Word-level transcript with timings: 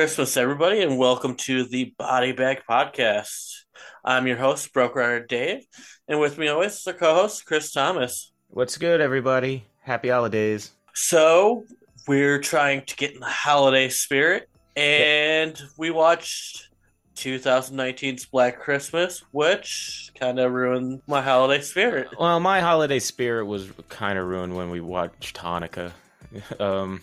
Christmas, 0.00 0.38
everybody, 0.38 0.80
and 0.80 0.96
welcome 0.96 1.34
to 1.34 1.64
the 1.64 1.92
Body 1.98 2.32
Bag 2.32 2.62
Podcast. 2.66 3.64
I'm 4.02 4.26
your 4.26 4.38
host, 4.38 4.72
Broke 4.72 4.96
Rider 4.96 5.26
Dave, 5.26 5.66
and 6.08 6.18
with 6.18 6.38
me 6.38 6.48
always 6.48 6.78
is 6.78 6.86
our 6.86 6.94
co-host, 6.94 7.44
Chris 7.44 7.70
Thomas. 7.70 8.32
What's 8.48 8.78
good, 8.78 9.02
everybody? 9.02 9.66
Happy 9.80 10.08
holidays. 10.08 10.70
So 10.94 11.66
we're 12.08 12.38
trying 12.38 12.86
to 12.86 12.96
get 12.96 13.12
in 13.12 13.20
the 13.20 13.26
holiday 13.26 13.90
spirit, 13.90 14.48
and 14.74 15.60
we 15.76 15.90
watched 15.90 16.70
2019's 17.16 18.24
Black 18.24 18.58
Christmas, 18.58 19.22
which 19.32 20.12
kind 20.18 20.40
of 20.40 20.50
ruined 20.50 21.02
my 21.08 21.20
holiday 21.20 21.60
spirit. 21.60 22.08
Well, 22.18 22.40
my 22.40 22.62
holiday 22.62 23.00
spirit 23.00 23.44
was 23.44 23.68
kind 23.90 24.18
of 24.18 24.26
ruined 24.26 24.56
when 24.56 24.70
we 24.70 24.80
watched 24.80 25.36
Hanukkah. 25.36 25.92
Um, 26.60 27.00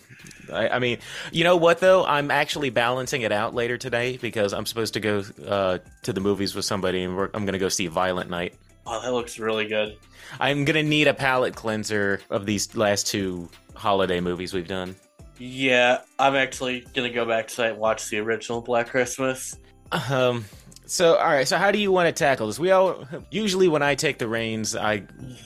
I, 0.52 0.68
I, 0.68 0.78
mean, 0.78 0.98
you 1.32 1.44
know 1.44 1.56
what 1.56 1.80
though? 1.80 2.04
I'm 2.04 2.30
actually 2.30 2.70
balancing 2.70 3.22
it 3.22 3.32
out 3.32 3.54
later 3.54 3.76
today 3.76 4.16
because 4.16 4.52
I'm 4.52 4.66
supposed 4.66 4.94
to 4.94 5.00
go 5.00 5.22
uh, 5.46 5.78
to 6.02 6.12
the 6.12 6.20
movies 6.20 6.54
with 6.54 6.64
somebody, 6.64 7.02
and 7.02 7.12
I'm 7.34 7.44
going 7.44 7.52
to 7.52 7.58
go 7.58 7.68
see 7.68 7.88
Violent 7.88 8.30
Night. 8.30 8.54
Oh, 8.86 9.02
that 9.02 9.12
looks 9.12 9.38
really 9.38 9.66
good. 9.66 9.98
I'm 10.40 10.64
going 10.64 10.76
to 10.76 10.88
need 10.88 11.08
a 11.08 11.14
palate 11.14 11.54
cleanser 11.54 12.20
of 12.30 12.46
these 12.46 12.74
last 12.74 13.06
two 13.06 13.48
holiday 13.74 14.20
movies 14.20 14.54
we've 14.54 14.68
done. 14.68 14.96
Yeah, 15.38 16.00
I'm 16.18 16.34
actually 16.34 16.80
going 16.94 17.08
to 17.08 17.14
go 17.14 17.24
back 17.24 17.48
tonight 17.48 17.70
and 17.70 17.78
watch 17.78 18.08
the 18.08 18.18
original 18.18 18.60
Black 18.60 18.88
Christmas. 18.88 19.56
Um. 20.10 20.44
So, 20.86 21.16
all 21.16 21.28
right. 21.28 21.46
So, 21.46 21.58
how 21.58 21.70
do 21.70 21.78
you 21.78 21.92
want 21.92 22.06
to 22.06 22.12
tackle 22.12 22.46
this? 22.46 22.58
We 22.58 22.70
all 22.70 23.06
usually 23.30 23.68
when 23.68 23.82
I 23.82 23.94
take 23.94 24.18
the 24.18 24.26
reins, 24.26 24.74
I 24.74 25.02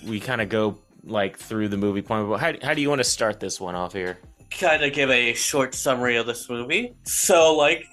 we 0.07 0.21
kind 0.21 0.41
of 0.41 0.49
go 0.49 0.79
like 1.05 1.39
through 1.39 1.69
the 1.69 1.77
movie 1.77 2.03
point. 2.03 2.29
But 2.29 2.39
how, 2.39 2.53
how 2.63 2.75
do 2.75 2.81
you 2.81 2.89
want 2.89 3.01
to 3.01 3.05
start 3.05 3.41
this 3.41 3.61
one 3.61 3.75
off 3.75 3.93
here? 3.93 4.19
Kind 4.51 4.83
of 4.85 4.93
give 4.93 5.11
a 5.11 5.35
short 5.35 5.75
summary 5.75 6.17
of 6.17 6.27
this 6.27 6.49
movie. 6.49 6.95
So, 7.05 7.57
like 7.57 7.87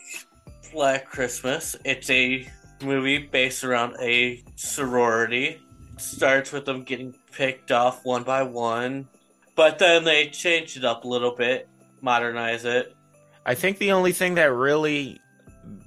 Black 0.74 1.06
Christmas, 1.06 1.76
it's 1.86 2.10
a 2.10 2.48
movie 2.82 3.18
based 3.18 3.64
around 3.64 3.96
a 4.00 4.44
sorority. 4.56 5.60
It 5.94 6.02
starts 6.02 6.52
with 6.52 6.66
them 6.66 6.84
getting 6.84 7.16
picked 7.32 7.72
off 7.72 8.04
one 8.06 8.24
by 8.24 8.44
one, 8.44 9.08
but 9.56 9.80
then 9.80 10.04
they 10.04 10.28
change 10.28 10.78
it 10.78 10.86
up 10.86 11.04
a 11.04 11.08
little 11.08 11.36
bit, 11.36 11.68
modernize 12.02 12.66
it. 12.66 12.96
I 13.46 13.56
think 13.56 13.78
the 13.78 13.94
only 13.94 14.12
thing 14.12 14.36
that 14.36 14.52
really 14.54 15.20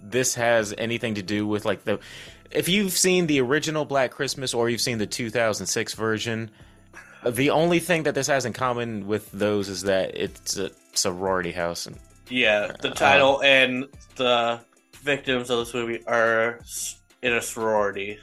this 0.03 0.35
has 0.35 0.75
anything 0.79 1.15
to 1.15 1.23
do 1.23 1.47
with 1.47 1.65
like 1.65 1.85
the 1.85 1.99
if 2.51 2.69
you've 2.69 2.93
seen 2.93 3.27
the 3.27 3.41
original 3.41 3.85
Black 3.85 4.11
Christmas 4.11 4.53
or 4.53 4.69
you've 4.69 4.81
seen 4.81 4.99
the 4.99 5.07
2006 5.07 5.95
version, 5.95 6.51
the 7.27 7.51
only 7.51 7.79
thing 7.79 8.05
that 8.05 8.15
this 8.15 8.27
has 8.27 8.45
in 8.45 8.53
common 8.53 9.07
with 9.07 9.31
those 9.33 9.69
is 9.69 9.83
that 9.83 10.17
it's 10.17 10.57
a 10.57 10.71
sorority 10.95 11.53
house. 11.53 11.87
And, 11.87 11.99
yeah, 12.29 12.73
the 12.81 12.91
title 12.91 13.37
uh, 13.37 13.43
and 13.43 13.89
the 14.17 14.61
victims 15.03 15.51
of 15.51 15.59
this 15.59 15.75
movie 15.75 16.05
are 16.07 16.61
in 17.23 17.33
a 17.33 17.43
sorority. 17.43 18.19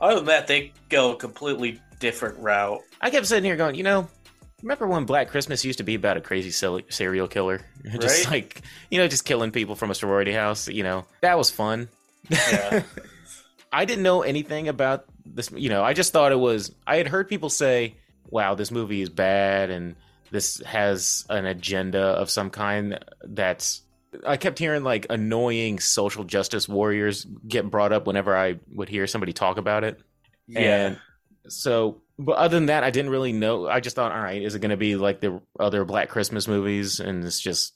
Other 0.00 0.16
than 0.16 0.26
that, 0.26 0.46
they 0.46 0.72
go 0.88 1.12
a 1.12 1.16
completely 1.16 1.80
different 1.98 2.38
route. 2.38 2.80
I 3.00 3.10
kept 3.10 3.26
sitting 3.26 3.44
here 3.44 3.56
going, 3.56 3.74
you 3.74 3.82
know, 3.82 4.08
remember 4.62 4.86
when 4.86 5.04
Black 5.04 5.28
Christmas 5.28 5.64
used 5.64 5.78
to 5.78 5.84
be 5.84 5.94
about 5.94 6.16
a 6.16 6.20
crazy 6.20 6.50
serial 6.50 7.28
killer? 7.28 7.60
Just 8.00 8.24
right? 8.24 8.30
like, 8.32 8.62
you 8.90 8.98
know, 8.98 9.06
just 9.06 9.24
killing 9.24 9.50
people 9.50 9.74
from 9.74 9.90
a 9.90 9.94
sorority 9.94 10.32
house, 10.32 10.68
you 10.68 10.82
know, 10.82 11.04
that 11.20 11.36
was 11.36 11.50
fun. 11.50 11.88
Yeah. 12.30 12.82
I 13.72 13.84
didn't 13.84 14.04
know 14.04 14.22
anything 14.22 14.68
about 14.68 15.04
this, 15.26 15.50
you 15.50 15.68
know, 15.68 15.82
I 15.82 15.94
just 15.94 16.12
thought 16.12 16.32
it 16.32 16.38
was, 16.38 16.72
I 16.86 16.96
had 16.96 17.08
heard 17.08 17.28
people 17.28 17.50
say, 17.50 17.96
wow, 18.28 18.54
this 18.54 18.70
movie 18.70 19.02
is 19.02 19.08
bad 19.08 19.70
and 19.70 19.96
this 20.30 20.60
has 20.66 21.24
an 21.30 21.46
agenda 21.46 22.00
of 22.00 22.30
some 22.30 22.50
kind 22.50 22.98
that's 23.22 23.82
I 24.26 24.36
kept 24.36 24.58
hearing 24.58 24.84
like 24.84 25.06
annoying 25.10 25.80
social 25.80 26.24
justice 26.24 26.68
warriors 26.68 27.26
get 27.46 27.70
brought 27.70 27.92
up 27.92 28.06
whenever 28.06 28.36
I 28.36 28.58
would 28.72 28.88
hear 28.88 29.06
somebody 29.06 29.32
talk 29.32 29.56
about 29.56 29.84
it. 29.84 30.00
Yeah. 30.46 30.60
And 30.60 30.98
so, 31.48 32.02
but 32.18 32.36
other 32.36 32.56
than 32.56 32.66
that, 32.66 32.84
I 32.84 32.90
didn't 32.90 33.10
really 33.10 33.32
know. 33.32 33.68
I 33.68 33.80
just 33.80 33.96
thought, 33.96 34.12
all 34.12 34.20
right, 34.20 34.42
is 34.42 34.54
it 34.54 34.60
going 34.60 34.70
to 34.70 34.76
be 34.76 34.96
like 34.96 35.20
the 35.20 35.40
other 35.58 35.84
Black 35.84 36.08
Christmas 36.08 36.46
movies 36.46 37.00
and 37.00 37.24
it's 37.24 37.40
just 37.40 37.74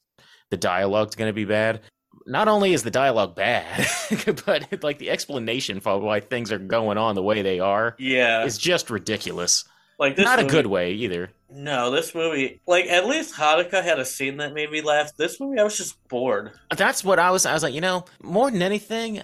the 0.50 0.56
dialogue's 0.56 1.16
going 1.16 1.28
to 1.28 1.34
be 1.34 1.44
bad? 1.44 1.80
Not 2.26 2.48
only 2.48 2.72
is 2.72 2.82
the 2.82 2.90
dialogue 2.90 3.34
bad, 3.34 3.86
but 4.46 4.82
like 4.82 4.98
the 4.98 5.10
explanation 5.10 5.80
for 5.80 5.98
why 5.98 6.20
things 6.20 6.52
are 6.52 6.58
going 6.58 6.98
on 6.98 7.14
the 7.14 7.22
way 7.22 7.42
they 7.42 7.60
are, 7.60 7.96
yeah, 7.98 8.44
is 8.44 8.58
just 8.58 8.90
ridiculous. 8.90 9.64
Like 9.98 10.16
this 10.16 10.24
not 10.24 10.38
movie, 10.38 10.48
a 10.48 10.50
good 10.50 10.66
way 10.66 10.92
either. 10.92 11.30
No, 11.50 11.90
this 11.90 12.14
movie, 12.14 12.60
like 12.66 12.86
at 12.86 13.06
least 13.06 13.34
Hanukkah 13.34 13.82
had 13.82 13.98
a 13.98 14.04
scene 14.04 14.36
that 14.36 14.54
made 14.54 14.70
me 14.70 14.80
laugh. 14.80 15.16
This 15.16 15.40
movie, 15.40 15.58
I 15.58 15.64
was 15.64 15.76
just 15.76 15.96
bored. 16.08 16.52
That's 16.76 17.02
what 17.02 17.18
I 17.18 17.30
was. 17.30 17.46
I 17.46 17.52
was 17.52 17.62
like, 17.62 17.74
you 17.74 17.80
know, 17.80 18.04
more 18.22 18.50
than 18.50 18.62
anything, 18.62 19.22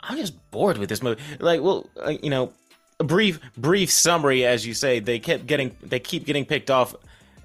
I'm 0.00 0.16
just 0.16 0.50
bored 0.50 0.78
with 0.78 0.88
this 0.88 1.02
movie. 1.02 1.20
Like, 1.40 1.62
well, 1.62 1.88
uh, 1.96 2.10
you 2.22 2.30
know, 2.30 2.52
a 3.00 3.04
brief, 3.04 3.40
brief 3.56 3.90
summary, 3.90 4.44
as 4.44 4.66
you 4.66 4.74
say, 4.74 5.00
they 5.00 5.18
kept 5.18 5.46
getting, 5.46 5.76
they 5.82 5.98
keep 5.98 6.26
getting 6.26 6.44
picked 6.44 6.70
off. 6.70 6.94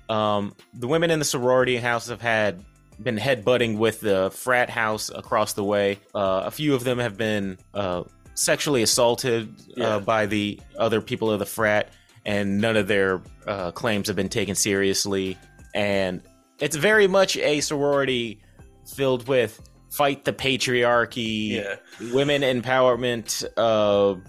Um, 0.09 0.55
the 0.73 0.87
women 0.87 1.11
in 1.11 1.19
the 1.19 1.25
sorority 1.25 1.77
house 1.77 2.09
have 2.09 2.21
had 2.21 2.63
been 3.01 3.17
headbutting 3.17 3.77
with 3.77 4.01
the 4.01 4.31
frat 4.31 4.69
house 4.69 5.09
across 5.09 5.53
the 5.53 5.63
way. 5.63 5.99
Uh, 6.13 6.43
a 6.45 6.51
few 6.51 6.75
of 6.75 6.83
them 6.83 6.99
have 6.99 7.17
been 7.17 7.57
uh, 7.73 8.03
sexually 8.35 8.83
assaulted 8.83 9.49
uh, 9.69 9.73
yeah. 9.75 9.99
by 9.99 10.25
the 10.25 10.59
other 10.77 10.99
people 10.99 11.31
of 11.31 11.39
the 11.39 11.45
frat 11.45 11.89
and 12.25 12.59
none 12.59 12.77
of 12.77 12.87
their 12.87 13.21
uh, 13.47 13.71
claims 13.71 14.07
have 14.07 14.15
been 14.15 14.29
taken 14.29 14.55
seriously. 14.55 15.37
And 15.73 16.21
it's 16.59 16.75
very 16.75 17.07
much 17.07 17.37
a 17.37 17.61
sorority 17.61 18.41
filled 18.85 19.27
with 19.27 19.61
fight 19.89 20.25
the 20.25 20.33
patriarchy, 20.33 21.51
yeah. 21.51 21.75
women 22.13 22.41
empowerment 22.41 23.43
uh, 23.57 24.19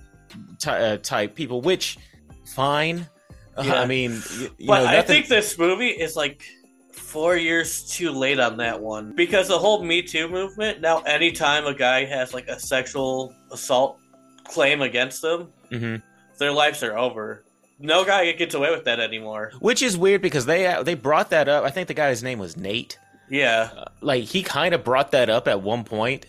t- 0.58 0.70
uh, 0.70 0.96
type 0.98 1.34
people, 1.34 1.60
which 1.60 1.98
fine. 2.46 3.06
Yeah. 3.62 3.80
I 3.80 3.86
mean, 3.86 4.22
you, 4.38 4.50
you 4.58 4.66
but 4.66 4.78
know, 4.78 4.84
nothing... 4.84 4.98
I 4.98 5.02
think 5.02 5.28
this 5.28 5.58
movie 5.58 5.88
is 5.88 6.16
like 6.16 6.44
four 6.92 7.36
years 7.36 7.90
too 7.90 8.10
late 8.10 8.38
on 8.38 8.56
that 8.58 8.80
one 8.80 9.12
because 9.14 9.48
the 9.48 9.58
whole 9.58 9.82
Me 9.82 10.00
Too 10.00 10.28
movement. 10.28 10.80
Now, 10.80 11.00
anytime 11.00 11.66
a 11.66 11.74
guy 11.74 12.04
has 12.04 12.32
like 12.32 12.48
a 12.48 12.58
sexual 12.58 13.34
assault 13.50 13.98
claim 14.44 14.80
against 14.80 15.20
them, 15.20 15.48
mm-hmm. 15.70 15.96
their 16.38 16.52
lives 16.52 16.82
are 16.82 16.96
over 16.96 17.44
no 17.80 18.04
guy 18.04 18.30
gets 18.32 18.54
away 18.54 18.70
with 18.70 18.84
that 18.84 19.00
anymore. 19.00 19.52
Which 19.58 19.82
is 19.82 19.96
weird 19.96 20.22
because 20.22 20.46
they 20.46 20.66
uh, 20.66 20.82
they 20.82 20.94
brought 20.94 21.30
that 21.30 21.48
up. 21.48 21.64
I 21.64 21.70
think 21.70 21.88
the 21.88 21.94
guy's 21.94 22.22
name 22.22 22.38
was 22.38 22.56
Nate. 22.56 22.98
Yeah, 23.28 23.70
uh, 23.76 23.84
like 24.00 24.24
he 24.24 24.42
kind 24.42 24.74
of 24.74 24.84
brought 24.84 25.12
that 25.12 25.30
up 25.30 25.48
at 25.48 25.62
one 25.62 25.84
point, 25.84 26.26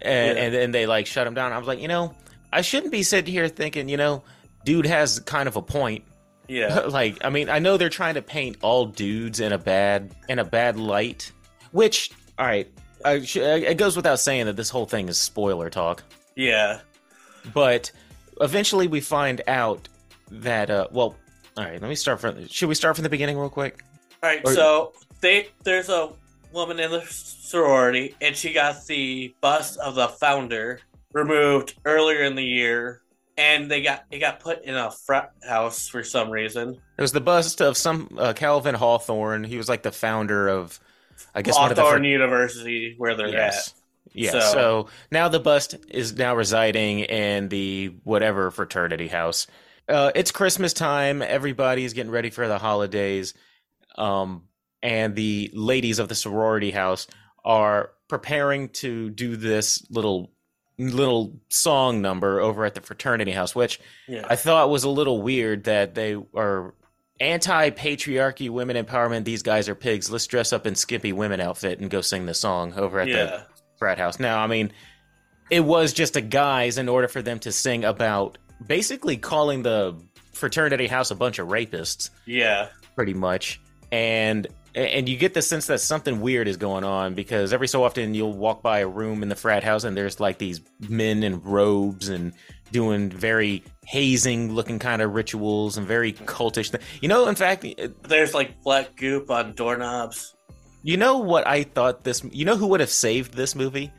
and 0.00 0.38
yeah. 0.38 0.44
and 0.44 0.54
then 0.54 0.70
they 0.70 0.86
like 0.86 1.06
shut 1.06 1.26
him 1.26 1.34
down. 1.34 1.52
I 1.52 1.58
was 1.58 1.66
like, 1.66 1.80
you 1.80 1.88
know, 1.88 2.14
I 2.52 2.60
shouldn't 2.60 2.92
be 2.92 3.02
sitting 3.02 3.32
here 3.32 3.48
thinking, 3.48 3.88
you 3.88 3.96
know, 3.96 4.22
dude 4.64 4.86
has 4.86 5.18
kind 5.20 5.48
of 5.48 5.56
a 5.56 5.62
point. 5.62 6.04
Yeah, 6.48 6.80
like 6.88 7.24
I 7.24 7.30
mean, 7.30 7.48
I 7.48 7.58
know 7.58 7.76
they're 7.76 7.88
trying 7.88 8.14
to 8.14 8.22
paint 8.22 8.58
all 8.62 8.86
dudes 8.86 9.40
in 9.40 9.52
a 9.52 9.58
bad 9.58 10.14
in 10.28 10.38
a 10.38 10.44
bad 10.44 10.78
light, 10.78 11.32
which 11.72 12.10
all 12.38 12.46
right, 12.46 12.70
I, 13.04 13.14
it 13.14 13.78
goes 13.78 13.96
without 13.96 14.20
saying 14.20 14.46
that 14.46 14.56
this 14.56 14.70
whole 14.70 14.86
thing 14.86 15.08
is 15.08 15.18
spoiler 15.18 15.70
talk. 15.70 16.04
Yeah, 16.36 16.80
but 17.52 17.90
eventually 18.40 18.86
we 18.86 19.00
find 19.00 19.40
out 19.46 19.88
that 20.30 20.70
uh 20.70 20.86
well 20.90 21.16
all 21.56 21.64
right 21.64 21.80
let 21.80 21.88
me 21.88 21.94
start 21.94 22.20
from 22.20 22.46
should 22.48 22.68
we 22.68 22.74
start 22.74 22.96
from 22.96 23.02
the 23.02 23.08
beginning 23.08 23.38
real 23.38 23.50
quick? 23.50 23.82
All 24.22 24.30
right 24.30 24.40
or, 24.44 24.52
so 24.52 24.92
they 25.20 25.48
there's 25.62 25.88
a 25.88 26.12
woman 26.52 26.78
in 26.78 26.90
the 26.90 27.02
sorority 27.08 28.14
and 28.20 28.36
she 28.36 28.52
got 28.52 28.86
the 28.86 29.34
bust 29.40 29.78
of 29.78 29.94
the 29.94 30.08
founder 30.08 30.80
removed 31.12 31.74
earlier 31.84 32.22
in 32.22 32.34
the 32.34 32.44
year 32.44 33.02
and 33.36 33.70
they 33.70 33.82
got 33.82 34.04
it 34.10 34.18
got 34.18 34.40
put 34.40 34.64
in 34.64 34.74
a 34.74 34.90
frat 34.90 35.32
house 35.46 35.88
for 35.88 36.04
some 36.04 36.30
reason. 36.30 36.80
It 36.96 37.02
was 37.02 37.12
the 37.12 37.20
bust 37.20 37.60
of 37.60 37.76
some 37.76 38.16
uh, 38.18 38.32
calvin 38.32 38.74
hawthorne. 38.74 39.44
He 39.44 39.56
was 39.56 39.68
like 39.68 39.82
the 39.82 39.92
founder 39.92 40.48
of 40.48 40.78
i 41.34 41.42
guess 41.42 41.56
hawthorne 41.56 42.02
fr- 42.02 42.06
university 42.06 42.94
where 42.98 43.14
they're 43.14 43.28
yes. 43.28 43.68
at. 43.68 43.74
Yeah, 44.16 44.30
so. 44.30 44.40
so 44.40 44.88
now 45.10 45.28
the 45.28 45.40
bust 45.40 45.74
is 45.88 46.16
now 46.16 46.36
residing 46.36 47.00
in 47.00 47.48
the 47.48 47.94
whatever 48.04 48.50
fraternity 48.52 49.08
house 49.08 49.48
uh, 49.88 50.12
it's 50.14 50.30
Christmas 50.30 50.72
time. 50.72 51.22
Everybody's 51.22 51.92
getting 51.92 52.12
ready 52.12 52.30
for 52.30 52.48
the 52.48 52.58
holidays. 52.58 53.34
Um, 53.96 54.44
and 54.82 55.14
the 55.14 55.50
ladies 55.54 55.98
of 55.98 56.08
the 56.08 56.14
sorority 56.14 56.70
house 56.70 57.06
are 57.44 57.90
preparing 58.08 58.68
to 58.70 59.10
do 59.10 59.36
this 59.36 59.84
little 59.90 60.30
little 60.76 61.40
song 61.50 62.02
number 62.02 62.40
over 62.40 62.64
at 62.64 62.74
the 62.74 62.80
fraternity 62.80 63.30
house, 63.30 63.54
which 63.54 63.80
yeah. 64.08 64.26
I 64.28 64.36
thought 64.36 64.70
was 64.70 64.84
a 64.84 64.88
little 64.88 65.22
weird 65.22 65.64
that 65.64 65.94
they 65.94 66.16
are 66.34 66.74
anti 67.20 67.70
patriarchy, 67.70 68.50
women 68.50 68.76
empowerment. 68.76 69.24
These 69.24 69.42
guys 69.42 69.68
are 69.68 69.74
pigs. 69.74 70.10
Let's 70.10 70.26
dress 70.26 70.52
up 70.52 70.66
in 70.66 70.74
skimpy 70.74 71.12
women 71.12 71.40
outfit 71.40 71.80
and 71.80 71.90
go 71.90 72.00
sing 72.00 72.26
the 72.26 72.34
song 72.34 72.74
over 72.74 73.00
at 73.00 73.08
yeah. 73.08 73.14
the 73.14 73.46
frat 73.78 73.98
house. 73.98 74.18
Now, 74.18 74.40
I 74.40 74.46
mean, 74.46 74.72
it 75.50 75.60
was 75.60 75.92
just 75.92 76.16
a 76.16 76.20
guise 76.20 76.78
in 76.78 76.88
order 76.88 77.08
for 77.08 77.22
them 77.22 77.38
to 77.40 77.52
sing 77.52 77.84
about 77.84 78.38
basically 78.66 79.16
calling 79.16 79.62
the 79.62 79.96
fraternity 80.32 80.86
house 80.86 81.10
a 81.10 81.14
bunch 81.14 81.38
of 81.38 81.48
rapists. 81.48 82.10
Yeah. 82.26 82.68
Pretty 82.94 83.14
much. 83.14 83.60
And 83.92 84.46
and 84.74 85.08
you 85.08 85.16
get 85.16 85.34
the 85.34 85.42
sense 85.42 85.66
that 85.66 85.80
something 85.80 86.20
weird 86.20 86.48
is 86.48 86.56
going 86.56 86.82
on 86.84 87.14
because 87.14 87.52
every 87.52 87.68
so 87.68 87.84
often 87.84 88.12
you'll 88.12 88.32
walk 88.32 88.60
by 88.60 88.80
a 88.80 88.88
room 88.88 89.22
in 89.22 89.28
the 89.28 89.36
frat 89.36 89.62
house 89.62 89.84
and 89.84 89.96
there's 89.96 90.18
like 90.18 90.38
these 90.38 90.60
men 90.88 91.22
in 91.22 91.40
robes 91.42 92.08
and 92.08 92.32
doing 92.72 93.08
very 93.08 93.62
hazing 93.86 94.52
looking 94.52 94.80
kind 94.80 95.00
of 95.00 95.14
rituals 95.14 95.76
and 95.76 95.86
very 95.86 96.12
cultish 96.12 96.72
th- 96.72 96.82
you 97.00 97.08
know 97.08 97.28
in 97.28 97.36
fact 97.36 97.64
eh, 97.64 97.88
there's 98.02 98.34
like 98.34 98.60
black 98.62 98.96
goop 98.96 99.30
on 99.30 99.54
doorknobs 99.54 100.34
you 100.82 100.96
know 100.96 101.18
what 101.18 101.46
i 101.46 101.62
thought 101.62 102.02
this 102.02 102.24
you 102.32 102.44
know 102.44 102.56
who 102.56 102.66
would 102.66 102.80
have 102.80 102.90
saved 102.90 103.34
this 103.34 103.54
movie 103.54 103.92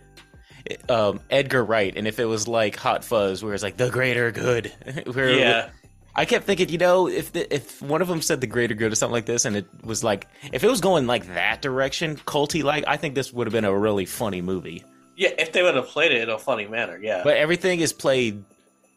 um, 0.89 1.19
edgar 1.29 1.63
wright 1.63 1.93
and 1.95 2.07
if 2.07 2.19
it 2.19 2.25
was 2.25 2.47
like 2.47 2.75
hot 2.75 3.03
fuzz 3.03 3.43
where 3.43 3.53
it's 3.53 3.63
like 3.63 3.77
the 3.77 3.89
greater 3.89 4.31
good 4.31 4.71
where 5.13 5.29
yeah 5.29 5.69
I 6.17 6.23
kept 6.23 6.45
thinking, 6.45 6.69
you 6.69 6.77
know, 6.77 7.07
if 7.09 7.33
the, 7.33 7.53
if 7.53 7.81
one 7.81 8.01
of 8.01 8.07
them 8.07 8.21
said 8.21 8.39
the 8.39 8.47
greater 8.47 8.73
good 8.73 8.91
or 8.91 8.95
something 8.95 9.13
like 9.13 9.25
this, 9.25 9.43
and 9.43 9.57
it 9.57 9.67
was 9.83 10.03
like, 10.03 10.27
if 10.53 10.63
it 10.63 10.69
was 10.69 10.79
going 10.79 11.07
like 11.07 11.27
that 11.33 11.61
direction, 11.61 12.15
culty 12.15 12.63
like, 12.63 12.85
I 12.87 12.95
think 12.95 13.15
this 13.15 13.33
would 13.33 13.47
have 13.47 13.51
been 13.51 13.65
a 13.65 13.77
really 13.77 14.05
funny 14.05 14.41
movie. 14.41 14.85
Yeah, 15.17 15.31
if 15.37 15.51
they 15.51 15.61
would 15.61 15.75
have 15.75 15.87
played 15.87 16.13
it 16.13 16.21
in 16.21 16.29
a 16.29 16.39
funny 16.39 16.67
manner, 16.67 16.97
yeah. 17.01 17.21
But 17.23 17.37
everything 17.37 17.81
is 17.81 17.91
played 17.91 18.45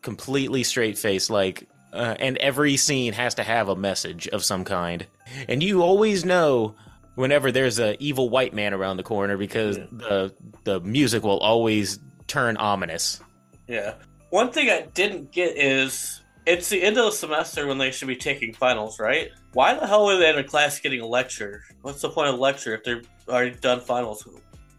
completely 0.03 0.62
straight 0.62 0.97
face, 0.97 1.29
like, 1.29 1.69
uh, 1.93 2.14
and 2.21 2.37
every 2.38 2.76
scene 2.76 3.12
has 3.14 3.35
to 3.35 3.43
have 3.43 3.69
a 3.69 3.76
message 3.76 4.29
of 4.29 4.44
some 4.44 4.64
kind, 4.64 5.06
and 5.49 5.61
you 5.61 5.82
always 5.82 6.25
know 6.25 6.76
whenever 7.19 7.50
there's 7.50 7.81
a 7.81 8.00
evil 8.03 8.31
white 8.31 8.55
man 8.55 8.73
around 8.73 8.97
the 8.97 9.03
corner 9.03 9.37
because 9.37 9.76
yeah. 9.76 9.85
the 9.91 10.35
the 10.62 10.81
music 10.81 11.25
will 11.25 11.41
always 11.41 11.99
turn 12.29 12.56
ominous. 12.56 13.20
Yeah. 13.67 13.94
One 14.31 14.53
thing 14.53 14.70
I 14.70 14.82
didn't 14.94 15.32
get 15.32 15.56
is 15.56 16.23
it's 16.47 16.69
the 16.69 16.81
end 16.81 16.97
of 16.97 17.06
the 17.06 17.11
semester 17.11 17.67
when 17.67 17.79
they 17.79 17.91
should 17.91 18.06
be 18.06 18.17
taking 18.17 18.55
finals, 18.55 19.00
right? 19.00 19.31
Why 19.53 19.75
the 19.75 19.87
hell 19.87 20.09
are 20.09 20.17
they 20.17 20.31
in 20.31 20.38
a 20.38 20.44
class 20.44 20.79
getting 20.79 21.00
a 21.00 21.06
lecture? 21.06 21.65
What's 21.82 22.00
the 22.03 22.09
point 22.09 22.29
of 22.29 22.38
lecture 22.38 22.75
if 22.75 22.85
they're 22.85 23.03
already 23.29 23.56
done 23.56 23.81
finals? 23.81 24.26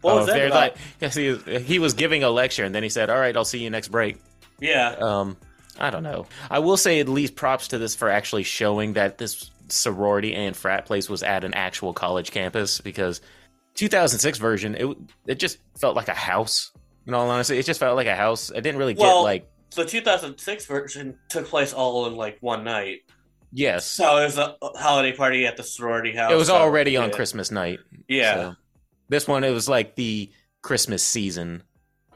What 0.00 0.14
was 0.14 0.28
oh, 0.28 0.32
that 0.32 0.46
about? 0.46 0.76
Like, 1.00 1.12
he 1.12 1.28
was, 1.28 1.44
he 1.66 1.78
was 1.78 1.92
giving 1.92 2.24
a 2.24 2.30
lecture 2.30 2.64
and 2.64 2.74
then 2.74 2.82
he 2.82 2.88
said, 2.88 3.10
"All 3.10 3.18
right, 3.18 3.36
I'll 3.36 3.44
see 3.44 3.62
you 3.62 3.68
next 3.68 3.88
break." 3.88 4.16
Yeah. 4.60 4.92
Um, 4.92 5.36
I 5.78 5.90
don't 5.90 6.02
know. 6.02 6.26
I 6.50 6.60
will 6.60 6.78
say 6.78 7.00
at 7.00 7.08
least 7.08 7.36
props 7.36 7.68
to 7.68 7.78
this 7.78 7.94
for 7.94 8.08
actually 8.08 8.44
showing 8.44 8.94
that 8.94 9.18
this 9.18 9.50
sorority 9.72 10.34
and 10.34 10.56
frat 10.56 10.86
place 10.86 11.08
was 11.08 11.22
at 11.22 11.44
an 11.44 11.54
actual 11.54 11.92
college 11.92 12.30
campus 12.30 12.80
because 12.80 13.20
2006 13.74 14.38
version 14.38 14.74
it 14.74 14.96
it 15.26 15.38
just 15.38 15.58
felt 15.78 15.96
like 15.96 16.08
a 16.08 16.14
house. 16.14 16.72
In 17.06 17.14
all 17.14 17.30
honesty, 17.30 17.58
it 17.58 17.64
just 17.64 17.80
felt 17.80 17.96
like 17.96 18.06
a 18.06 18.14
house. 18.14 18.52
I 18.52 18.60
didn't 18.60 18.76
really 18.76 18.94
get 18.94 19.02
well, 19.02 19.22
like 19.22 19.50
the 19.74 19.84
2006 19.84 20.66
version 20.66 21.18
took 21.28 21.46
place 21.46 21.72
all 21.72 22.06
in 22.06 22.14
like 22.14 22.38
one 22.40 22.64
night. 22.64 23.00
Yes. 23.52 23.86
So 23.86 24.18
it 24.18 24.24
was 24.24 24.38
a 24.38 24.56
holiday 24.60 25.16
party 25.16 25.46
at 25.46 25.56
the 25.56 25.62
sorority 25.62 26.14
house. 26.14 26.32
It 26.32 26.36
was 26.36 26.50
already 26.50 26.96
on 26.96 27.10
Christmas 27.10 27.50
night. 27.50 27.80
Yeah. 28.08 28.34
So. 28.34 28.54
This 29.08 29.26
one, 29.26 29.42
it 29.42 29.50
was 29.50 29.68
like 29.68 29.96
the 29.96 30.30
Christmas 30.62 31.02
season. 31.02 31.64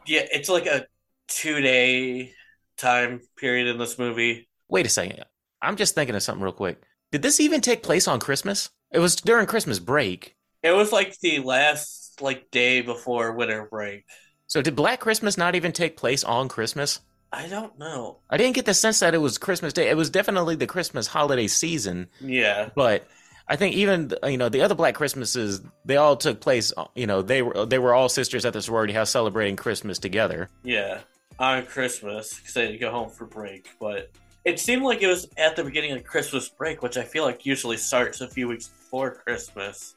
Yeah, 0.07 0.23
it's 0.31 0.49
like 0.49 0.67
a 0.67 0.87
two 1.29 1.61
day 1.61 2.33
time 2.77 3.21
period 3.37 3.67
in 3.69 3.79
this 3.79 3.99
movie. 3.99 4.49
Wait 4.69 4.87
a 4.87 4.89
second. 4.89 5.25
I'm 5.61 5.77
just 5.77 5.95
thinking 5.95 6.15
of 6.15 6.23
something 6.23 6.43
real 6.43 6.53
quick. 6.53 6.81
Did 7.15 7.23
this 7.23 7.39
even 7.39 7.61
take 7.61 7.85
place 7.85 8.09
on 8.09 8.19
Christmas? 8.19 8.71
It 8.91 8.99
was 8.99 9.15
during 9.15 9.47
Christmas 9.47 9.79
break. 9.79 10.35
It 10.65 10.73
was 10.73 10.91
like 10.91 11.17
the 11.21 11.39
last 11.39 12.21
like 12.21 12.51
day 12.51 12.81
before 12.81 13.31
winter 13.31 13.69
break. 13.71 14.05
So 14.49 14.61
did 14.61 14.75
Black 14.75 14.99
Christmas 14.99 15.39
not 15.39 15.55
even 15.55 15.71
take 15.71 15.97
place 15.97 16.25
on 16.25 16.49
Christmas? 16.49 16.99
I 17.33 17.47
don't 17.47 17.79
know. 17.79 18.19
I 18.29 18.37
didn't 18.37 18.57
get 18.57 18.65
the 18.65 18.75
sense 18.75 18.99
that 18.99 19.15
it 19.15 19.19
was 19.19 19.39
Christmas 19.39 19.73
Day. 19.73 19.91
It 19.91 19.97
was 19.97 20.11
definitely 20.11 20.57
the 20.57 20.67
Christmas 20.67 21.07
holiday 21.07 21.47
season. 21.47 22.09
Yeah. 22.21 22.71
But 22.75 23.07
I 23.47 23.55
think 23.55 23.77
even 23.77 24.13
you 24.25 24.37
know 24.37 24.49
the 24.49 24.63
other 24.63 24.75
Black 24.75 24.97
Christmases, 24.97 25.63
they 25.85 25.97
all 25.97 26.17
took 26.17 26.41
place. 26.41 26.73
You 26.97 27.07
know, 27.07 27.23
they 27.23 27.43
were 27.43 27.65
they 27.65 27.79
were 27.79 27.95
all 27.95 28.09
sisters 28.09 28.45
at 28.45 28.55
the 28.55 28.61
sorority 28.61 28.93
house 28.93 29.11
celebrating 29.11 29.55
Christmas 29.55 30.01
together. 30.01 30.49
Yeah, 30.65 30.99
on 31.39 31.65
Christmas 31.67 32.35
because 32.35 32.55
they 32.55 32.77
go 32.77 32.91
home 32.91 33.11
for 33.11 33.25
break. 33.25 33.69
But 33.79 34.11
it 34.45 34.61
seemed 34.61 34.83
like 34.83 35.03
it 35.03 35.07
was 35.07 35.29
at 35.37 35.57
the 35.57 35.65
beginning 35.65 35.93
of 35.93 36.05
Christmas 36.05 36.49
break, 36.49 36.83
which 36.83 36.97
I 36.97 37.03
feel 37.03 37.25
like 37.25 37.47
usually 37.47 37.77
starts 37.77 38.21
a 38.21 38.29
few 38.29 38.49
weeks 38.49 38.69
before 38.69 39.13
Christmas 39.13 39.95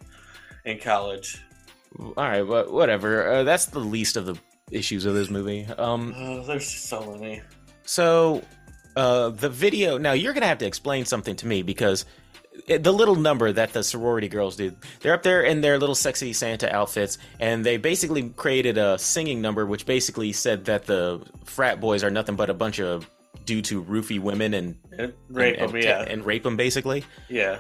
in 0.66 0.80
college. 0.80 1.44
All 2.00 2.14
right, 2.18 2.44
but 2.44 2.72
whatever. 2.72 3.28
Uh, 3.32 3.44
that's 3.44 3.66
the 3.66 3.80
least 3.80 4.18
of 4.18 4.26
the 4.26 4.38
issues 4.72 5.06
of 5.06 5.14
this 5.14 5.30
movie. 5.30 5.66
Um, 5.78 6.14
uh, 6.16 6.44
there's 6.44 6.68
so 6.68 7.12
many. 7.12 7.42
So, 7.84 8.44
uh, 8.96 9.30
the 9.30 9.50
video. 9.50 9.98
Now 9.98 10.14
you're 10.14 10.34
gonna 10.34 10.48
have 10.48 10.60
to 10.60 10.66
explain 10.66 11.06
something 11.06 11.36
to 11.38 11.48
me 11.48 11.62
because 11.62 12.06
the 12.68 12.92
little 12.92 13.16
number 13.16 13.52
that 13.52 13.74
the 13.74 13.84
sorority 13.84 14.28
girls 14.28 14.56
do. 14.56 14.74
They're 15.02 15.14
up 15.14 15.24
there 15.24 15.44
in 15.44 15.62
their 15.62 15.78
little 15.78 15.96
sexy 15.96 16.34
Santa 16.34 16.74
outfits, 16.74 17.18
and 17.40 17.66
they 17.66 17.78
basically 17.78 18.30
created 18.30 18.78
a 18.78 18.98
singing 18.98 19.42
number, 19.42 19.66
which 19.66 19.86
basically 19.86 20.34
said 20.34 20.66
that 20.66 20.86
the 20.86 21.22
frat 21.46 21.80
boys 21.80 22.04
are 22.04 22.10
nothing 22.10 22.36
but 22.36 22.50
a 22.50 22.54
bunch 22.54 22.80
of 22.80 23.10
due 23.46 23.62
to 23.64 23.84
roofie 23.84 24.20
women 24.20 24.54
and, 24.54 24.76
and 24.98 25.14
rape 25.30 25.58
and, 25.60 25.72
them, 25.72 25.82
yeah, 25.82 26.02
and 26.02 26.26
rape 26.26 26.44
them 26.44 26.58
basically. 26.58 27.04
Yeah. 27.30 27.60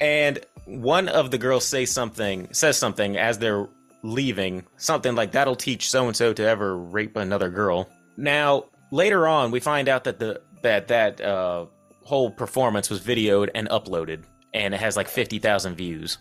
And 0.00 0.38
one 0.66 1.08
of 1.08 1.30
the 1.30 1.38
girls 1.38 1.64
say 1.64 1.84
something, 1.84 2.52
says 2.52 2.76
something 2.76 3.16
as 3.16 3.38
they're 3.38 3.68
leaving, 4.02 4.64
something 4.76 5.14
like 5.14 5.32
that'll 5.32 5.56
teach 5.56 5.90
so 5.90 6.06
and 6.06 6.16
so 6.16 6.32
to 6.32 6.46
ever 6.46 6.76
rape 6.76 7.16
another 7.16 7.48
girl. 7.50 7.88
Now, 8.16 8.66
later 8.90 9.26
on, 9.26 9.50
we 9.50 9.60
find 9.60 9.88
out 9.88 10.04
that 10.04 10.18
the 10.18 10.40
that 10.62 10.88
that 10.88 11.20
uh, 11.20 11.66
whole 12.04 12.30
performance 12.30 12.90
was 12.90 13.00
videoed 13.00 13.50
and 13.54 13.68
uploaded, 13.68 14.24
and 14.54 14.74
it 14.74 14.80
has 14.80 14.96
like 14.96 15.08
fifty 15.08 15.38
thousand 15.38 15.76
views. 15.76 16.18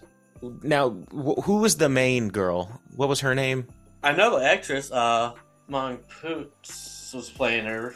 Now, 0.61 0.91
wh- 1.11 1.41
who 1.43 1.59
was 1.59 1.77
the 1.77 1.89
main 1.89 2.29
girl? 2.29 2.81
What 2.95 3.09
was 3.09 3.19
her 3.21 3.35
name? 3.35 3.67
I 4.03 4.11
know 4.11 4.37
the 4.37 4.45
actress. 4.45 4.91
Uh, 4.91 5.33
Imogen 5.67 6.03
Poots 6.21 7.13
was 7.13 7.29
playing 7.29 7.65
her. 7.65 7.95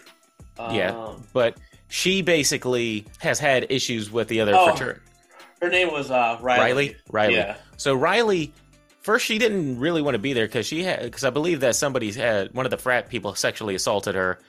Um, 0.59 0.75
yeah, 0.75 1.13
but 1.33 1.57
she 1.87 2.21
basically 2.21 3.05
has 3.19 3.39
had 3.39 3.65
issues 3.69 4.11
with 4.11 4.27
the 4.27 4.41
other 4.41 4.53
oh, 4.55 4.67
fraternity. 4.67 4.99
Her 5.61 5.69
name 5.69 5.91
was 5.91 6.11
uh, 6.11 6.37
Riley. 6.41 6.59
Riley. 6.59 6.95
Riley. 7.09 7.35
Yeah. 7.35 7.55
So 7.77 7.95
Riley 7.95 8.53
first 9.01 9.25
she 9.25 9.37
didn't 9.37 9.79
really 9.79 10.01
want 10.01 10.15
to 10.15 10.19
be 10.19 10.33
there 10.33 10.45
because 10.45 10.65
she 10.65 10.83
had 10.83 11.01
because 11.01 11.23
I 11.23 11.29
believe 11.29 11.61
that 11.61 11.75
somebody 11.75 12.11
had 12.11 12.53
one 12.53 12.65
of 12.65 12.69
the 12.69 12.77
frat 12.77 13.09
people 13.09 13.33
sexually 13.35 13.75
assaulted 13.75 14.15
her 14.15 14.39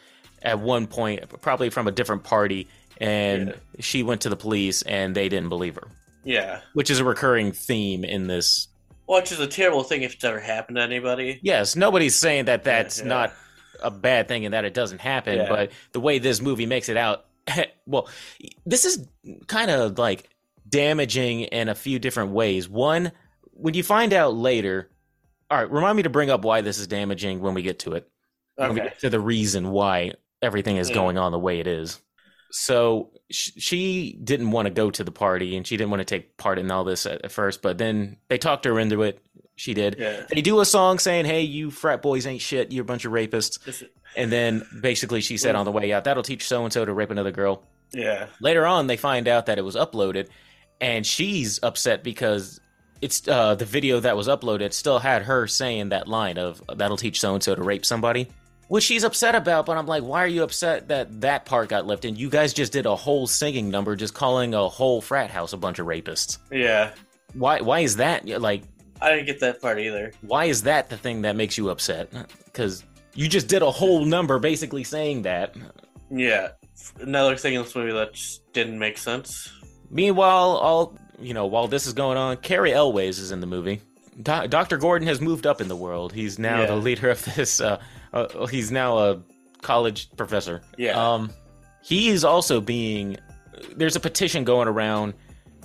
at 0.43 0.59
one 0.59 0.87
point, 0.87 1.23
probably 1.41 1.71
from 1.71 1.87
a 1.87 1.93
different 1.93 2.25
party, 2.25 2.69
and 2.99 3.49
yeah. 3.49 3.55
she 3.81 4.03
went 4.03 4.23
to 4.23 4.29
the 4.29 4.37
police 4.37 4.83
and 4.83 5.15
they 5.15 5.29
didn't 5.29 5.49
believe 5.49 5.77
her. 5.77 5.89
Yeah, 6.25 6.61
which 6.75 6.91
is 6.91 7.01
a 7.01 7.05
recurring 7.05 7.53
theme 7.53 8.05
in 8.05 8.27
this. 8.27 8.69
Which 9.07 9.33
is 9.33 9.41
a 9.41 9.47
terrible 9.47 9.83
thing 9.83 10.03
if 10.03 10.15
it's 10.15 10.25
ever 10.25 10.39
happened 10.39 10.77
to 10.77 10.83
anybody. 10.83 11.41
Yes, 11.43 11.75
nobody's 11.75 12.15
saying 12.15 12.45
that 12.45 12.65
that's 12.65 12.99
yeah, 12.99 13.05
yeah. 13.05 13.09
not 13.09 13.33
a 13.83 13.91
bad 13.91 14.29
thing 14.29 14.45
and 14.45 14.55
that 14.55 14.65
it 14.65 14.75
doesn't 14.75 15.01
happen, 15.01 15.47
but 15.49 15.73
the 15.93 16.01
way 16.01 16.19
this 16.19 16.41
movie 16.41 16.67
makes 16.67 16.89
it 16.89 16.97
out, 16.97 17.27
well, 17.87 18.09
this 18.67 18.85
is 18.85 19.07
kind 19.47 19.71
of 19.71 19.99
like 19.99 20.29
damaging 20.69 21.43
in 21.43 21.69
a 21.69 21.75
few 21.75 21.99
different 21.99 22.31
ways. 22.33 22.69
One, 22.69 23.13
when 23.53 23.75
you 23.75 23.83
find 23.83 24.13
out 24.13 24.35
later, 24.35 24.91
all 25.51 25.59
right, 25.59 25.71
remind 25.71 25.97
me 25.97 26.05
to 26.05 26.11
bring 26.11 26.31
up 26.31 26.45
why 26.45 26.61
this 26.61 26.79
is 26.79 26.87
damaging 26.87 27.41
when 27.41 27.55
we 27.55 27.63
get 27.63 27.81
to 27.81 27.95
it. 27.95 28.09
Okay. 28.59 28.69
When 28.69 28.75
we 28.75 28.81
get 28.83 29.01
to 29.01 29.11
the 29.11 29.21
reason 29.21 29.71
why 29.71 30.13
everything 30.43 30.77
is 30.77 30.89
yeah. 30.89 30.95
going 30.95 31.19
on 31.19 31.33
the 31.33 31.39
way 31.39 31.61
it 31.61 31.67
is. 31.67 32.01
So 32.53 33.11
sh- 33.31 33.53
she 33.57 34.19
didn't 34.23 34.51
want 34.51 34.67
to 34.67 34.71
go 34.71 34.91
to 34.91 35.05
the 35.05 35.13
party 35.13 35.57
and 35.57 35.67
she 35.67 35.77
didn't 35.77 35.91
want 35.91 36.01
to 36.01 36.05
take 36.05 36.37
part 36.37 36.59
in 36.59 36.71
all 36.71 36.85
this 36.85 37.07
at, 37.07 37.25
at 37.25 37.33
first, 37.33 37.63
but 37.63 37.79
then 37.79 38.17
they 38.29 38.39
talked 38.39 38.65
her 38.65 38.79
into 38.79 39.03
it. 39.03 39.23
She 39.61 39.75
did. 39.75 39.97
Yeah. 39.99 40.25
They 40.31 40.41
do 40.41 40.61
a 40.61 40.65
song 40.65 40.99
saying, 40.99 41.27
"Hey, 41.27 41.43
you 41.43 41.71
frat 41.71 42.01
boys 42.01 42.27
ain't 42.27 42.41
shit. 42.41 42.73
You're 42.73 42.81
a 42.81 42.87
bunch 42.87 43.05
of 43.05 43.13
rapists." 43.13 43.85
And 44.17 44.33
then 44.33 44.63
basically 44.81 45.21
she 45.21 45.37
said 45.37 45.55
on 45.55 45.67
the 45.67 45.71
way 45.71 45.93
out, 45.93 46.05
"That'll 46.05 46.23
teach 46.23 46.49
so 46.49 46.65
and 46.65 46.73
so 46.73 46.87
to 46.87 46.95
rape 46.95 47.11
another 47.11 47.31
girl." 47.31 47.63
Yeah. 47.93 48.29
Later 48.41 48.65
on, 48.65 48.87
they 48.87 48.97
find 48.97 49.29
out 49.29 49.47
that 49.47 49.59
it 49.59 49.63
was 49.63 49.77
uploaded, 49.77 50.29
and 50.81 51.07
she's 51.07 51.61
upset 51.63 52.03
because 52.03 52.59
it's 53.03 53.29
uh, 53.29 53.55
the 53.55 53.67
video 53.67 54.01
that 54.01 54.17
was 54.17 54.29
uploaded 54.29 54.73
still 54.73 54.99
had 54.99 55.25
her 55.25 55.47
saying 55.47 55.91
that 55.91 56.09
line 56.09 56.39
of 56.39 56.63
"That'll 56.75 56.97
teach 56.97 57.21
so 57.21 57.35
and 57.35 57.43
so 57.43 57.55
to 57.55 57.63
rape 57.63 57.85
somebody," 57.85 58.29
which 58.69 58.85
she's 58.85 59.05
upset 59.05 59.35
about. 59.35 59.67
But 59.67 59.77
I'm 59.77 59.87
like, 59.87 60.03
why 60.03 60.25
are 60.25 60.27
you 60.27 60.43
upset 60.43 60.89
that 60.89 61.21
that 61.21 61.45
part 61.45 61.69
got 61.69 61.87
left 61.87 62.07
in? 62.07 62.17
You 62.17 62.31
guys 62.31 62.55
just 62.55 62.73
did 62.73 62.87
a 62.87 62.97
whole 62.97 63.27
singing 63.27 63.69
number, 63.69 63.95
just 63.95 64.15
calling 64.15 64.55
a 64.55 64.71
whole 64.71 65.03
frat 65.03 65.31
house 65.31 65.53
a 65.53 65.59
bunch 65.59 65.79
of 65.79 65.87
rapists. 65.87 66.39
Yeah. 66.51 66.93
Why? 67.35 67.61
Why 67.61 67.81
is 67.81 67.97
that 67.97 68.27
like? 68.27 68.63
I 69.03 69.11
didn't 69.11 69.27
get 69.27 69.41
that 69.41 69.61
part 69.61 69.79
either. 69.79 70.13
Why 70.23 70.47
is 70.47 70.63
that 70.63 70.89
the 70.91 70.97
thing 70.97 71.23
that 71.23 71.37
makes 71.37 71.57
you 71.57 71.71
upset? 71.71 72.11
Because 72.45 72.85
you 73.15 73.29
just 73.29 73.49
did 73.49 73.63
a 73.63 73.71
whole 73.71 74.05
number 74.05 74.39
basically 74.39 74.85
saying 74.85 75.23
that. 75.23 75.55
Yeah. 76.11 76.49
Another 77.01 77.37
thing 77.37 77.55
in 77.55 77.63
this 77.63 77.75
movie 77.75 77.93
that 77.93 78.15
just 78.15 78.53
didn't 78.53 78.79
make 78.79 78.99
sense. 78.99 79.53
Meanwhile, 79.91 80.57
all 80.57 80.99
you 81.21 81.35
know, 81.35 81.47
while 81.47 81.69
this 81.69 81.87
is 81.87 81.93
going 81.93 82.17
on, 82.17 82.37
Cary 82.39 82.73
Elwes 82.73 83.19
is 83.19 83.33
in 83.33 83.41
the 83.41 83.47
movie. 83.47 83.81
Do- 84.23 84.49
Dr. 84.49 84.79
Gordon 84.79 85.07
has 85.09 85.21
moved 85.21 85.47
up 85.47 85.61
in 85.61 85.69
the 85.69 85.77
world. 85.77 86.13
He's 86.13 86.39
now 86.39 86.61
yeah. 86.61 86.67
the 86.67 86.77
leader 86.77 87.11
of 87.11 87.25
this. 87.37 87.61
Uh, 87.61 87.81
uh, 88.13 88.47
he's 88.47 88.71
now 88.71 88.99
a 88.99 89.23
college 89.63 90.11
professor. 90.17 90.63
Yeah. 90.77 90.93
Um, 90.93 91.31
he 91.83 92.09
is 92.09 92.25
also 92.25 92.61
being. 92.61 93.17
There's 93.77 93.97
a 93.97 94.01
petition 94.01 94.45
going 94.45 94.69
around 94.69 95.15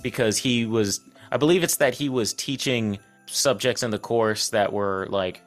because 0.02 0.36
he 0.36 0.66
was 0.66 1.00
I 1.30 1.36
believe 1.36 1.62
it's 1.62 1.76
that 1.76 1.94
he 1.94 2.08
was 2.08 2.32
teaching 2.34 2.98
subjects 3.26 3.82
in 3.82 3.90
the 3.90 3.98
course 3.98 4.50
that 4.50 4.72
were 4.72 5.06
like 5.10 5.42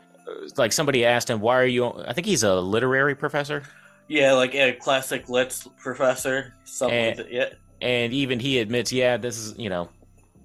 like 0.58 0.72
somebody 0.72 1.06
asked 1.06 1.30
him, 1.30 1.40
"Why 1.40 1.60
are 1.60 1.66
you?" 1.66 1.88
I 2.08 2.14
think 2.14 2.28
he's 2.28 2.44
a 2.44 2.56
literary 2.56 3.16
professor. 3.16 3.64
Yeah, 4.08 4.34
like 4.34 4.56
a 4.56 4.74
classic 4.74 5.30
lit 5.30 5.64
professor, 5.78 6.54
something 6.64 7.20
And-. 7.20 7.28
Yeah, 7.30 7.50
and 7.82 8.14
even 8.14 8.40
he 8.40 8.60
admits, 8.60 8.92
yeah, 8.92 9.18
this 9.18 9.38
is 9.38 9.58
you 9.58 9.70
know, 9.70 9.90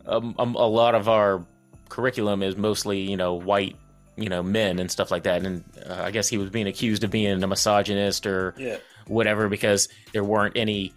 um, 0.07 0.35
um, 0.39 0.55
a 0.55 0.67
lot 0.67 0.95
of 0.95 1.09
our 1.09 1.45
curriculum 1.89 2.43
is 2.43 2.57
mostly 2.57 3.01
you 3.01 3.17
know 3.17 3.35
white, 3.35 3.77
you 4.17 4.29
know, 4.29 4.43
men 4.43 4.79
and 4.79 4.91
stuff 4.91 5.11
like 5.11 5.25
that. 5.25 5.45
And 5.45 5.65
uh, 5.89 6.03
I 6.05 6.11
guess 6.11 6.29
he 6.29 6.39
was 6.39 6.51
being 6.51 6.67
accused 6.67 7.05
of 7.05 7.11
being 7.11 7.43
a 7.43 7.47
misogynist 7.47 8.27
or 8.27 8.55
yeah, 8.59 8.79
whatever 9.07 9.49
because 9.49 9.89
there 10.13 10.25
weren't 10.25 10.57
any 10.57 10.93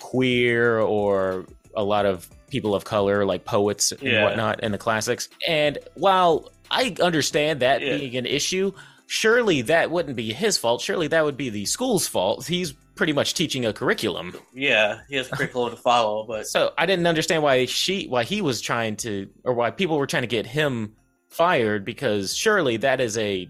queer 0.00 0.80
or 0.80 1.46
a 1.74 1.84
lot 1.84 2.06
of 2.06 2.28
people 2.52 2.74
of 2.74 2.84
color 2.84 3.24
like 3.24 3.44
poets 3.44 3.90
and 3.90 4.02
Yeah. 4.02 4.22
whatnot 4.24 4.62
in 4.62 4.70
the 4.70 4.78
classics. 4.78 5.28
And 5.48 5.78
while 5.94 6.50
I 6.70 6.94
understand 7.02 7.60
that 7.60 7.80
Yeah. 7.82 7.96
being 7.96 8.16
an 8.16 8.26
issue, 8.26 8.72
surely 9.08 9.62
that 9.62 9.90
wouldn't 9.90 10.14
be 10.16 10.32
his 10.32 10.56
fault. 10.58 10.80
Surely 10.82 11.08
that 11.08 11.24
would 11.24 11.36
be 11.36 11.50
the 11.50 11.64
school's 11.64 12.06
fault. 12.06 12.46
He's 12.46 12.72
pretty 12.94 13.12
much 13.14 13.34
teaching 13.34 13.64
a 13.66 13.72
curriculum. 13.72 14.34
yeah. 14.54 14.98
He 15.08 15.16
has 15.16 15.26
a 15.32 15.36
curriculum 15.36 15.70
to 15.74 15.76
follow, 15.76 16.24
but 16.28 16.46
So 16.46 16.72
I 16.78 16.84
didn't 16.86 17.06
understand 17.06 17.42
why 17.42 17.64
she 17.66 18.06
why 18.06 18.22
he 18.24 18.42
was 18.42 18.60
trying 18.60 18.96
to 18.96 19.28
or 19.44 19.54
why 19.54 19.70
people 19.70 19.96
were 19.98 20.06
trying 20.06 20.22
to 20.24 20.26
get 20.38 20.46
him 20.46 20.92
fired 21.30 21.84
because 21.84 22.36
surely 22.36 22.76
that 22.76 23.00
is 23.00 23.16
a 23.18 23.48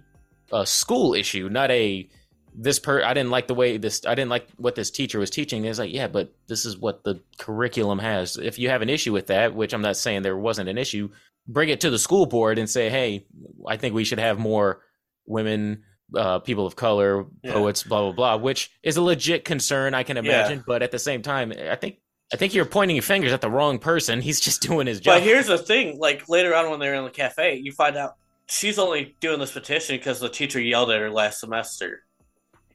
a 0.53 0.65
school 0.67 1.13
issue, 1.15 1.49
not 1.49 1.71
a 1.71 2.09
this 2.55 2.79
per 2.79 3.03
I 3.03 3.15
didn't 3.15 3.31
like 3.31 3.47
the 3.47 3.55
way 3.55 3.77
this 3.79 4.05
I 4.07 4.15
didn't 4.15 4.31
like 4.31 4.47
what 4.57 4.75
this 4.75 4.91
teacher 4.91 5.19
was 5.19 5.31
teaching. 5.31 5.65
It's 5.65 5.79
like, 5.79 5.93
yeah, 5.93 6.09
but 6.09 6.33
this 6.49 6.65
is 6.67 6.77
what 6.77 7.05
the 7.05 7.21
curriculum 7.39 7.99
has. 7.99 8.37
If 8.37 8.59
you 8.59 8.69
have 8.69 8.83
an 8.83 8.91
issue 8.91 9.13
with 9.13 9.29
that, 9.29 9.55
which 9.55 9.73
I'm 9.73 9.83
not 9.83 9.97
saying 9.97 10.23
there 10.23 10.37
wasn't 10.37 10.69
an 10.69 10.79
issue, 10.79 11.11
bring 11.47 11.69
it 11.71 11.81
to 11.81 11.91
the 11.91 11.99
school 11.99 12.27
board 12.27 12.59
and 12.59 12.69
say, 12.69 12.89
"Hey, 12.91 13.27
I 13.67 13.77
think 13.77 13.95
we 13.95 14.05
should 14.05 14.19
have 14.19 14.39
more 14.39 14.83
women 15.27 15.83
uh, 16.15 16.41
people 16.41 16.67
of 16.67 16.77
color, 16.77 17.25
Yeah. 17.43 17.53
poets, 17.55 17.83
blah 17.85 18.03
blah 18.03 18.13
blah," 18.13 18.37
which 18.37 18.71
is 18.83 18.97
a 18.97 19.03
legit 19.03 19.45
concern 19.45 19.95
I 19.95 20.03
can 20.03 20.17
Yeah. 20.17 20.23
imagine. 20.23 20.63
But 20.67 20.83
at 20.83 20.91
the 20.91 20.99
same 20.99 21.23
time, 21.23 21.53
I 21.53 21.77
think 21.77 21.97
I 22.33 22.37
think 22.37 22.55
you're 22.55 22.65
pointing 22.65 22.97
your 22.97 23.03
fingers 23.03 23.33
at 23.33 23.41
the 23.41 23.51
wrong 23.51 23.79
person. 23.79 24.21
He's 24.21 24.41
just 24.41 24.61
doing 24.69 24.87
his 24.87 25.01
job. 25.01 25.17
But 25.17 25.23
here's 25.23 25.47
the 25.47 25.59
thing: 25.59 25.99
like 25.99 26.29
later 26.29 26.55
on 26.55 26.71
when 26.71 26.81
they're 26.81 26.95
in 26.95 27.05
the 27.05 27.11
cafe, 27.11 27.57
you 27.63 27.73
find 27.73 27.97
out 27.97 28.15
she's 28.49 28.79
only 28.79 29.17
doing 29.21 29.39
this 29.41 29.53
petition 29.53 29.97
because 29.97 30.21
the 30.21 30.29
teacher 30.29 30.61
yelled 30.61 30.91
at 30.91 31.01
her 31.01 31.11
last 31.11 31.41
semester. 31.41 32.03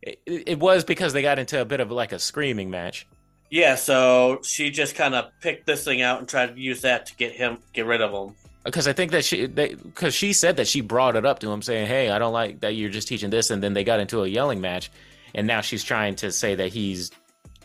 It, 0.01 0.19
it 0.25 0.59
was 0.59 0.83
because 0.83 1.13
they 1.13 1.21
got 1.21 1.39
into 1.39 1.59
a 1.61 1.65
bit 1.65 1.79
of 1.79 1.91
like 1.91 2.11
a 2.11 2.19
screaming 2.19 2.69
match. 2.69 3.07
Yeah, 3.49 3.75
so 3.75 4.39
she 4.43 4.69
just 4.71 4.95
kind 4.95 5.15
of 5.15 5.25
picked 5.41 5.65
this 5.65 5.85
thing 5.85 6.01
out 6.01 6.19
and 6.19 6.27
tried 6.27 6.55
to 6.55 6.59
use 6.61 6.81
that 6.81 7.05
to 7.07 7.15
get 7.15 7.31
him, 7.31 7.59
get 7.73 7.85
rid 7.85 8.01
of 8.01 8.11
him. 8.11 8.35
Because 8.65 8.87
I 8.89 8.93
think 8.93 9.11
that 9.11 9.23
she, 9.23 9.47
because 9.47 10.13
she 10.13 10.33
said 10.33 10.57
that 10.57 10.67
she 10.67 10.81
brought 10.81 11.15
it 11.15 11.25
up 11.25 11.39
to 11.39 11.49
him, 11.49 11.61
saying, 11.61 11.87
"Hey, 11.87 12.09
I 12.09 12.19
don't 12.19 12.33
like 12.33 12.59
that 12.59 12.75
you're 12.75 12.89
just 12.89 13.07
teaching 13.07 13.29
this," 13.29 13.49
and 13.49 13.63
then 13.63 13.73
they 13.73 13.85
got 13.85 14.01
into 14.01 14.23
a 14.23 14.27
yelling 14.27 14.59
match, 14.59 14.91
and 15.33 15.47
now 15.47 15.61
she's 15.61 15.83
trying 15.85 16.15
to 16.17 16.31
say 16.33 16.55
that 16.55 16.73
he's 16.73 17.09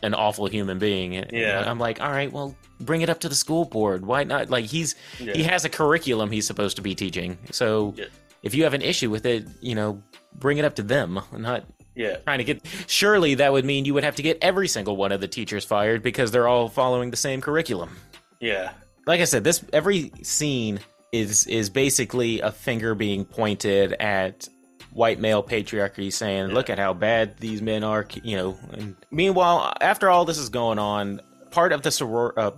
an 0.04 0.14
awful 0.14 0.46
human 0.46 0.78
being. 0.78 1.16
And 1.16 1.32
Yeah. 1.32 1.64
I'm 1.68 1.78
like, 1.80 2.00
all 2.00 2.10
right, 2.10 2.30
well, 2.32 2.54
bring 2.80 3.02
it 3.02 3.10
up 3.10 3.20
to 3.20 3.28
the 3.28 3.34
school 3.36 3.64
board. 3.64 4.04
Why 4.06 4.22
not? 4.24 4.50
Like 4.50 4.64
he's 4.66 4.94
Yeah. 5.20 5.34
he 5.34 5.42
has 5.44 5.64
a 5.64 5.68
curriculum 5.68 6.30
he's 6.30 6.46
supposed 6.46 6.76
to 6.76 6.82
be 6.82 6.94
teaching. 6.94 7.38
So 7.52 7.94
Yeah. 7.96 8.04
if 8.44 8.54
you 8.54 8.62
have 8.64 8.74
an 8.74 8.82
issue 8.82 9.10
with 9.10 9.26
it, 9.26 9.46
you 9.60 9.74
know, 9.76 10.02
bring 10.34 10.58
it 10.58 10.64
up 10.64 10.74
to 10.76 10.82
them, 10.82 11.20
not 11.36 11.64
Yeah, 11.94 12.16
trying 12.18 12.38
to 12.38 12.44
get. 12.44 12.62
Surely 12.86 13.34
that 13.36 13.52
would 13.52 13.64
mean 13.64 13.84
you 13.84 13.94
would 13.94 14.04
have 14.04 14.16
to 14.16 14.22
get 14.22 14.38
every 14.40 14.68
single 14.68 14.96
one 14.96 15.12
of 15.12 15.20
the 15.20 15.28
teachers 15.28 15.64
fired 15.64 16.02
because 16.02 16.30
they're 16.30 16.48
all 16.48 16.68
following 16.68 17.10
the 17.10 17.16
same 17.16 17.40
curriculum. 17.40 17.96
yeah, 18.40 18.72
Like 19.06 19.20
I 19.20 19.24
said, 19.24 19.44
this 19.44 19.64
every 19.72 20.10
scene 20.22 20.80
is 21.12 21.46
is 21.46 21.68
basically 21.68 22.40
a 22.40 22.50
finger 22.50 22.94
being 22.94 23.24
pointed 23.26 23.92
at 23.94 24.48
white 24.92 25.20
male 25.20 25.42
patriarchy, 25.42 26.10
saying, 26.12 26.48
Yeah. 26.48 26.54
"Look 26.54 26.70
at 26.70 26.78
how 26.78 26.94
bad 26.94 27.36
these 27.38 27.60
men 27.60 27.84
are." 27.84 28.06
You 28.22 28.36
know. 28.36 28.58
And 28.72 28.96
meanwhile, 29.10 29.74
after 29.80 30.08
all 30.08 30.24
this 30.24 30.38
is 30.38 30.48
going 30.48 30.78
on, 30.78 31.20
part 31.50 31.72
of 31.72 31.82
the 31.82 31.90
soror- 31.90 32.32
uh, 32.38 32.52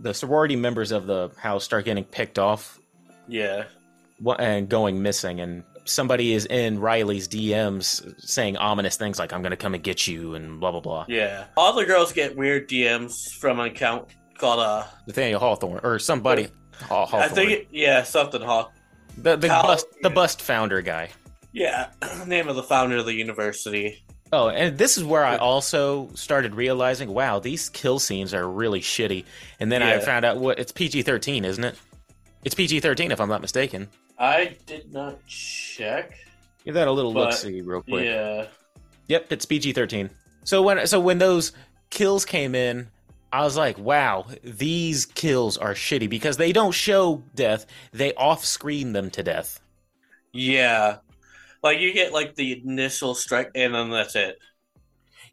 the 0.00 0.14
sorority 0.14 0.56
members 0.56 0.92
of 0.92 1.06
the 1.06 1.30
house 1.38 1.64
start 1.64 1.84
getting 1.84 2.04
picked 2.04 2.38
off 2.38 2.78
yeah, 3.26 3.64
and 4.38 4.68
going 4.68 5.02
missing 5.02 5.40
and 5.40 5.64
somebody 5.88 6.34
is 6.34 6.46
in 6.46 6.78
Riley's 6.78 7.26
DMs 7.28 8.14
saying 8.20 8.56
ominous 8.56 8.96
things 8.96 9.18
like 9.18 9.32
I'm 9.32 9.42
going 9.42 9.50
to 9.50 9.56
come 9.56 9.74
and 9.74 9.82
get 9.82 10.06
you 10.06 10.34
and 10.34 10.60
blah 10.60 10.70
blah 10.70 10.80
blah. 10.80 11.04
yeah. 11.08 11.46
All 11.56 11.72
the 11.72 11.84
girls 11.84 12.12
get 12.12 12.36
weird 12.36 12.68
DMs 12.68 13.32
from 13.34 13.60
an 13.60 13.66
account 13.66 14.08
called 14.36 14.60
uh, 14.60 14.84
Nathaniel 15.06 15.40
Hawthorne 15.40 15.80
or 15.82 15.98
somebody 15.98 16.48
Haw- 16.82 17.06
Hawthorne. 17.06 17.22
I 17.22 17.28
think, 17.28 17.50
it, 17.50 17.68
yeah, 17.70 18.02
something 18.02 18.40
Hawk. 18.40 18.72
the 19.16 19.36
the 19.36 19.48
bust 19.48 19.86
the 20.02 20.10
bust 20.10 20.42
founder 20.42 20.80
guy. 20.82 21.10
Yeah, 21.52 21.88
name 22.26 22.48
of 22.48 22.56
the 22.56 22.62
founder 22.62 22.98
of 22.98 23.06
the 23.06 23.14
university. 23.14 24.04
Oh, 24.30 24.50
and 24.50 24.76
this 24.76 24.98
is 24.98 25.04
where 25.04 25.24
I 25.24 25.38
also 25.38 26.10
started 26.14 26.54
realizing, 26.54 27.08
wow, 27.08 27.38
these 27.38 27.70
kill 27.70 27.98
scenes 27.98 28.34
are 28.34 28.46
really 28.46 28.82
shitty. 28.82 29.24
And 29.58 29.72
then 29.72 29.82
I 29.82 30.00
found 30.00 30.26
out 30.26 30.36
what 30.36 30.58
it's 30.58 30.70
PG-13, 30.70 31.44
isn't 31.44 31.64
it? 31.64 31.78
It's 32.44 32.54
PG-13 32.54 33.10
if 33.10 33.22
I'm 33.22 33.30
not 33.30 33.40
mistaken. 33.40 33.88
I 34.18 34.56
did 34.66 34.92
not 34.92 35.24
check. 35.26 36.12
Give 36.64 36.74
that 36.74 36.88
a 36.88 36.92
little 36.92 37.12
look 37.12 37.32
see 37.32 37.60
real 37.60 37.82
quick. 37.82 38.04
Yeah, 38.04 38.46
Yep, 39.08 39.32
it's 39.32 39.44
PG 39.46 39.72
thirteen. 39.72 40.10
So 40.44 40.62
when 40.62 40.86
so 40.86 41.00
when 41.00 41.18
those 41.18 41.52
kills 41.90 42.24
came 42.24 42.54
in, 42.54 42.88
I 43.32 43.44
was 43.44 43.56
like, 43.56 43.78
wow, 43.78 44.26
these 44.42 45.06
kills 45.06 45.56
are 45.56 45.74
shitty 45.74 46.10
because 46.10 46.36
they 46.36 46.52
don't 46.52 46.72
show 46.72 47.22
death; 47.34 47.66
they 47.92 48.12
off 48.14 48.44
screen 48.44 48.92
them 48.92 49.10
to 49.10 49.22
death. 49.22 49.60
yeah. 50.32 50.96
Like 51.62 51.80
you 51.80 51.92
get 51.92 52.12
like 52.12 52.36
the 52.36 52.62
initial 52.64 53.14
strike, 53.16 53.50
and 53.56 53.74
then 53.74 53.90
that's 53.90 54.14
it. 54.14 54.38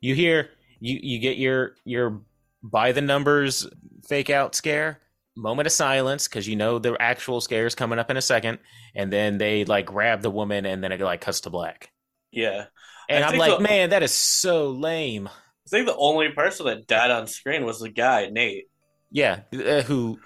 You 0.01 0.15
hear 0.15 0.50
you 0.80 1.00
you 1.01 1.20
get 1.20 1.38
your 1.38 1.75
your 1.86 2.22
by 2.63 2.92
the 2.94 3.01
numbers 3.01 3.68
fake 4.08 4.32
out 4.32 4.56
scare, 4.56 5.00
moment 5.36 5.68
of 5.68 5.72
silence 5.74 6.27
because 6.27 6.48
you 6.48 6.56
know 6.56 6.80
the 6.80 6.96
actual 7.00 7.42
scare 7.42 7.65
is 7.65 7.75
coming 7.75 8.00
up 8.00 8.10
in 8.12 8.18
a 8.18 8.22
second, 8.22 8.60
and 8.96 9.12
then 9.12 9.38
they 9.38 9.65
like 9.65 9.86
grab 9.86 10.22
the 10.22 10.30
woman 10.32 10.65
and 10.65 10.84
then 10.84 10.92
it 10.92 11.01
like 11.01 11.22
cuts 11.22 11.42
to 11.42 11.50
black. 11.50 11.92
Yeah, 12.32 12.65
And 13.10 13.24
I 13.24 13.30
I'm 13.30 13.38
like, 13.38 13.58
the- 13.58 13.63
man, 13.63 13.89
that 13.92 14.04
is 14.04 14.12
so 14.13 14.70
lame. 14.72 15.27
I 15.27 15.70
think 15.70 15.88
the 15.88 15.96
only 15.96 16.30
person 16.30 16.65
that 16.68 16.86
died 16.88 17.10
on 17.12 17.27
screen 17.27 17.65
was 17.65 17.80
the 17.80 17.89
guy 17.89 18.30
Nate. 18.30 18.65
Yeah, 19.12 19.42
uh, 19.54 19.82
who? 19.82 20.20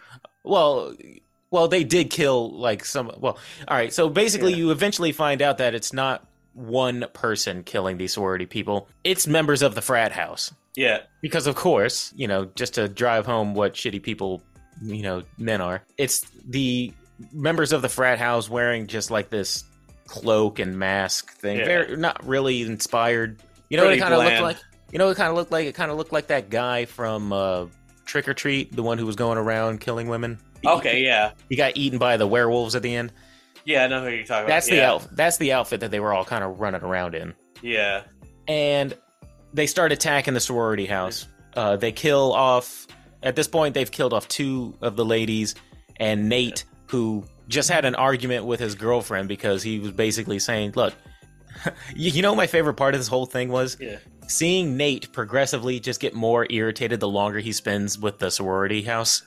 Well, 0.43 0.95
well, 1.51 1.67
they 1.67 1.83
did 1.83 2.09
kill 2.09 2.57
like 2.59 2.83
some. 2.85 3.11
Well, 3.17 3.37
all 3.67 3.77
right. 3.77 3.93
So 3.93 4.09
basically, 4.09 4.51
Yeah. 4.51 4.57
you 4.57 4.71
eventually 4.71 5.11
find 5.11 5.41
out 5.41 5.57
that 5.59 5.75
it's 5.75 5.93
not 5.93 6.25
one 6.53 7.05
person 7.13 7.63
killing 7.63 7.97
these 7.97 8.13
sorority 8.13 8.45
people; 8.45 8.89
it's 9.03 9.27
members 9.27 9.61
of 9.61 9.75
the 9.75 9.81
frat 9.81 10.11
house. 10.11 10.53
Yeah, 10.75 10.99
Because 11.21 11.45
of 11.47 11.55
course, 11.55 12.13
you 12.15 12.27
know, 12.27 12.45
just 12.55 12.75
to 12.75 12.87
drive 12.87 13.25
home 13.25 13.53
what 13.53 13.73
shitty 13.73 14.01
people, 14.01 14.41
you 14.81 15.03
know, 15.03 15.23
men 15.37 15.61
are. 15.61 15.83
It's 15.97 16.21
the 16.47 16.93
members 17.33 17.73
of 17.73 17.81
the 17.81 17.89
frat 17.89 18.17
house 18.19 18.49
wearing 18.49 18.87
just 18.87 19.11
like 19.11 19.29
this 19.29 19.63
cloak 20.07 20.59
and 20.59 20.77
mask 20.79 21.31
thing. 21.33 21.57
Yeah. 21.57 21.65
Very 21.65 21.97
not 21.97 22.25
really 22.25 22.61
inspired. 22.61 23.41
You 23.69 23.77
know 23.77 23.83
Pretty 23.85 24.01
what 24.01 24.07
it 24.07 24.11
kind 24.11 24.13
of 24.27 24.31
looked 24.31 24.41
like? 24.41 24.57
You 24.91 24.97
know 24.99 25.05
what 25.05 25.11
it 25.11 25.17
kind 25.17 25.29
of 25.29 25.35
looked 25.35 25.51
like? 25.51 25.67
It 25.67 25.75
kind 25.75 25.91
of 25.91 25.97
looked 25.97 26.13
like 26.13 26.27
that 26.27 26.49
guy 26.49 26.85
from 26.85 27.31
uh, 27.31 27.65
Trick 28.05 28.27
'r 28.27 28.33
Treat, 28.33 28.75
the 28.75 28.81
one 28.83 28.97
who 28.97 29.05
was 29.05 29.15
going 29.15 29.37
around 29.37 29.79
killing 29.81 30.07
women. 30.07 30.39
okay, 30.65 31.03
yeah, 31.03 31.31
He 31.49 31.55
got 31.55 31.77
eaten 31.77 31.99
by 31.99 32.17
the 32.17 32.25
werewolves 32.27 32.75
at 32.75 32.81
the 32.81 32.95
end. 32.95 33.11
yeah. 33.65 33.83
I 33.83 33.87
know 33.87 34.03
who 34.03 34.09
you're 34.09 34.25
talking 34.25 34.47
That's 34.47 34.67
about. 34.67 34.75
the 34.75 34.81
yeah. 34.81 34.91
outfit. 34.91 35.15
That's 35.15 35.37
the 35.37 35.53
outfit 35.53 35.79
that 35.81 35.91
they 35.91 35.99
were 35.99 36.11
all 36.13 36.25
kind 36.25 36.43
of 36.43 36.59
running 36.59 36.81
around 36.81 37.13
in. 37.15 37.33
Yeah, 37.61 38.03
and 38.47 38.95
they 39.53 39.67
start 39.67 39.91
attacking 39.91 40.33
the 40.33 40.39
sorority 40.39 40.85
house. 40.87 41.27
Uh, 41.55 41.75
they 41.75 41.91
kill 41.91 42.33
off. 42.33 42.87
At 43.23 43.35
this 43.35 43.47
point, 43.47 43.73
they've 43.73 43.91
killed 43.91 44.13
off 44.13 44.27
two 44.27 44.75
of 44.81 44.95
the 44.95 45.05
ladies, 45.05 45.55
and 45.97 46.29
Nate, 46.29 46.63
who 46.87 47.25
just 47.47 47.69
had 47.69 47.83
an 47.83 47.95
argument 47.95 48.45
with 48.45 48.59
his 48.59 48.75
girlfriend 48.75 49.27
because 49.27 49.61
he 49.61 49.79
was 49.79 49.91
basically 49.91 50.39
saying, 50.39 50.73
"Look, 50.75 50.93
you, 51.95 52.11
you 52.11 52.21
know, 52.21 52.35
my 52.35 52.47
favorite 52.47 52.75
part 52.75 52.93
of 52.93 52.99
this 52.99 53.07
whole 53.07 53.25
thing 53.25 53.49
was 53.49 53.77
yeah, 53.79 53.97
seeing 54.27 54.77
Nate 54.77 55.11
progressively 55.11 55.79
just 55.79 55.99
get 55.99 56.13
more 56.13 56.47
irritated 56.49 56.99
the 56.99 57.09
longer 57.09 57.39
he 57.39 57.51
spends 57.51 57.99
with 57.99 58.19
the 58.19 58.31
sorority 58.31 58.81
house." 58.81 59.23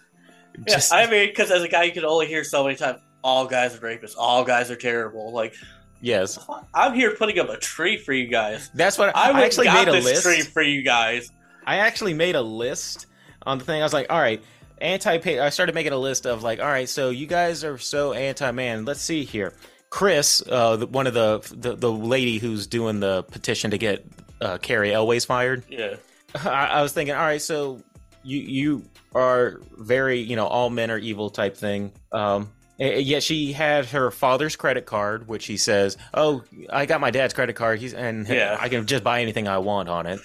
yeah. 0.66 0.80
I 0.90 1.11
mean, 1.11 1.28
because 1.28 1.50
as 1.50 1.62
a 1.62 1.68
guy, 1.68 1.84
you 1.84 1.92
can 1.92 2.04
only 2.04 2.26
hear 2.26 2.44
so 2.44 2.64
many 2.64 2.76
times. 2.76 3.00
All 3.25 3.46
guys 3.46 3.76
are 3.76 3.78
rapists. 3.78 4.14
All 4.18 4.42
guys 4.42 4.70
are 4.70 4.76
terrible. 4.76 5.32
Like 5.32 5.54
yes, 6.00 6.38
I'm 6.75 6.94
here 6.94 7.14
putting 7.14 7.38
up 7.38 7.49
a 7.49 7.56
tree 7.58 7.96
for 7.96 8.12
you 8.12 8.26
guys. 8.26 8.70
that's 8.75 8.99
what 8.99 9.16
I, 9.16 9.30
I, 9.30 9.44
actually 9.44 9.68
made 9.68 9.88
a 9.88 9.92
list. 9.92 10.22
tree 10.22 10.40
for 10.40 10.62
you 10.62 10.82
guys. 10.82 11.30
I 11.66 11.76
actually 11.76 12.14
made 12.14 12.34
a 12.34 12.42
list 12.42 13.06
on 13.46 13.58
the 13.58 13.64
thing. 13.64 13.80
I 13.80 13.84
was 13.84 13.92
like, 13.92 14.06
all 14.11 14.20
right, 14.20 14.42
anti 14.78 15.18
I 15.38 15.49
started 15.50 15.75
making 15.75 15.92
a 15.92 15.99
list 15.99 16.26
of 16.26 16.42
like, 16.42 16.61
all 16.61 16.66
right, 16.66 16.88
so 16.88 17.11
you 17.11 17.26
guys 17.26 17.64
are 17.64 17.78
so 17.78 18.12
anti 18.12 18.50
man. 18.50 18.84
Let's 18.84 19.00
see 19.00 19.25
here. 19.25 19.54
Chris, 19.90 20.42
uh, 20.49 20.76
the, 20.76 20.87
one 20.87 21.06
of 21.06 21.14
the, 21.14 21.40
the 21.54 21.76
the 21.76 21.92
lady 21.92 22.38
who's 22.38 22.66
doing 22.66 23.00
the 23.00 23.22
petition 23.25 23.72
to 23.72 23.78
get 23.78 24.06
uh, 24.40 24.58
Cary 24.58 24.92
Elwes 24.92 25.25
fired. 25.25 25.64
Yeah, 25.68 25.96
I, 26.34 26.66
I 26.66 26.82
was 26.82 26.92
thinking, 26.92 27.14
all 27.14 27.22
right, 27.22 27.42
so 27.42 27.82
you 28.22 28.38
you 28.38 28.84
are 29.14 29.61
very 29.76 30.20
you 30.20 30.37
know 30.37 30.46
all 30.46 30.70
men 30.70 30.90
are 30.90 30.99
evil 30.99 31.30
type 31.30 31.56
thing. 31.56 31.92
Um, 32.11 32.50
yet 32.78 33.22
she 33.22 33.52
had 33.52 33.87
her 33.87 34.11
father's 34.11 34.56
credit 34.56 34.87
card, 34.87 35.28
which 35.28 35.46
he 35.46 35.56
says, 35.56 35.96
"Oh, 36.14 36.42
I 36.70 36.87
got 36.87 37.00
my 37.00 37.11
dad's 37.11 37.34
credit 37.34 37.54
card. 37.54 37.78
He's 37.78 37.94
and 37.94 38.26
yeah. 38.26 38.56
I 38.58 38.68
can 38.68 38.87
just 38.87 39.04
buy 39.04 39.20
anything 39.20 39.46
I 39.46 39.58
want 39.58 39.88
on 39.88 40.06
it." 40.06 40.20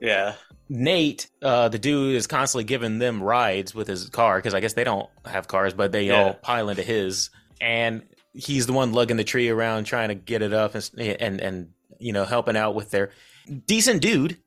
Yeah. 0.00 0.34
Nate, 0.68 1.28
uh, 1.42 1.68
the 1.68 1.78
dude, 1.78 2.16
is 2.16 2.26
constantly 2.26 2.64
giving 2.64 2.98
them 2.98 3.22
rides 3.22 3.74
with 3.74 3.86
his 3.86 4.08
car 4.08 4.38
because 4.38 4.54
I 4.54 4.60
guess 4.60 4.72
they 4.72 4.84
don't 4.84 5.08
have 5.24 5.46
cars, 5.46 5.74
but 5.74 5.92
they 5.92 6.04
yeah. 6.06 6.22
all 6.22 6.34
pile 6.34 6.68
into 6.68 6.82
his, 6.82 7.30
and 7.60 8.02
he's 8.32 8.66
the 8.66 8.72
one 8.72 8.92
lugging 8.92 9.16
the 9.16 9.24
tree 9.24 9.48
around 9.48 9.84
trying 9.84 10.08
to 10.08 10.14
get 10.14 10.42
it 10.42 10.52
up 10.52 10.74
and 10.74 10.90
and 10.98 11.40
and 11.40 11.68
you 11.98 12.12
know 12.12 12.24
helping 12.24 12.56
out 12.56 12.74
with 12.74 12.90
their 12.90 13.10
decent 13.66 14.00
dude, 14.00 14.38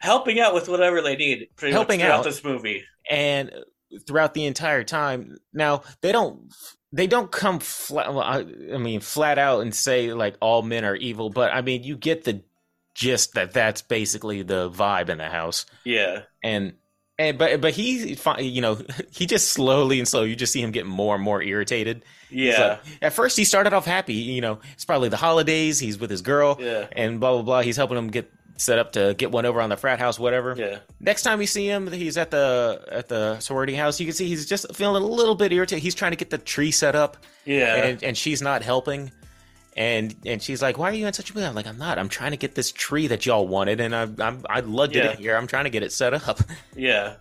helping 0.00 0.38
out 0.38 0.54
with 0.54 0.68
whatever 0.68 1.00
they 1.00 1.16
need. 1.16 1.48
helping 1.58 2.02
out 2.02 2.24
this 2.24 2.44
movie 2.44 2.84
and 3.10 3.50
throughout 4.06 4.34
the 4.34 4.44
entire 4.46 4.84
time. 4.84 5.36
Now 5.52 5.82
they 6.00 6.12
don't 6.12 6.52
they 6.92 7.06
don't 7.06 7.30
come 7.30 7.58
flat. 7.58 8.08
I 8.08 8.78
mean, 8.78 9.00
flat 9.00 9.38
out 9.38 9.60
and 9.60 9.74
say 9.74 10.12
like 10.12 10.36
all 10.40 10.62
men 10.62 10.84
are 10.84 10.96
evil, 10.96 11.30
but 11.30 11.52
I 11.52 11.62
mean 11.62 11.82
you 11.82 11.96
get 11.96 12.24
the 12.24 12.42
gist 12.94 13.34
that 13.34 13.52
that's 13.52 13.82
basically 13.82 14.42
the 14.42 14.70
vibe 14.70 15.08
in 15.08 15.18
the 15.18 15.28
house. 15.28 15.66
Yeah, 15.84 16.22
and 16.42 16.74
and 17.18 17.38
but 17.38 17.60
but 17.60 17.72
he 17.74 18.16
you 18.38 18.60
know 18.60 18.78
he 19.10 19.26
just 19.26 19.50
slowly 19.50 19.98
and 19.98 20.08
slow 20.08 20.22
you 20.22 20.36
just 20.36 20.52
see 20.52 20.62
him 20.62 20.70
get 20.70 20.86
more 20.86 21.14
and 21.14 21.22
more 21.22 21.42
irritated. 21.42 22.04
Yeah. 22.30 22.78
at 23.00 23.12
first 23.12 23.36
he 23.36 23.44
started 23.44 23.72
off 23.72 23.84
happy. 23.84 24.14
You 24.14 24.40
know, 24.40 24.58
it's 24.72 24.84
probably 24.84 25.08
the 25.08 25.16
holidays. 25.16 25.78
He's 25.78 25.98
with 25.98 26.10
his 26.10 26.22
girl. 26.22 26.56
Yeah. 26.58 26.86
And 26.92 27.20
blah 27.20 27.32
blah 27.32 27.42
blah. 27.42 27.60
He's 27.62 27.76
helping 27.76 27.96
him 27.96 28.08
get 28.08 28.32
set 28.56 28.78
up 28.78 28.92
to 28.92 29.14
get 29.16 29.30
one 29.30 29.46
over 29.46 29.60
on 29.60 29.68
the 29.68 29.76
frat 29.76 29.98
house, 29.98 30.18
whatever. 30.18 30.54
Yeah. 30.56 30.78
Next 31.00 31.22
time 31.22 31.40
you 31.40 31.46
see 31.46 31.66
him, 31.66 31.90
he's 31.90 32.16
at 32.16 32.30
the 32.30 32.84
at 32.90 33.08
the 33.08 33.38
sorority 33.40 33.74
house. 33.74 34.00
You 34.00 34.06
can 34.06 34.14
see 34.14 34.28
he's 34.28 34.46
just 34.46 34.74
feeling 34.74 35.02
a 35.02 35.06
little 35.06 35.34
bit 35.34 35.52
irritated. 35.52 35.82
He's 35.82 35.94
trying 35.94 36.12
to 36.12 36.16
get 36.16 36.30
the 36.30 36.38
tree 36.38 36.70
set 36.70 36.94
up. 36.94 37.18
Yeah. 37.44 37.74
And, 37.76 38.02
and 38.02 38.16
she's 38.16 38.42
not 38.42 38.62
helping. 38.62 39.12
And 39.76 40.14
and 40.24 40.40
she's 40.40 40.62
like, 40.62 40.78
"Why 40.78 40.90
are 40.90 40.94
you 40.94 41.06
in 41.06 41.12
such 41.12 41.30
a 41.30 41.34
mood?" 41.34 41.44
I'm 41.44 41.54
like, 41.54 41.66
"I'm 41.66 41.78
not. 41.78 41.98
I'm 41.98 42.08
trying 42.08 42.30
to 42.30 42.36
get 42.36 42.54
this 42.54 42.70
tree 42.70 43.08
that 43.08 43.26
y'all 43.26 43.48
wanted, 43.48 43.80
and 43.80 43.94
I 43.94 44.02
I'm, 44.20 44.44
I 44.48 44.60
lugged 44.60 44.94
yeah. 44.94 45.10
it 45.10 45.18
here. 45.18 45.36
I'm 45.36 45.48
trying 45.48 45.64
to 45.64 45.70
get 45.70 45.82
it 45.82 45.92
set 45.92 46.14
up." 46.14 46.40
Yeah. 46.76 47.14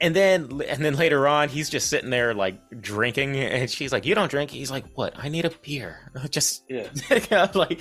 And 0.00 0.16
then 0.16 0.60
and 0.68 0.84
then 0.84 0.96
later 0.96 1.28
on, 1.28 1.48
he's 1.48 1.70
just 1.70 1.88
sitting 1.88 2.10
there 2.10 2.34
like 2.34 2.56
drinking, 2.80 3.36
and 3.36 3.70
she's 3.70 3.92
like, 3.92 4.04
"You 4.04 4.16
don't 4.16 4.30
drink." 4.30 4.50
He's 4.50 4.70
like, 4.70 4.84
"What? 4.94 5.14
I 5.16 5.28
need 5.28 5.44
a 5.44 5.50
beer." 5.50 6.10
Just 6.30 6.64
yeah. 6.68 6.88
like 7.54 7.80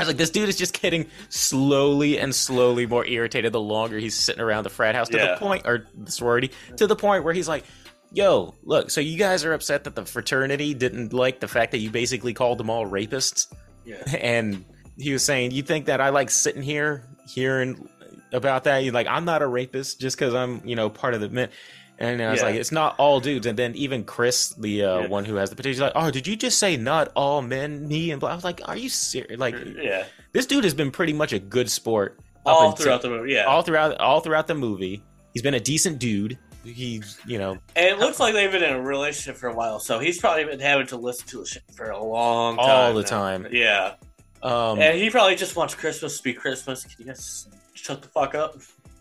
I 0.00 0.02
was 0.04 0.08
like, 0.08 0.16
this 0.16 0.30
dude 0.30 0.48
is 0.48 0.56
just 0.56 0.80
getting 0.80 1.06
slowly 1.28 2.18
and 2.18 2.34
slowly 2.34 2.86
more 2.86 3.04
irritated 3.04 3.52
the 3.52 3.60
longer 3.60 3.98
he's 3.98 4.14
sitting 4.14 4.40
around 4.40 4.64
the 4.64 4.70
frat 4.70 4.94
house 4.94 5.10
to 5.10 5.18
yeah. 5.18 5.34
the 5.34 5.36
point, 5.36 5.66
or 5.66 5.86
the 5.94 6.10
sorority, 6.10 6.50
to 6.78 6.86
the 6.86 6.96
point 6.96 7.22
where 7.22 7.34
he's 7.34 7.46
like, 7.46 7.64
yo, 8.12 8.54
look, 8.62 8.90
so 8.90 9.00
you 9.00 9.18
guys 9.18 9.44
are 9.44 9.52
upset 9.52 9.84
that 9.84 9.94
the 9.94 10.04
fraternity 10.04 10.74
didn't 10.74 11.12
like 11.12 11.40
the 11.40 11.48
fact 11.48 11.72
that 11.72 11.78
you 11.78 11.90
basically 11.90 12.34
called 12.34 12.58
them 12.58 12.70
all 12.70 12.86
rapists? 12.86 13.52
Yeah. 13.84 14.02
And 14.20 14.64
he 14.96 15.12
was 15.12 15.24
saying, 15.24 15.52
you 15.52 15.62
think 15.62 15.86
that 15.86 16.00
I 16.00 16.10
like 16.10 16.30
sitting 16.30 16.62
here 16.62 17.08
hearing 17.26 17.88
about 18.32 18.64
that? 18.64 18.84
You're 18.84 18.92
like, 18.92 19.06
I'm 19.06 19.24
not 19.24 19.42
a 19.42 19.46
rapist 19.46 20.00
just 20.00 20.16
because 20.16 20.34
I'm, 20.34 20.60
you 20.64 20.76
know, 20.76 20.90
part 20.90 21.14
of 21.14 21.20
the 21.20 21.28
men. 21.28 21.48
And 21.98 22.22
I 22.22 22.30
was 22.30 22.40
yeah. 22.40 22.46
like, 22.46 22.54
it's 22.54 22.72
not 22.72 22.94
all 22.98 23.20
dudes. 23.20 23.46
And 23.46 23.58
then 23.58 23.74
even 23.74 24.04
Chris, 24.04 24.54
the 24.54 24.84
uh, 24.84 25.00
yeah. 25.00 25.06
one 25.08 25.26
who 25.26 25.34
has 25.34 25.50
the 25.50 25.56
petition, 25.56 25.82
like, 25.82 25.92
oh, 25.94 26.10
did 26.10 26.26
you 26.26 26.34
just 26.34 26.58
say 26.58 26.78
not 26.78 27.12
all 27.14 27.42
men, 27.42 27.86
me? 27.86 28.10
And 28.10 28.18
blah. 28.18 28.30
I 28.30 28.34
was 28.34 28.44
like, 28.44 28.62
are 28.66 28.76
you 28.76 28.88
serious? 28.88 29.38
Like, 29.38 29.54
yeah, 29.76 30.06
this 30.32 30.46
dude 30.46 30.64
has 30.64 30.72
been 30.72 30.90
pretty 30.90 31.12
much 31.12 31.34
a 31.34 31.38
good 31.38 31.70
sport 31.70 32.18
all 32.46 32.72
throughout 32.72 33.02
the 33.02 33.10
movie. 33.10 33.32
Yeah, 33.32 33.44
all 33.44 33.60
throughout 33.60 34.00
all 34.00 34.20
throughout 34.20 34.46
the 34.46 34.54
movie. 34.54 35.02
He's 35.34 35.42
been 35.42 35.54
a 35.54 35.60
decent 35.60 35.98
dude. 35.98 36.38
He's, 36.64 37.18
you 37.26 37.38
know, 37.38 37.52
and 37.74 37.86
it 37.86 37.98
looks 37.98 38.20
like 38.20 38.34
they've 38.34 38.52
been 38.52 38.62
in 38.62 38.74
a 38.74 38.82
relationship 38.82 39.36
for 39.36 39.48
a 39.48 39.54
while, 39.54 39.80
so 39.80 39.98
he's 39.98 40.20
probably 40.20 40.44
been 40.44 40.60
having 40.60 40.86
to 40.88 40.96
listen 40.96 41.26
to 41.28 41.42
it 41.42 41.58
for 41.74 41.90
a 41.90 42.02
long 42.02 42.56
time. 42.56 42.66
All 42.66 42.94
the 42.94 43.02
now. 43.02 43.08
time. 43.08 43.46
Yeah. 43.50 43.94
Um, 44.42 44.78
and 44.78 44.98
he 44.98 45.10
probably 45.10 45.36
just 45.36 45.56
wants 45.56 45.74
Christmas 45.74 46.18
to 46.18 46.22
be 46.22 46.32
Christmas. 46.34 46.84
Can 46.84 46.94
you 46.98 47.04
guys 47.06 47.46
shut 47.74 48.02
the 48.02 48.08
fuck 48.08 48.34
up? 48.34 48.56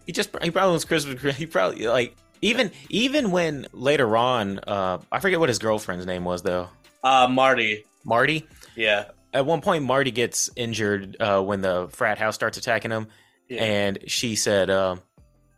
He 0.06 0.12
just 0.12 0.30
he 0.42 0.52
probably 0.52 0.72
wants 0.72 0.86
Christmas. 0.86 1.36
He 1.36 1.46
probably 1.46 1.88
like 1.88 2.16
even 2.42 2.72
even 2.90 3.32
when 3.32 3.68
later 3.74 4.18
on, 4.18 4.60
uh, 4.60 5.00
I 5.12 5.20
forget 5.20 5.40
what 5.40 5.50
his 5.50 5.60
girlfriend's 5.60 6.06
name 6.06 6.24
was 6.24 6.42
though. 6.42 6.70
Uh, 7.04 7.28
Marty. 7.30 7.86
Marty. 8.04 8.48
Yeah. 8.76 9.06
At 9.34 9.46
one 9.46 9.62
point, 9.62 9.84
Marty 9.84 10.12
gets 10.12 10.50
injured 10.56 11.18
uh, 11.20 11.42
when 11.42 11.62
the 11.62 11.90
frat 11.92 12.18
house 12.18 12.36
starts 12.36 12.58
attacking 12.58 12.90
him, 12.90 13.08
yeah. 13.48 13.64
and 13.64 14.00
she 14.08 14.36
said, 14.36 14.72
uh, 14.72 14.96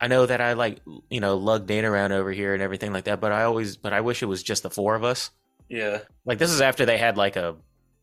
"I 0.02 0.08
know 0.08 0.26
that 0.26 0.42
I 0.42 0.54
like 0.54 0.82
you 1.10 1.22
know 1.22 1.38
lug 1.38 1.68
Dana 1.68 1.90
around 1.90 2.12
over 2.12 2.32
here 2.32 2.54
and 2.54 2.62
everything 2.62 2.92
like 2.92 3.06
that, 3.06 3.22
but 3.22 3.32
I 3.32 3.44
always 3.44 3.78
but 3.78 3.94
I 3.94 4.02
wish 4.02 4.22
it 4.22 4.26
was 4.26 4.44
just 4.44 4.64
the 4.64 4.70
four 4.70 4.96
of 4.96 5.04
us." 5.04 5.32
Yeah. 5.72 6.00
Like 6.26 6.38
this 6.38 6.52
is 6.52 6.60
after 6.60 6.86
they 6.86 6.98
had 6.98 7.16
like 7.16 7.38
a 7.38 7.56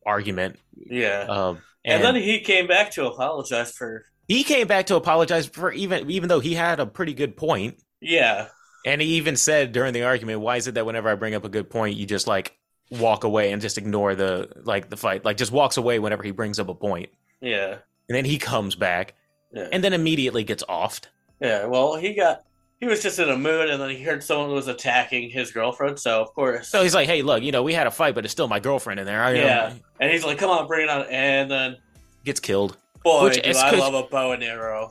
argument. 0.07 0.59
Yeah. 0.75 1.27
Um, 1.29 1.59
and, 1.85 2.03
and 2.03 2.05
then 2.05 2.23
he 2.23 2.41
came 2.41 2.67
back 2.67 2.93
to 2.93 3.07
apologize 3.07 3.73
for. 3.73 4.07
He 4.27 4.43
came 4.43 4.67
back 4.67 4.87
to 4.87 4.97
apologize 4.97 5.47
for 5.47 5.71
even 5.73 6.11
even 6.11 6.29
though 6.29 6.41
he 6.41 6.55
had 6.55 6.81
a 6.81 6.87
pretty 6.87 7.15
good 7.15 7.37
point. 7.37 7.79
Yeah. 8.01 8.49
And 8.87 9.01
he 9.03 9.17
even 9.17 9.37
said 9.37 9.73
during 9.73 9.93
the 9.93 10.05
argument, 10.05 10.41
"Why 10.41 10.57
is 10.57 10.67
it 10.67 10.75
that 10.75 10.87
whenever 10.87 11.09
I 11.11 11.15
bring 11.15 11.35
up 11.35 11.45
a 11.45 11.49
good 11.49 11.69
point, 11.69 11.97
you 11.97 12.07
just 12.07 12.27
like 12.27 12.57
walk 12.91 13.25
away 13.25 13.53
and 13.53 13.61
just 13.61 13.77
ignore 13.77 14.15
the 14.15 14.49
like 14.65 14.89
the 14.89 14.97
fight? 14.97 15.25
Like 15.25 15.37
just 15.37 15.53
walks 15.53 15.77
away 15.77 15.99
whenever 15.99 16.23
he 16.23 16.31
brings 16.31 16.59
up 16.59 16.69
a 16.69 16.75
point." 16.75 17.11
Yeah. 17.41 17.79
And 18.09 18.17
then 18.17 18.25
he 18.25 18.39
comes 18.39 18.75
back, 18.75 19.15
yeah. 19.53 19.69
and 19.71 19.85
then 19.85 19.93
immediately 19.93 20.43
gets 20.43 20.63
offed. 20.65 21.07
Yeah. 21.41 21.67
Well, 21.67 21.97
he 21.97 22.15
got 22.15 22.45
he 22.81 22.87
was 22.87 23.03
just 23.03 23.19
in 23.19 23.29
a 23.29 23.37
mood, 23.37 23.71
and 23.71 23.81
then 23.81 23.91
he 23.91 24.03
heard 24.03 24.23
someone 24.23 24.53
was 24.53 24.69
attacking 24.69 25.31
his 25.31 25.51
girlfriend. 25.51 25.99
So 25.99 26.23
of 26.23 26.33
course, 26.35 26.69
so 26.69 26.83
he's 26.83 26.95
like, 26.95 27.09
"Hey, 27.09 27.23
look, 27.23 27.43
you 27.43 27.53
know, 27.53 27.63
we 27.63 27.75
had 27.75 27.87
a 27.87 27.91
fight, 27.91 28.15
but 28.15 28.25
it's 28.25 28.33
still 28.33 28.49
my 28.49 28.61
girlfriend 28.61 29.01
in 29.01 29.07
there." 29.07 29.23
I, 29.23 29.33
yeah. 29.33 29.73
and 30.01 30.11
he's 30.11 30.25
like, 30.25 30.39
"Come 30.39 30.51
on, 30.51 30.67
bring 30.67 30.85
it 30.85 30.91
on!" 30.91 31.07
And 31.07 31.51
then 31.51 31.77
gets 32.25 32.41
killed. 32.41 32.77
Boy, 33.05 33.25
which 33.25 33.43
do 33.43 33.51
I 33.51 33.71
love 33.73 33.95
a 33.95 34.03
bow 34.09 34.33
and 34.33 34.43
arrow. 34.43 34.91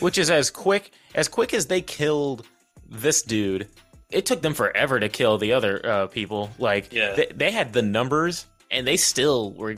Which 0.00 0.18
is 0.18 0.30
as 0.30 0.50
quick 0.50 0.92
as 1.14 1.28
quick 1.28 1.54
as 1.54 1.66
they 1.66 1.80
killed 1.80 2.46
this 2.88 3.22
dude 3.22 3.68
it 4.10 4.26
took 4.26 4.40
them 4.42 4.54
forever 4.54 5.00
to 5.00 5.08
kill 5.08 5.38
the 5.38 5.52
other 5.52 5.84
uh, 5.84 6.06
people. 6.06 6.50
Like, 6.58 6.92
yeah. 6.92 7.14
they, 7.14 7.26
they 7.34 7.50
had 7.50 7.72
the 7.72 7.82
numbers, 7.82 8.46
and 8.70 8.86
they 8.86 8.96
still 8.96 9.52
were. 9.52 9.76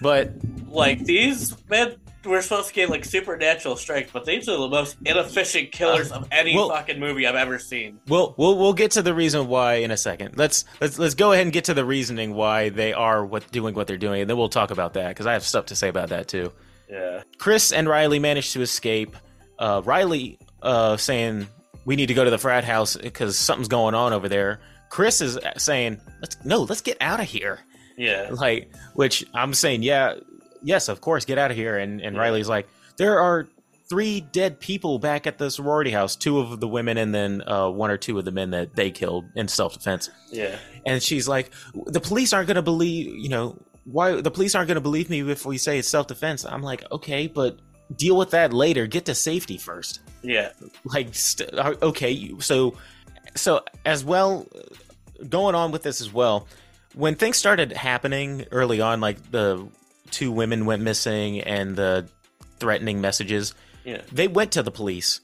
But 0.00 0.32
like 0.68 1.04
these 1.04 1.54
men 1.68 1.96
were 2.24 2.42
supposed 2.42 2.68
to 2.68 2.74
get 2.74 2.90
like 2.90 3.04
supernatural 3.04 3.76
strength, 3.76 4.10
but 4.12 4.24
these 4.24 4.48
are 4.48 4.56
the 4.58 4.68
most 4.68 4.96
inefficient 5.04 5.72
killers 5.72 6.12
of 6.12 6.28
any 6.30 6.54
we'll, 6.54 6.68
fucking 6.68 7.00
movie 7.00 7.26
I've 7.26 7.34
ever 7.34 7.58
seen. 7.58 8.00
We'll 8.08 8.34
we'll 8.36 8.58
we'll 8.58 8.74
get 8.74 8.90
to 8.92 9.02
the 9.02 9.14
reason 9.14 9.48
why 9.48 9.74
in 9.74 9.90
a 9.90 9.96
second. 9.96 10.36
Let's 10.36 10.64
let's 10.80 10.98
let's 10.98 11.14
go 11.14 11.32
ahead 11.32 11.46
and 11.46 11.52
get 11.52 11.64
to 11.64 11.74
the 11.74 11.84
reasoning 11.84 12.34
why 12.34 12.68
they 12.68 12.92
are 12.92 13.24
what 13.24 13.50
doing 13.50 13.74
what 13.74 13.86
they're 13.86 13.96
doing, 13.96 14.20
and 14.20 14.28
then 14.28 14.36
we'll 14.36 14.48
talk 14.48 14.70
about 14.70 14.94
that 14.94 15.08
because 15.08 15.26
I 15.26 15.32
have 15.32 15.44
stuff 15.44 15.66
to 15.66 15.76
say 15.76 15.88
about 15.88 16.10
that 16.10 16.28
too. 16.28 16.52
Yeah. 16.90 17.22
Chris 17.38 17.72
and 17.72 17.88
Riley 17.88 18.18
managed 18.18 18.52
to 18.54 18.62
escape. 18.62 19.16
Uh, 19.58 19.80
Riley 19.84 20.38
uh, 20.62 20.96
saying 20.96 21.46
we 21.84 21.96
need 21.96 22.06
to 22.06 22.14
go 22.14 22.24
to 22.24 22.30
the 22.30 22.38
frat 22.38 22.64
house 22.64 22.96
because 22.96 23.38
something's 23.38 23.68
going 23.68 23.94
on 23.94 24.12
over 24.12 24.28
there. 24.28 24.60
Chris 24.90 25.20
is 25.20 25.38
saying, 25.56 26.00
"Let's 26.20 26.36
no, 26.44 26.62
let's 26.62 26.80
get 26.80 26.96
out 27.00 27.20
of 27.20 27.26
here." 27.26 27.60
Yeah, 27.96 28.30
like 28.32 28.72
which 28.94 29.24
I'm 29.34 29.54
saying, 29.54 29.82
yeah, 29.82 30.14
yes, 30.62 30.88
of 30.88 31.00
course, 31.00 31.24
get 31.24 31.38
out 31.38 31.50
of 31.50 31.56
here. 31.56 31.78
And 31.78 32.00
and 32.00 32.16
yeah. 32.16 32.22
Riley's 32.22 32.48
like, 32.48 32.68
there 32.96 33.18
are 33.20 33.48
three 33.88 34.20
dead 34.20 34.60
people 34.60 34.98
back 34.98 35.26
at 35.26 35.38
the 35.38 35.50
sorority 35.50 35.90
house, 35.90 36.14
two 36.14 36.38
of 36.38 36.60
the 36.60 36.68
women 36.68 36.96
and 36.96 37.12
then 37.14 37.42
uh, 37.48 37.68
one 37.68 37.90
or 37.90 37.96
two 37.96 38.18
of 38.18 38.24
the 38.24 38.30
men 38.30 38.50
that 38.50 38.76
they 38.76 38.90
killed 38.90 39.24
in 39.34 39.48
self 39.48 39.74
defense. 39.74 40.10
Yeah, 40.30 40.56
and 40.86 41.02
she's 41.02 41.28
like, 41.28 41.50
the 41.86 42.00
police 42.00 42.32
aren't 42.32 42.46
going 42.46 42.56
to 42.56 42.62
believe, 42.62 43.14
you 43.16 43.28
know, 43.28 43.56
why 43.84 44.20
the 44.20 44.30
police 44.30 44.54
aren't 44.54 44.68
going 44.68 44.76
to 44.76 44.80
believe 44.80 45.10
me 45.10 45.28
if 45.30 45.44
we 45.44 45.58
say 45.58 45.78
it's 45.78 45.88
self 45.88 46.06
defense. 46.06 46.44
I'm 46.44 46.62
like, 46.62 46.90
okay, 46.92 47.26
but 47.26 47.58
deal 47.96 48.16
with 48.16 48.30
that 48.30 48.52
later. 48.52 48.86
Get 48.86 49.06
to 49.06 49.14
safety 49.14 49.58
first. 49.58 50.00
Yeah. 50.22 50.50
Like, 50.84 51.14
st- 51.14 51.52
uh, 51.54 51.74
okay, 51.82 52.32
so, 52.38 52.76
so 53.34 53.64
as 53.84 54.04
well, 54.04 54.46
going 55.28 55.54
on 55.54 55.72
with 55.72 55.82
this 55.82 56.00
as 56.00 56.12
well, 56.12 56.46
when 56.94 57.14
things 57.14 57.36
started 57.36 57.72
happening 57.72 58.46
early 58.50 58.80
on, 58.80 59.00
like 59.00 59.30
the 59.30 59.66
two 60.10 60.32
women 60.32 60.66
went 60.66 60.82
missing 60.82 61.40
and 61.40 61.76
the 61.76 62.08
threatening 62.58 63.00
messages, 63.00 63.54
yeah. 63.84 64.02
they 64.12 64.28
went 64.28 64.52
to 64.52 64.62
the 64.62 64.70
police, 64.70 65.20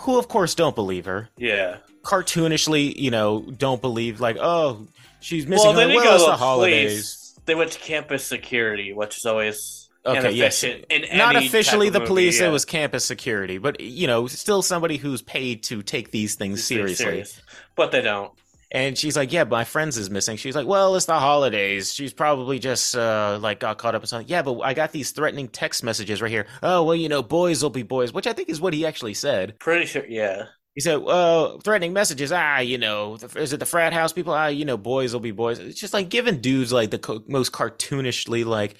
who 0.00 0.18
of 0.18 0.28
course 0.28 0.54
don't 0.54 0.74
believe 0.74 1.04
her. 1.06 1.28
Yeah. 1.36 1.78
Cartoonishly, 2.02 2.96
you 2.96 3.10
know, 3.10 3.42
don't 3.42 3.80
believe 3.80 4.20
like, 4.20 4.36
oh, 4.40 4.86
she's 5.20 5.46
missing. 5.46 5.74
Well, 5.74 5.88
they 5.88 5.94
well, 5.94 6.26
the 6.26 6.36
holidays. 6.36 6.90
Police. 6.90 7.40
They 7.46 7.54
went 7.54 7.72
to 7.72 7.78
campus 7.78 8.24
security, 8.24 8.92
which 8.92 9.16
is 9.16 9.26
always 9.26 9.80
Okay, 10.04 10.30
yes. 10.30 10.64
Not 11.12 11.36
officially 11.36 11.90
the 11.90 12.00
police, 12.00 12.40
yeah. 12.40 12.48
it 12.48 12.50
was 12.50 12.64
campus 12.64 13.04
security, 13.04 13.58
but 13.58 13.80
you 13.80 14.06
know, 14.06 14.26
still 14.26 14.62
somebody 14.62 14.96
who's 14.96 15.20
paid 15.20 15.62
to 15.64 15.82
take 15.82 16.10
these 16.10 16.36
things 16.36 16.64
seriously. 16.64 17.04
Serious. 17.04 17.42
But 17.76 17.92
they 17.92 18.00
don't. 18.00 18.32
And 18.72 18.96
she's 18.96 19.16
like, 19.16 19.32
"Yeah, 19.32 19.44
my 19.44 19.64
friends 19.64 19.98
is 19.98 20.10
missing." 20.10 20.36
She's 20.36 20.54
like, 20.54 20.66
"Well, 20.66 20.94
it's 20.94 21.06
the 21.06 21.18
holidays. 21.18 21.92
She's 21.92 22.12
probably 22.12 22.60
just 22.60 22.94
uh, 22.94 23.38
like 23.40 23.58
got 23.58 23.78
caught 23.78 23.96
up 23.96 24.02
in 24.02 24.06
something." 24.06 24.28
Yeah, 24.28 24.42
but 24.42 24.60
I 24.60 24.74
got 24.74 24.92
these 24.92 25.10
threatening 25.10 25.48
text 25.48 25.82
messages 25.82 26.22
right 26.22 26.30
here. 26.30 26.46
Oh, 26.62 26.84
well, 26.84 26.94
you 26.94 27.08
know, 27.08 27.22
boys 27.22 27.62
will 27.62 27.70
be 27.70 27.82
boys, 27.82 28.12
which 28.12 28.28
I 28.28 28.32
think 28.32 28.48
is 28.48 28.60
what 28.60 28.72
he 28.72 28.86
actually 28.86 29.14
said. 29.14 29.58
Pretty 29.58 29.86
sure, 29.86 30.06
yeah. 30.06 30.44
He 30.76 30.80
said, 30.80 30.96
"Well, 30.96 31.58
threatening 31.58 31.92
messages. 31.92 32.30
Ah, 32.30 32.60
you 32.60 32.78
know, 32.78 33.18
is 33.34 33.52
it 33.52 33.58
the 33.58 33.66
frat 33.66 33.92
house 33.92 34.12
people? 34.12 34.32
Ah, 34.32 34.46
you 34.46 34.64
know, 34.64 34.76
boys 34.76 35.12
will 35.12 35.20
be 35.20 35.32
boys. 35.32 35.58
It's 35.58 35.80
just 35.80 35.92
like 35.92 36.08
giving 36.08 36.40
dudes 36.40 36.72
like 36.72 36.90
the 36.90 36.98
co- 36.98 37.24
most 37.26 37.52
cartoonishly 37.52 38.44
like." 38.44 38.76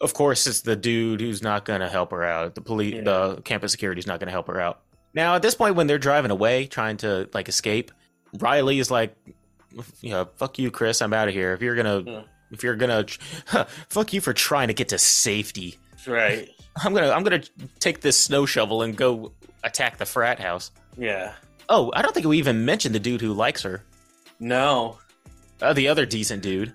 Of 0.00 0.14
course, 0.14 0.46
it's 0.46 0.62
the 0.62 0.76
dude 0.76 1.20
who's 1.20 1.42
not 1.42 1.66
going 1.66 1.80
to 1.80 1.88
help 1.88 2.12
her 2.12 2.24
out. 2.24 2.54
The 2.54 2.62
police, 2.62 2.94
yeah. 2.94 3.02
the 3.02 3.42
campus 3.42 3.70
security 3.70 3.98
is 3.98 4.06
not 4.06 4.18
going 4.18 4.28
to 4.28 4.32
help 4.32 4.46
her 4.46 4.58
out. 4.58 4.80
Now, 5.12 5.34
at 5.34 5.42
this 5.42 5.54
point, 5.54 5.74
when 5.74 5.88
they're 5.88 5.98
driving 5.98 6.30
away, 6.30 6.66
trying 6.66 6.96
to 6.98 7.28
like 7.34 7.50
escape, 7.50 7.90
Riley 8.38 8.78
is 8.78 8.90
like, 8.90 9.14
"You 10.00 10.10
know, 10.10 10.28
fuck 10.36 10.58
you, 10.58 10.70
Chris. 10.70 11.02
I'm 11.02 11.12
out 11.12 11.28
of 11.28 11.34
here. 11.34 11.52
If 11.52 11.62
you're 11.62 11.74
gonna, 11.74 12.00
yeah. 12.00 12.22
if 12.50 12.62
you're 12.62 12.76
gonna, 12.76 13.06
huh, 13.46 13.64
fuck 13.88 14.12
you 14.12 14.20
for 14.20 14.32
trying 14.32 14.68
to 14.68 14.74
get 14.74 14.88
to 14.90 14.98
safety." 14.98 15.78
Right. 16.06 16.48
I'm 16.84 16.94
gonna, 16.94 17.10
I'm 17.10 17.24
gonna 17.24 17.42
take 17.78 18.00
this 18.00 18.18
snow 18.18 18.46
shovel 18.46 18.82
and 18.82 18.96
go 18.96 19.32
attack 19.64 19.98
the 19.98 20.06
frat 20.06 20.38
house. 20.38 20.70
Yeah. 20.96 21.32
Oh, 21.68 21.92
I 21.94 22.02
don't 22.02 22.12
think 22.14 22.26
we 22.26 22.38
even 22.38 22.64
mentioned 22.64 22.94
the 22.94 23.00
dude 23.00 23.20
who 23.20 23.32
likes 23.32 23.62
her. 23.62 23.84
No. 24.38 24.98
Uh, 25.60 25.72
the 25.72 25.88
other 25.88 26.06
decent 26.06 26.42
dude. 26.42 26.72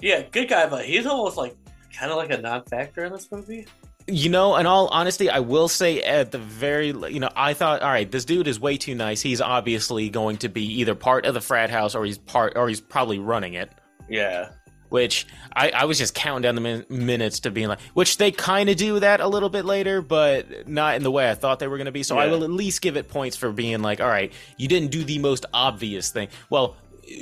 Yeah, 0.00 0.22
good 0.22 0.48
guy, 0.48 0.66
but 0.68 0.84
he's 0.84 1.06
almost 1.06 1.36
like 1.36 1.56
kind 1.96 2.10
of 2.10 2.18
like 2.18 2.30
a 2.30 2.38
non-factor 2.38 3.04
in 3.04 3.12
this 3.12 3.30
movie. 3.30 3.66
You 4.06 4.28
know, 4.28 4.56
in 4.56 4.66
all 4.66 4.88
honesty, 4.88 5.30
I 5.30 5.40
will 5.40 5.68
say 5.68 6.02
at 6.02 6.30
the 6.30 6.38
very, 6.38 6.88
you 6.88 7.20
know, 7.20 7.30
I 7.34 7.54
thought, 7.54 7.80
all 7.80 7.88
right, 7.88 8.10
this 8.10 8.26
dude 8.26 8.46
is 8.46 8.60
way 8.60 8.76
too 8.76 8.94
nice. 8.94 9.22
He's 9.22 9.40
obviously 9.40 10.10
going 10.10 10.36
to 10.38 10.48
be 10.48 10.80
either 10.80 10.94
part 10.94 11.24
of 11.24 11.32
the 11.32 11.40
frat 11.40 11.70
house 11.70 11.94
or 11.94 12.04
he's 12.04 12.18
part, 12.18 12.52
or 12.56 12.68
he's 12.68 12.82
probably 12.82 13.18
running 13.18 13.54
it. 13.54 13.72
Yeah 14.08 14.50
which 14.94 15.26
I, 15.56 15.70
I 15.70 15.84
was 15.86 15.98
just 15.98 16.14
counting 16.14 16.42
down 16.42 16.54
the 16.54 16.60
min- 16.60 16.86
minutes 16.88 17.40
to 17.40 17.50
being 17.50 17.66
like, 17.66 17.80
which 17.94 18.16
they 18.18 18.30
kind 18.30 18.70
of 18.70 18.76
do 18.76 19.00
that 19.00 19.18
a 19.18 19.26
little 19.26 19.48
bit 19.48 19.64
later, 19.64 20.00
but 20.00 20.68
not 20.68 20.94
in 20.94 21.02
the 21.02 21.10
way 21.10 21.28
I 21.28 21.34
thought 21.34 21.58
they 21.58 21.66
were 21.66 21.78
going 21.78 21.86
to 21.86 21.92
be. 21.92 22.04
So 22.04 22.14
yeah. 22.14 22.22
I 22.22 22.26
will 22.28 22.44
at 22.44 22.50
least 22.50 22.80
give 22.80 22.96
it 22.96 23.08
points 23.08 23.36
for 23.36 23.50
being 23.50 23.82
like, 23.82 24.00
all 24.00 24.06
right, 24.06 24.32
you 24.56 24.68
didn't 24.68 24.92
do 24.92 25.02
the 25.02 25.18
most 25.18 25.46
obvious 25.52 26.12
thing. 26.12 26.28
Well, 26.48 26.76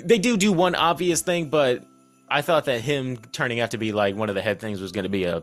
they 0.05 0.19
do 0.19 0.37
do 0.37 0.53
one 0.53 0.75
obvious 0.75 1.23
thing, 1.23 1.49
but 1.49 1.83
I 2.29 2.43
thought 2.43 2.67
that 2.67 2.83
him 2.83 3.17
turning 3.17 3.61
out 3.61 3.71
to 3.71 3.79
be 3.79 3.93
like 3.93 4.17
one 4.17 4.29
of 4.29 4.35
the 4.35 4.43
head 4.43 4.61
things 4.61 4.79
was 4.79 4.93
going 4.93 5.05
to 5.05 5.09
be 5.09 5.25
a 5.25 5.43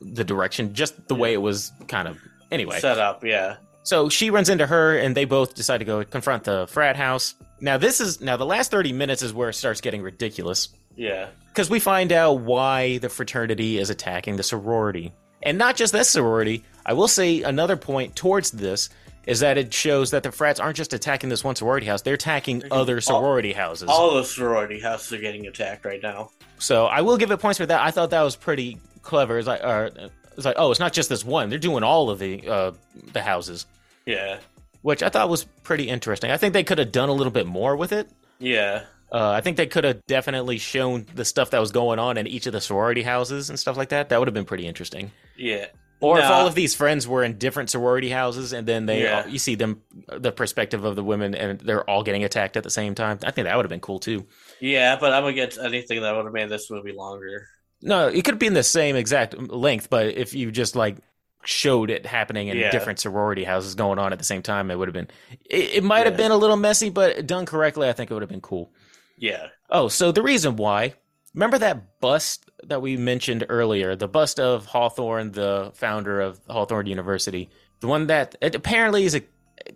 the 0.00 0.24
direction, 0.24 0.74
just 0.74 1.08
the 1.08 1.14
yeah. 1.14 1.20
way 1.20 1.32
it 1.32 1.42
was 1.42 1.72
kind 1.88 2.08
of 2.08 2.18
anyway 2.50 2.80
set 2.80 2.98
up. 2.98 3.24
Yeah. 3.24 3.56
So 3.82 4.08
she 4.08 4.30
runs 4.30 4.48
into 4.48 4.66
her, 4.66 4.98
and 4.98 5.16
they 5.16 5.24
both 5.24 5.54
decide 5.54 5.78
to 5.78 5.84
go 5.84 6.04
confront 6.04 6.44
the 6.44 6.66
frat 6.68 6.96
house. 6.96 7.34
Now 7.60 7.78
this 7.78 8.00
is 8.00 8.20
now 8.20 8.36
the 8.36 8.46
last 8.46 8.70
thirty 8.70 8.92
minutes 8.92 9.22
is 9.22 9.32
where 9.32 9.48
it 9.48 9.54
starts 9.54 9.80
getting 9.80 10.02
ridiculous. 10.02 10.68
Yeah. 10.96 11.28
Because 11.48 11.70
we 11.70 11.80
find 11.80 12.12
out 12.12 12.40
why 12.40 12.98
the 12.98 13.08
fraternity 13.08 13.78
is 13.78 13.90
attacking 13.90 14.36
the 14.36 14.42
sorority. 14.42 15.12
And 15.42 15.58
not 15.58 15.76
just 15.76 15.92
this 15.92 16.10
sorority, 16.10 16.64
I 16.84 16.92
will 16.92 17.08
say 17.08 17.42
another 17.42 17.76
point 17.76 18.16
towards 18.16 18.50
this 18.50 18.90
is 19.26 19.40
that 19.40 19.58
it 19.58 19.74
shows 19.74 20.10
that 20.10 20.22
the 20.22 20.32
frats 20.32 20.58
aren't 20.58 20.76
just 20.76 20.94
attacking 20.94 21.28
this 21.28 21.44
one 21.44 21.54
sorority 21.54 21.86
house, 21.86 22.00
they're 22.00 22.14
attacking 22.14 22.62
other 22.70 23.00
sorority 23.00 23.54
all, 23.54 23.60
houses. 23.60 23.88
All 23.88 24.14
the 24.14 24.24
sorority 24.24 24.80
houses 24.80 25.12
are 25.12 25.20
getting 25.20 25.46
attacked 25.46 25.84
right 25.84 26.02
now. 26.02 26.30
So 26.58 26.86
I 26.86 27.02
will 27.02 27.18
give 27.18 27.30
it 27.30 27.36
points 27.36 27.58
for 27.58 27.66
that. 27.66 27.80
I 27.80 27.90
thought 27.90 28.10
that 28.10 28.22
was 28.22 28.36
pretty 28.36 28.78
clever. 29.02 29.38
It's 29.38 29.46
like, 29.46 29.60
uh, 29.62 29.90
it's 30.36 30.44
like 30.44 30.56
oh, 30.58 30.70
it's 30.70 30.80
not 30.80 30.92
just 30.92 31.08
this 31.08 31.24
one. 31.24 31.50
They're 31.50 31.58
doing 31.58 31.82
all 31.82 32.10
of 32.10 32.18
the 32.18 32.48
uh, 32.48 32.72
the 33.12 33.22
houses. 33.22 33.66
Yeah. 34.06 34.38
Which 34.82 35.02
I 35.02 35.08
thought 35.08 35.28
was 35.28 35.44
pretty 35.44 35.88
interesting. 35.88 36.30
I 36.30 36.36
think 36.36 36.54
they 36.54 36.64
could 36.64 36.78
have 36.78 36.92
done 36.92 37.08
a 37.08 37.12
little 37.12 37.32
bit 37.32 37.46
more 37.46 37.76
with 37.76 37.92
it. 37.92 38.08
Yeah. 38.38 38.84
Uh, 39.10 39.30
I 39.30 39.40
think 39.40 39.56
they 39.56 39.66
could 39.66 39.84
have 39.84 40.04
definitely 40.06 40.58
shown 40.58 41.06
the 41.14 41.24
stuff 41.24 41.50
that 41.50 41.58
was 41.58 41.72
going 41.72 41.98
on 41.98 42.16
in 42.16 42.26
each 42.26 42.46
of 42.46 42.52
the 42.52 42.60
sorority 42.60 43.02
houses 43.02 43.50
and 43.50 43.58
stuff 43.58 43.76
like 43.76 43.88
that. 43.88 44.10
That 44.10 44.18
would 44.18 44.28
have 44.28 44.34
been 44.34 44.44
pretty 44.44 44.66
interesting. 44.66 45.10
Yeah. 45.36 45.66
Or 46.00 46.18
nah. 46.18 46.24
if 46.24 46.30
all 46.30 46.46
of 46.46 46.54
these 46.54 46.74
friends 46.74 47.08
were 47.08 47.24
in 47.24 47.38
different 47.38 47.70
sorority 47.70 48.08
houses 48.08 48.52
and 48.52 48.68
then 48.68 48.86
they 48.86 49.02
yeah. 49.02 49.22
all, 49.22 49.28
you 49.28 49.38
see 49.38 49.56
them 49.56 49.82
the 50.06 50.30
perspective 50.30 50.84
of 50.84 50.94
the 50.94 51.02
women 51.02 51.34
and 51.34 51.58
they're 51.58 51.88
all 51.88 52.04
getting 52.04 52.22
attacked 52.22 52.56
at 52.56 52.62
the 52.62 52.70
same 52.70 52.94
time. 52.94 53.18
I 53.24 53.32
think 53.32 53.46
that 53.46 53.56
would 53.56 53.64
have 53.64 53.70
been 53.70 53.80
cool 53.80 53.98
too. 53.98 54.26
Yeah, 54.60 54.96
but 55.00 55.12
I'm 55.12 55.24
against 55.24 55.58
anything 55.58 56.02
that 56.02 56.14
would 56.14 56.24
have 56.24 56.32
made 56.32 56.50
this 56.50 56.70
movie 56.70 56.92
longer. 56.92 57.48
No, 57.80 58.08
it 58.08 58.24
could 58.24 58.34
have 58.34 58.38
been 58.38 58.54
the 58.54 58.62
same 58.62 58.96
exact 58.96 59.38
length, 59.38 59.88
but 59.90 60.06
if 60.06 60.34
you 60.34 60.50
just 60.50 60.74
like 60.74 60.96
showed 61.44 61.90
it 61.90 62.04
happening 62.04 62.48
in 62.48 62.56
yeah. 62.56 62.70
different 62.70 62.98
sorority 62.98 63.44
houses 63.44 63.74
going 63.74 63.98
on 63.98 64.12
at 64.12 64.18
the 64.18 64.24
same 64.24 64.42
time, 64.42 64.70
it 64.70 64.76
would 64.76 64.88
have 64.88 64.94
been. 64.94 65.08
It, 65.48 65.76
it 65.76 65.84
might 65.84 66.00
yeah. 66.00 66.04
have 66.06 66.16
been 66.16 66.30
a 66.32 66.36
little 66.36 66.56
messy, 66.56 66.90
but 66.90 67.26
done 67.26 67.46
correctly, 67.46 67.88
I 67.88 67.92
think 67.92 68.10
it 68.10 68.14
would 68.14 68.22
have 68.22 68.30
been 68.30 68.40
cool. 68.40 68.72
Yeah. 69.16 69.48
Oh, 69.70 69.88
so 69.88 70.12
the 70.12 70.22
reason 70.22 70.56
why. 70.56 70.94
Remember 71.34 71.58
that 71.58 72.00
bust 72.00 72.50
that 72.64 72.82
we 72.82 72.96
mentioned 72.96 73.46
earlier, 73.48 73.94
the 73.94 74.08
bust 74.08 74.40
of 74.40 74.66
Hawthorne, 74.66 75.32
the 75.32 75.70
founder 75.74 76.20
of 76.20 76.40
Hawthorne 76.48 76.86
University, 76.86 77.50
the 77.80 77.86
one 77.86 78.06
that 78.08 78.34
it 78.40 78.54
apparently 78.54 79.04
is 79.04 79.14
a, 79.14 79.22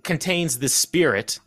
contains 0.02 0.58
the 0.58 0.68
spirit 0.68 1.38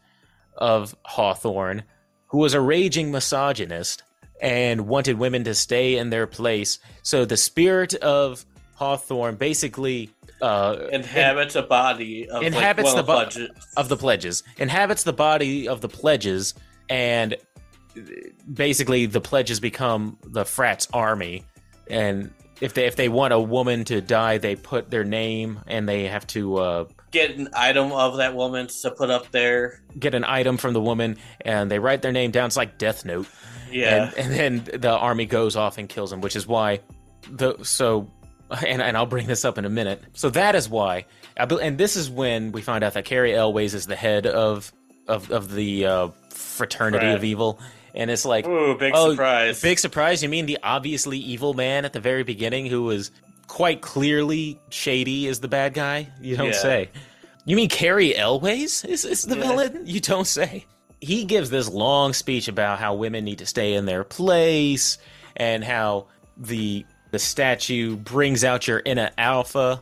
of 0.56 0.96
Hawthorne, 1.04 1.84
who 2.28 2.38
was 2.38 2.54
a 2.54 2.62
raging 2.62 3.12
misogynist 3.12 4.04
and 4.42 4.88
wanted 4.88 5.18
women 5.18 5.44
to 5.46 5.56
stay 5.56 5.98
in 5.98 6.10
their 6.10 6.28
place. 6.28 6.80
So 7.04 7.26
the 7.26 7.38
spirit 7.38 7.94
of 7.96 8.46
Hawthorne 8.76 9.36
basically 9.36 10.10
uh, 10.42 10.88
inhabits 10.92 11.56
a 11.56 11.64
body 11.64 12.30
of 12.30 12.44
inhabits 12.44 12.94
like, 12.94 13.08
well, 13.08 13.26
the 13.30 13.48
bo- 13.48 13.82
of 13.82 13.90
the 13.90 13.98
pledges. 13.98 14.44
Inhabits 14.58 15.04
the 15.04 15.14
body 15.14 15.68
of 15.68 15.82
the 15.82 15.90
pledges 15.90 16.54
and 16.90 17.36
basically 18.54 19.06
the 19.06 19.22
pledges 19.22 19.60
become 19.60 20.18
the 20.24 20.46
frats 20.46 20.88
army. 20.94 21.46
And 21.88 22.32
if 22.62 22.74
they 22.74 22.86
if 22.86 22.96
they 22.96 23.10
want 23.10 23.34
a 23.34 23.40
woman 23.40 23.84
to 23.86 24.02
die 24.02 24.38
they 24.38 24.56
put 24.56 24.90
their 24.90 25.04
name 25.04 25.60
and 25.68 25.88
they 25.88 26.04
have 26.06 26.26
to 26.28 26.58
uh, 26.58 26.86
get 27.12 27.36
an 27.38 27.50
item 27.54 27.92
of 27.92 28.18
that 28.18 28.36
woman 28.36 28.68
to 28.68 28.92
put 28.92 29.10
up 29.10 29.32
there. 29.32 29.82
get 29.98 30.14
an 30.16 30.24
item 30.24 30.58
from 30.58 30.74
the 30.74 30.82
woman 30.82 31.18
and 31.42 31.70
they 31.70 31.80
write 31.80 32.02
their 32.02 32.12
name 32.12 32.32
down. 32.32 32.48
It's 32.48 32.58
like 32.58 32.78
death 32.78 33.06
note. 33.06 33.28
Yeah. 33.72 34.12
And, 34.16 34.18
and 34.18 34.64
then 34.64 34.80
the 34.82 34.92
army 34.92 35.26
goes 35.26 35.56
off 35.56 35.78
and 35.78 35.90
kills 35.90 36.12
them 36.12 36.22
which 36.22 36.36
is 36.36 36.48
why 36.48 36.82
the 37.30 37.58
so 37.64 38.12
and, 38.50 38.82
and 38.82 38.96
I'll 38.96 39.06
bring 39.06 39.28
this 39.28 39.46
up 39.46 39.58
in 39.58 39.66
a 39.66 39.70
minute. 39.70 40.04
So 40.14 40.30
that 40.32 40.56
is 40.56 40.70
why, 40.70 41.06
and 41.36 41.78
this 41.78 41.96
is 41.96 42.10
when 42.10 42.52
we 42.52 42.62
find 42.62 42.84
out 42.84 42.94
that 42.94 43.06
Cary 43.06 43.34
Elwes 43.34 43.74
is 43.74 43.88
the 43.88 43.96
head 43.96 44.28
of 44.28 44.72
of 45.08 45.32
of 45.32 45.52
the 45.52 45.86
uh, 45.86 46.08
fraternity 46.30 47.08
of 47.08 47.24
evil, 47.24 47.60
and 47.96 48.12
it's 48.12 48.26
like, 48.26 48.46
ooh, 48.46 48.78
big 48.78 48.94
oh, 48.96 49.12
surprise! 49.12 49.62
Big 49.62 49.80
surprise! 49.80 50.22
You 50.22 50.30
mean 50.30 50.46
the 50.46 50.60
obviously 50.62 51.18
evil 51.18 51.54
man 51.54 51.86
at 51.86 51.94
the 51.94 52.00
very 52.00 52.24
beginning, 52.24 52.68
who 52.68 52.84
was 52.84 53.12
quite 53.48 53.82
clearly 53.82 54.60
shady, 54.70 55.28
is 55.28 55.40
the 55.40 55.48
bad 55.48 55.74
guy? 55.74 56.10
You 56.22 56.36
don't 56.36 56.48
yeah. 56.48 56.54
say. 56.54 56.90
You 57.46 57.56
mean 57.56 57.70
Cary 57.70 58.16
Elwes 58.16 58.84
is, 58.84 59.06
is 59.06 59.24
the 59.24 59.38
yeah. 59.38 59.44
villain? 59.44 59.82
You 59.86 60.00
don't 60.00 60.28
say. 60.28 60.66
He 61.00 61.26
gives 61.26 61.50
this 61.50 61.70
long 61.70 62.14
speech 62.14 62.48
about 62.48 62.80
how 62.80 62.96
women 62.96 63.24
need 63.24 63.38
to 63.40 63.46
stay 63.46 63.76
in 63.76 63.86
their 63.86 64.04
place 64.04 64.98
and 65.36 65.64
how 65.64 66.08
the 66.38 66.86
the 67.12 67.20
statue 67.20 67.96
brings 67.96 68.44
out 68.44 68.68
your 68.68 68.82
inner 68.84 69.12
alpha. 69.18 69.82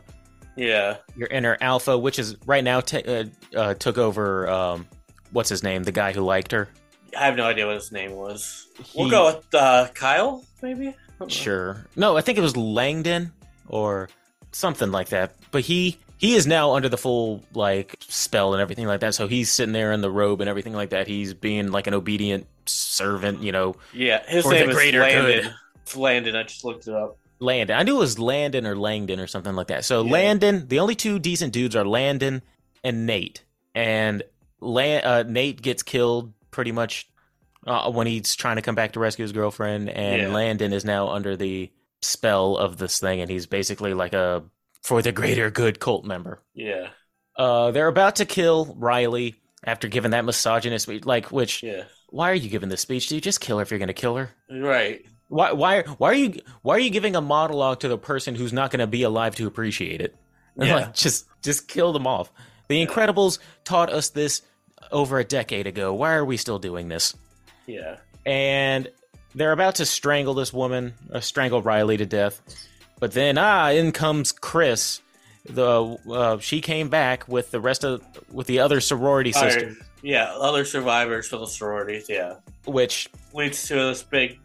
Yeah, 0.56 0.98
your 1.16 1.28
inner 1.28 1.56
alpha, 1.60 1.98
which 1.98 2.18
is 2.18 2.36
right 2.46 2.62
now 2.62 2.80
t- 2.80 3.02
uh, 3.02 3.24
uh, 3.56 3.74
took 3.74 3.98
over. 3.98 4.48
Um, 4.48 4.86
what's 5.32 5.48
his 5.48 5.62
name? 5.62 5.82
The 5.82 5.92
guy 5.92 6.12
who 6.12 6.20
liked 6.20 6.52
her. 6.52 6.68
I 7.16 7.26
have 7.26 7.36
no 7.36 7.44
idea 7.44 7.66
what 7.66 7.76
his 7.76 7.92
name 7.92 8.12
was. 8.12 8.66
He, 8.84 9.00
we'll 9.00 9.10
go 9.10 9.26
with 9.26 9.54
uh, 9.54 9.88
Kyle, 9.94 10.44
maybe. 10.62 10.94
Sure. 11.28 11.86
No, 11.96 12.16
I 12.16 12.20
think 12.20 12.38
it 12.38 12.42
was 12.42 12.56
Langdon 12.56 13.32
or 13.68 14.08
something 14.52 14.90
like 14.90 15.08
that. 15.10 15.34
But 15.50 15.62
he 15.62 15.98
he 16.18 16.34
is 16.34 16.46
now 16.46 16.74
under 16.74 16.88
the 16.88 16.96
full 16.96 17.42
like 17.54 17.96
spell 18.00 18.54
and 18.54 18.60
everything 18.60 18.86
like 18.86 19.00
that. 19.00 19.14
So 19.14 19.26
he's 19.26 19.50
sitting 19.50 19.72
there 19.72 19.92
in 19.92 20.00
the 20.00 20.10
robe 20.10 20.40
and 20.40 20.48
everything 20.48 20.72
like 20.72 20.90
that. 20.90 21.06
He's 21.06 21.34
being 21.34 21.70
like 21.70 21.86
an 21.86 21.94
obedient 21.94 22.46
servant, 22.66 23.42
you 23.42 23.52
know. 23.52 23.76
Yeah, 23.92 24.22
his 24.26 24.46
name 24.46 24.70
is 24.70 24.76
Landon. 24.76 25.24
Good. 25.24 25.54
It's 25.82 25.96
Landon. 25.96 26.36
I 26.36 26.42
just 26.44 26.64
looked 26.64 26.86
it 26.86 26.94
up. 26.94 27.18
Landon. 27.40 27.76
I 27.76 27.82
knew 27.82 27.96
it 27.96 28.00
was 28.00 28.18
Landon 28.18 28.66
or 28.66 28.76
Langdon 28.76 29.20
or 29.20 29.26
something 29.26 29.54
like 29.54 29.66
that. 29.68 29.84
So 29.84 30.02
yeah. 30.02 30.12
Landon, 30.12 30.68
the 30.68 30.78
only 30.78 30.94
two 30.94 31.18
decent 31.18 31.52
dudes 31.52 31.76
are 31.76 31.84
Landon 31.84 32.42
and 32.82 33.06
Nate. 33.06 33.42
And 33.74 34.22
Lan- 34.60 35.04
uh, 35.04 35.24
Nate 35.26 35.60
gets 35.60 35.82
killed 35.82 36.32
pretty 36.54 36.72
much 36.72 37.08
uh, 37.66 37.90
when 37.90 38.06
he's 38.06 38.34
trying 38.36 38.56
to 38.56 38.62
come 38.62 38.74
back 38.74 38.92
to 38.92 39.00
rescue 39.00 39.24
his 39.24 39.32
girlfriend, 39.32 39.90
and 39.90 40.22
yeah. 40.22 40.28
Landon 40.28 40.72
is 40.72 40.84
now 40.84 41.08
under 41.08 41.36
the 41.36 41.70
spell 42.00 42.56
of 42.56 42.78
this 42.78 43.00
thing, 43.00 43.20
and 43.20 43.30
he's 43.30 43.46
basically 43.46 43.92
like 43.92 44.14
a 44.14 44.44
for 44.82 45.02
the 45.02 45.12
greater 45.12 45.50
good 45.50 45.80
cult 45.80 46.04
member. 46.04 46.40
Yeah. 46.54 46.88
Uh, 47.36 47.72
they're 47.72 47.88
about 47.88 48.16
to 48.16 48.24
kill 48.24 48.74
Riley 48.78 49.34
after 49.64 49.88
giving 49.88 50.12
that 50.12 50.24
misogynist 50.24 50.84
speech. 50.84 51.04
Like, 51.04 51.32
which? 51.32 51.62
Yeah. 51.62 51.84
Why 52.10 52.30
are 52.30 52.34
you 52.34 52.48
giving 52.48 52.68
this 52.68 52.82
speech? 52.82 53.08
Do 53.08 53.16
you 53.16 53.20
just 53.20 53.40
kill 53.40 53.56
her 53.58 53.62
if 53.62 53.70
you're 53.70 53.78
going 53.78 53.88
to 53.88 53.94
kill 53.94 54.16
her? 54.16 54.30
Right. 54.48 55.04
Why? 55.28 55.52
Why? 55.52 55.82
Why 55.82 56.10
are 56.10 56.14
you? 56.14 56.40
Why 56.62 56.76
are 56.76 56.80
you 56.80 56.90
giving 56.90 57.16
a 57.16 57.20
monologue 57.20 57.80
to 57.80 57.88
the 57.88 57.98
person 57.98 58.36
who's 58.36 58.52
not 58.52 58.70
going 58.70 58.80
to 58.80 58.86
be 58.86 59.02
alive 59.02 59.34
to 59.36 59.46
appreciate 59.46 60.00
it? 60.00 60.14
Yeah. 60.56 60.76
Like, 60.76 60.94
just, 60.94 61.26
just 61.42 61.66
kill 61.66 61.92
them 61.92 62.06
off. 62.06 62.30
The 62.68 62.86
Incredibles 62.86 63.40
taught 63.64 63.92
us 63.92 64.10
this 64.10 64.42
over 64.92 65.18
a 65.18 65.24
decade 65.24 65.66
ago. 65.66 65.94
Why 65.94 66.14
are 66.14 66.24
we 66.24 66.36
still 66.36 66.58
doing 66.58 66.88
this? 66.88 67.14
Yeah. 67.66 67.96
And 68.26 68.88
they're 69.34 69.52
about 69.52 69.76
to 69.76 69.86
strangle 69.86 70.34
this 70.34 70.52
woman, 70.52 70.94
uh, 71.12 71.20
strangle 71.20 71.62
Riley 71.62 71.96
to 71.96 72.06
death. 72.06 72.40
But 73.00 73.12
then, 73.12 73.38
ah, 73.38 73.70
in 73.70 73.92
comes 73.92 74.32
Chris, 74.32 75.00
the 75.44 75.98
uh, 76.10 76.38
she 76.38 76.60
came 76.60 76.88
back 76.88 77.28
with 77.28 77.50
the 77.50 77.60
rest 77.60 77.84
of 77.84 78.02
with 78.32 78.46
the 78.46 78.60
other 78.60 78.80
sorority 78.80 79.32
sisters, 79.32 79.76
Yeah, 80.02 80.32
other 80.32 80.64
survivors 80.64 81.28
for 81.28 81.36
the 81.36 81.46
sororities. 81.46 82.08
Yeah, 82.08 82.36
which 82.64 83.08
leads 83.34 83.66
to 83.68 83.74
this 83.74 84.02
big 84.02 84.38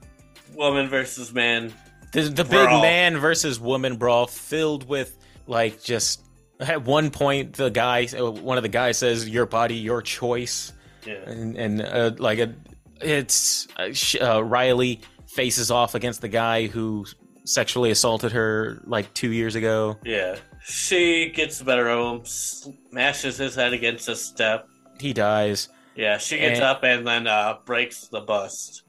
woman 0.55 0.89
versus 0.89 1.31
man. 1.31 1.71
the, 2.11 2.21
the 2.23 2.43
big 2.43 2.67
man 2.67 3.17
versus 3.17 3.59
woman 3.59 3.97
brawl 3.97 4.27
filled 4.27 4.89
with 4.89 5.15
like 5.47 5.81
just 5.83 6.21
at 6.59 6.83
one 6.83 7.09
point 7.11 7.53
the 7.53 7.69
guy 7.69 8.05
one 8.07 8.57
of 8.57 8.63
the 8.63 8.69
guys 8.69 8.97
says 8.97 9.27
your 9.29 9.45
body 9.45 9.75
your 9.75 10.01
choice 10.01 10.73
Yeah, 11.05 11.13
and, 11.25 11.55
and 11.57 11.81
uh, 11.81 12.11
like 12.17 12.39
a, 12.39 12.53
it's 13.01 13.67
uh, 13.77 13.93
uh, 14.21 14.41
Riley 14.43 14.99
faces 15.27 15.71
off 15.71 15.95
against 15.95 16.21
the 16.21 16.27
guy 16.27 16.67
who 16.67 17.05
sexually 17.45 17.91
assaulted 17.91 18.31
her 18.33 18.81
like 18.85 19.13
two 19.13 19.31
years 19.31 19.55
ago. 19.55 19.97
yeah. 20.03 20.35
She 20.61 21.29
gets 21.29 21.57
the 21.59 21.63
better 21.65 21.87
of 21.87 22.17
him, 22.19 22.25
smashes 22.25 23.37
his 23.37 23.55
head 23.55 23.73
against 23.73 24.07
a 24.09 24.15
step. 24.15 24.67
He 24.99 25.13
dies, 25.13 25.69
Yeah, 25.95 26.17
she 26.17 26.37
gets 26.37 26.59
And- 26.59 26.63
up 26.65 26.83
and 26.83 27.07
then 27.07 27.25
uh, 27.27 27.55
breaks 27.65 28.07
the 28.07 28.19
bust. 28.19 28.83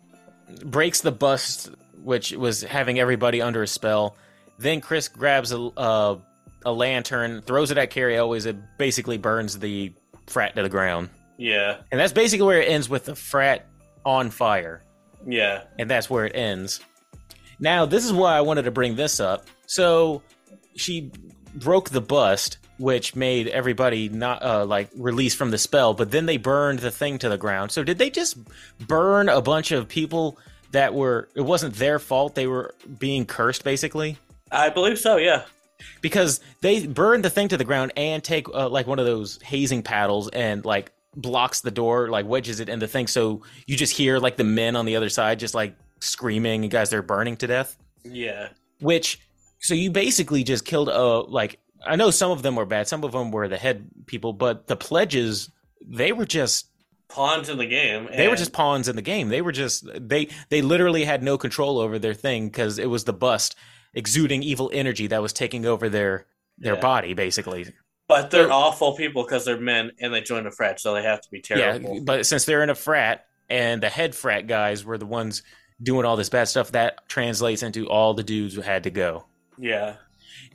breaks 0.65 1.01
the 1.01 1.13
bust, 1.13 1.71
which 2.03 2.33
was 2.33 2.63
having 2.63 2.99
everybody 2.99 3.41
under 3.41 3.63
a 3.63 3.67
spell. 3.69 4.17
Then 4.59 4.81
Chris 4.81 5.07
grabs 5.09 5.53
a 5.53 5.59
uh, 5.77 6.17
a 6.65 6.73
lantern, 6.73 7.43
throws 7.43 7.71
it 7.71 7.79
at 7.79 7.91
Cary 7.91 8.17
Elwes. 8.17 8.47
It 8.47 8.57
basically 8.79 9.19
burns 9.19 9.59
the 9.59 9.93
frat 10.27 10.55
to 10.57 10.63
the 10.63 10.69
ground, 10.69 11.11
Yeah, 11.39 11.79
and 11.91 11.99
that's 12.01 12.13
basically 12.13 12.47
where 12.47 12.61
it 12.61 12.69
ends 12.69 12.89
with 12.89 13.05
the 13.07 13.15
frat 13.15 13.67
on 14.05 14.31
fire. 14.31 14.83
yeah, 15.27 15.65
and 15.79 15.91
that's 15.91 16.09
where 16.11 16.27
it 16.27 16.35
ends. 16.37 16.81
Now, 17.59 17.85
this 17.87 18.05
is 18.05 18.13
why 18.13 18.37
I 18.37 18.41
wanted 18.41 18.63
to 18.63 18.71
bring 18.71 18.97
this 18.97 19.21
up. 19.21 19.47
So, 19.67 20.23
she 20.77 21.11
broke 21.57 21.91
the 21.91 22.01
bust, 22.01 22.57
which 22.79 23.15
made 23.15 23.49
everybody 23.49 24.09
not 24.09 24.43
uh, 24.43 24.65
like 24.65 24.89
released 24.97 25.37
from 25.37 25.51
the 25.51 25.59
spell. 25.59 25.93
But 25.93 26.11
then 26.11 26.25
they 26.25 26.39
burned 26.39 26.79
the 26.79 26.91
thing 26.91 27.19
to 27.19 27.29
the 27.29 27.37
ground. 27.37 27.71
So, 27.71 27.85
did 27.85 27.99
they 27.99 28.09
just 28.09 28.39
burn 28.87 29.29
a 29.29 29.43
bunch 29.43 29.73
of 29.73 29.89
people 29.89 30.39
that 30.73 30.95
were? 30.95 31.29
It 31.35 31.43
wasn't 31.43 31.75
their 31.75 31.99
fault. 31.99 32.35
They 32.35 32.47
were 32.47 32.75
being 32.99 33.27
cursed, 33.27 33.63
basically, 33.65 34.17
I 34.51 34.71
believe 34.71 34.99
so. 34.99 35.19
Yeah, 35.19 35.43
because 36.01 36.41
they 36.61 36.87
burn 36.87 37.23
the 37.23 37.31
thing 37.31 37.49
to 37.49 37.57
the 37.57 37.65
ground 37.65 37.93
and 37.97 38.23
take 38.23 38.49
uh, 38.49 38.69
like 38.69 38.87
one 38.87 38.99
of 38.99 39.07
those 39.07 39.41
hazing 39.43 39.83
paddles 39.83 40.29
and 40.29 40.65
like 40.65 40.93
blocks 41.17 41.61
the 41.61 41.71
door, 41.71 42.09
like 42.09 42.27
wedges 42.27 42.61
it 42.61 42.69
in 42.69 42.79
the 42.79 42.89
thing. 42.89 43.07
So 43.07 43.43
you 43.67 43.77
just 43.77 43.97
hear 43.97 44.19
like 44.19 44.37
the 44.37 44.45
men 44.45 44.77
on 44.77 44.87
the 44.87 44.97
other 44.97 45.09
side 45.09 45.39
just 45.39 45.55
like 45.55 45.75
screaming, 46.01 46.63
and 46.63 46.71
guys 46.71 46.91
they're 46.91 47.03
burning 47.03 47.37
to 47.39 47.47
death. 47.47 47.77
yeah, 48.05 48.49
Which 48.81 49.21
so 49.59 49.75
you 49.75 49.91
basically 49.91 50.43
just 50.45 50.65
killed 50.65 50.89
a 50.89 51.21
like 51.21 51.59
I 51.87 51.97
know 51.97 52.11
some 52.11 52.31
of 52.31 52.43
them 52.43 52.57
were 52.57 52.67
bad, 52.67 52.89
some 52.89 53.05
of 53.05 53.13
them 53.13 53.31
were 53.31 53.49
the 53.49 53.57
head 53.59 53.89
people, 54.07 54.33
but 54.33 54.67
the 54.67 54.77
pledges 54.77 55.51
they 55.87 56.13
were 56.13 56.27
just 56.27 56.67
pawns 57.09 57.49
in 57.49 57.59
the 57.59 57.67
game. 57.67 58.09
they 58.15 58.29
were 58.29 58.37
just 58.37 58.53
pawns 58.53 58.87
in 58.89 58.95
the 58.97 59.03
game. 59.03 59.29
They 59.31 59.43
were 59.43 59.53
just 59.53 59.85
they 59.95 60.29
they 60.49 60.63
literally 60.63 61.05
had 61.05 61.23
no 61.23 61.37
control 61.39 61.79
over 61.79 61.99
their 61.99 62.15
thing 62.15 62.49
because 62.49 62.79
it 62.79 62.87
was 62.89 63.05
the 63.05 63.13
bust 63.13 63.57
exuding 63.95 64.43
evil 64.43 64.71
energy 64.73 65.07
that 65.09 65.23
was 65.23 65.33
taking 65.33 65.67
over 65.67 65.89
their 65.89 66.27
their 66.59 66.75
Yeah. 66.75 66.81
body 66.81 67.15
basically. 67.15 67.73
But 68.07 68.31
they're 68.31 68.43
They're- 68.45 68.53
awful 68.53 68.95
people 68.97 69.23
because 69.23 69.45
they're 69.45 69.57
men 69.61 69.93
and 70.01 70.13
they 70.13 70.21
joined 70.21 70.47
a 70.47 70.51
frat, 70.51 70.79
so 70.81 70.93
they 70.95 71.03
have 71.03 71.21
to 71.23 71.31
be 71.31 71.41
terrible. 71.41 71.95
Yeah, 71.95 72.01
but 72.03 72.27
since 72.27 72.45
they're 72.45 72.63
in 72.63 72.69
a 72.71 72.75
frat 72.75 73.25
and 73.49 73.83
the 73.83 73.89
head 73.89 74.15
frat 74.15 74.47
guys 74.47 74.85
were 74.85 74.99
the 74.99 75.07
ones 75.07 75.43
doing 75.83 76.05
all 76.05 76.17
this 76.17 76.29
bad 76.29 76.49
stuff, 76.49 76.73
that 76.73 77.09
translates 77.09 77.63
into 77.63 77.89
all 77.89 78.13
the 78.13 78.23
dudes 78.23 78.55
who 78.55 78.61
had 78.61 78.83
to 78.85 78.91
go. 78.91 79.25
Yeah, 79.57 79.95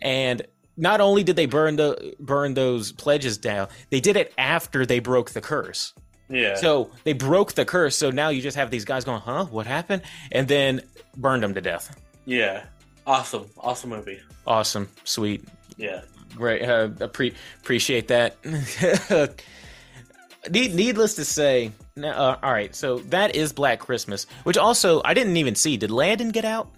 And 0.01 0.41
not 0.77 0.99
only 1.01 1.23
did 1.23 1.35
they 1.37 1.45
burn 1.45 1.77
the 1.77 2.13
burn 2.19 2.53
those 2.53 2.91
pledges 2.91 3.37
down, 3.37 3.69
they 3.89 3.99
did 4.01 4.15
it 4.17 4.33
after 4.37 4.85
they 4.85 4.99
broke 4.99 5.31
the 5.31 5.41
curse. 5.41 5.93
yeah, 6.29 6.55
So 6.55 6.91
they 7.05 7.13
broke 7.13 7.53
the 7.53 7.65
curse. 7.65 7.95
So 7.95 8.11
now 8.11 8.29
you 8.29 8.41
just 8.41 8.57
have 8.57 8.69
these 8.71 8.83
guys 8.85 9.05
going, 9.05 9.21
"Huh? 9.21 9.45
What 9.45 9.65
happened?" 9.65 10.01
And 10.31 10.47
then 10.47 10.81
burned 11.17 11.41
them 11.43 11.53
to 11.55 11.61
death. 11.61 11.95
yeah. 12.25 12.65
Awesome, 13.07 13.45
awesome 13.59 13.89
movie. 13.91 14.19
Awesome, 14.47 14.89
sweet, 15.03 15.43
Yeah, 15.77 16.01
great. 16.35 16.63
Uh, 16.63 16.89
appre- 16.89 17.33
appreciate 17.61 18.07
that. 18.09 18.35
Need- 20.51 20.75
needless 20.75 21.15
to 21.15 21.25
say, 21.25 21.71
uh, 22.01 22.35
all 22.43 22.51
right. 22.51 22.73
So 22.75 22.99
that 23.09 23.35
is 23.35 23.51
Black 23.51 23.79
Christmas, 23.79 24.27
which 24.43 24.57
also 24.57 25.01
I 25.03 25.13
didn't 25.15 25.37
even 25.37 25.55
see. 25.55 25.75
Did 25.77 25.89
Landon 25.91 26.29
get 26.29 26.45
out, 26.45 26.71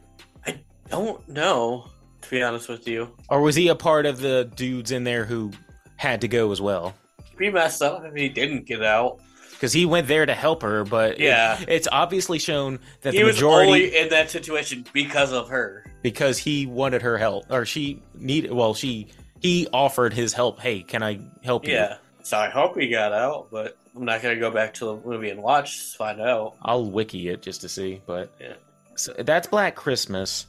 I 0.45 0.59
don't 0.89 1.27
know 1.27 1.89
to 2.21 2.29
be 2.29 2.41
honest 2.41 2.67
with 2.69 2.87
you. 2.87 3.09
or 3.29 3.41
was 3.41 3.55
he 3.55 3.67
a 3.67 3.75
part 3.75 4.05
of 4.05 4.19
the 4.19 4.49
dudes 4.55 4.91
in 4.91 5.03
there 5.03 5.23
who 5.25 5.51
had 5.97 6.21
to 6.21 6.27
go 6.27 6.51
as 6.51 6.61
well? 6.61 6.95
Pretty 7.35 7.51
messed 7.53 7.81
up 7.81 8.03
if 8.05 8.13
he 8.15 8.27
didn't 8.29 8.65
get 8.65 8.83
out. 8.83 9.19
Because 9.51 9.73
he 9.73 9.85
went 9.85 10.07
there 10.07 10.25
to 10.25 10.33
help 10.33 10.61
her, 10.61 10.83
but 10.83 11.11
it- 11.13 11.19
Yeah. 11.21 11.59
it's 11.67 11.87
obviously 11.91 12.39
shown 12.39 12.79
that 13.01 13.13
He 13.13 13.19
the 13.19 13.25
was 13.25 13.35
majority 13.35 13.67
only 13.71 13.97
in 13.97 14.09
that 14.09 14.29
situation 14.31 14.85
because 14.93 15.31
of 15.33 15.49
her. 15.49 15.85
Because 16.11 16.37
he 16.37 16.65
wanted 16.65 17.01
her 17.01 17.17
help, 17.17 17.51
or 17.51 17.65
she 17.65 18.01
needed. 18.15 18.51
Well, 18.53 18.73
she 18.73 19.07
he 19.41 19.67
offered 19.73 20.13
his 20.13 20.31
help. 20.33 20.59
Hey, 20.61 20.81
can 20.83 21.03
I 21.03 21.19
help 21.43 21.67
you? 21.67 21.73
Yeah. 21.73 21.97
So 22.23 22.37
I 22.37 22.49
hope 22.49 22.77
he 22.79 22.87
got 22.87 23.11
out, 23.13 23.47
but 23.51 23.77
I'm 23.95 24.05
not 24.05 24.21
gonna 24.21 24.37
go 24.39 24.49
back 24.51 24.73
to 24.75 24.85
the 24.85 24.95
movie 24.97 25.29
and 25.29 25.41
watch 25.43 25.91
to 25.91 25.97
find 25.97 26.21
out. 26.21 26.55
I'll 26.61 26.89
wiki 26.89 27.27
it 27.29 27.41
just 27.41 27.61
to 27.61 27.69
see, 27.69 28.01
but 28.05 28.31
Yeah. 28.39 28.53
so 28.95 29.13
that's 29.19 29.47
Black 29.47 29.75
Christmas. 29.75 30.45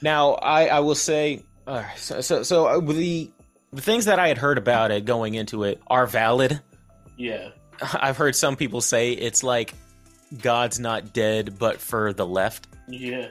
Now, 0.00 0.32
I 0.34 0.66
I 0.66 0.80
will 0.80 0.94
say, 0.94 1.42
uh, 1.66 1.82
so 1.96 2.20
so, 2.20 2.42
so 2.44 2.66
uh, 2.66 2.78
the 2.80 3.30
the 3.72 3.82
things 3.82 4.04
that 4.04 4.18
I 4.20 4.28
had 4.28 4.38
heard 4.38 4.58
about 4.58 4.90
it 4.92 5.04
going 5.04 5.34
into 5.34 5.64
it 5.64 5.80
are 5.88 6.06
valid. 6.06 6.60
Yeah. 7.16 7.48
I've 7.94 8.16
heard 8.16 8.36
some 8.36 8.54
people 8.56 8.80
say 8.80 9.12
it's 9.12 9.42
like 9.42 9.74
God's 10.40 10.78
not 10.78 11.12
dead, 11.12 11.58
but 11.58 11.80
for 11.80 12.12
the 12.12 12.26
left, 12.26 12.68
Yeah. 12.88 13.28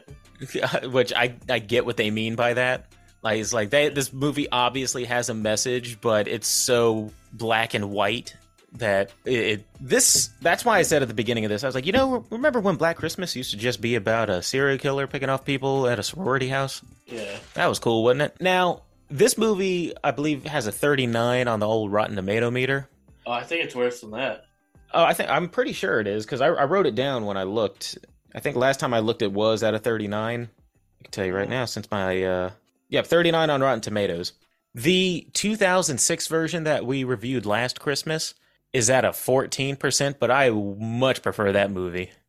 which 0.84 1.14
I 1.14 1.36
I 1.50 1.60
get 1.60 1.86
what 1.86 1.98
they 1.98 2.12
mean 2.12 2.36
by 2.36 2.56
that. 2.56 2.88
Like 3.22 3.40
it's 3.40 3.54
like 3.54 3.70
they 3.70 3.90
this 3.90 4.12
movie 4.12 4.50
obviously 4.52 5.06
has 5.06 5.30
a 5.30 5.34
message, 5.34 6.02
but 6.02 6.28
it's 6.28 6.48
so 6.48 7.12
black 7.32 7.74
and 7.74 7.92
white 7.92 8.36
that 8.74 9.12
it, 9.24 9.40
it 9.40 9.66
this 9.80 10.30
that's 10.42 10.66
why 10.66 10.80
I 10.80 10.82
said 10.82 11.04
at 11.04 11.08
the 11.08 11.14
beginning 11.14 11.46
of 11.46 11.50
this 11.50 11.64
I 11.64 11.68
was 11.68 11.76
like, 11.76 11.86
you 11.86 11.94
know, 11.94 12.26
remember 12.30 12.60
when 12.60 12.76
Black 12.76 12.98
Christmas 12.98 13.36
used 13.36 13.52
to 13.52 13.58
just 13.58 13.82
be 13.82 13.96
about 13.96 14.30
a 14.30 14.42
serial 14.42 14.78
killer 14.78 15.08
picking 15.08 15.30
off 15.30 15.46
people 15.46 15.88
at 15.88 16.00
a 16.00 16.04
sorority 16.04 16.50
house? 16.50 16.82
Yeah. 17.06 17.38
That 17.54 17.68
was 17.68 17.80
cool, 17.80 18.04
wasn't 18.04 18.24
it? 18.24 18.38
Now 18.42 18.82
this 19.10 19.38
movie, 19.38 19.94
I 20.04 20.12
believe, 20.12 20.44
has 20.46 20.66
a 20.68 20.72
39 20.72 21.48
on 21.48 21.60
the 21.60 21.68
old 21.68 21.92
Rotten 21.92 22.16
Tomato 22.16 22.50
meter. 22.50 22.90
Oh, 23.26 23.32
I 23.32 23.44
think 23.44 23.64
it's 23.64 23.76
worse 23.76 24.02
than 24.02 24.12
that. 24.12 24.46
Oh, 24.94 25.04
I 25.04 25.14
think 25.14 25.30
I'm 25.30 25.50
pretty 25.50 25.74
sure 25.74 26.00
it 26.00 26.08
is 26.08 26.26
because 26.26 26.42
I, 26.42 26.48
I 26.48 26.66
wrote 26.66 26.86
it 26.86 26.96
down 26.96 27.26
when 27.26 27.38
I 27.38 27.44
looked. 27.44 27.98
I 28.36 28.40
think 28.40 28.56
last 28.56 28.80
time 28.80 28.94
I 28.94 29.00
looked, 29.00 29.22
it 29.22 29.32
was 29.32 29.64
at 29.64 29.74
a 29.74 29.80
39. 29.80 30.50
I 30.50 31.04
can 31.04 31.12
tell 31.12 31.26
you 31.26 31.36
right 31.36 31.50
now, 31.50 31.66
since 31.66 31.90
my 31.92 32.24
uh, 32.24 32.52
yeah, 32.90 33.02
39 33.02 33.50
on 33.50 33.62
Rotten 33.62 33.82
Tomatoes. 33.82 34.34
The 34.76 35.28
2006 35.34 36.28
version 36.28 36.64
that 36.64 36.86
we 36.86 37.04
reviewed 37.04 37.46
last 37.46 37.80
Christmas 37.80 38.34
is 38.72 38.90
at 38.90 39.06
a 39.06 39.10
14%, 39.10 40.16
but 40.20 40.32
I 40.32 40.50
much 40.50 41.22
prefer 41.22 41.52
that 41.52 41.72
movie. 41.72 42.12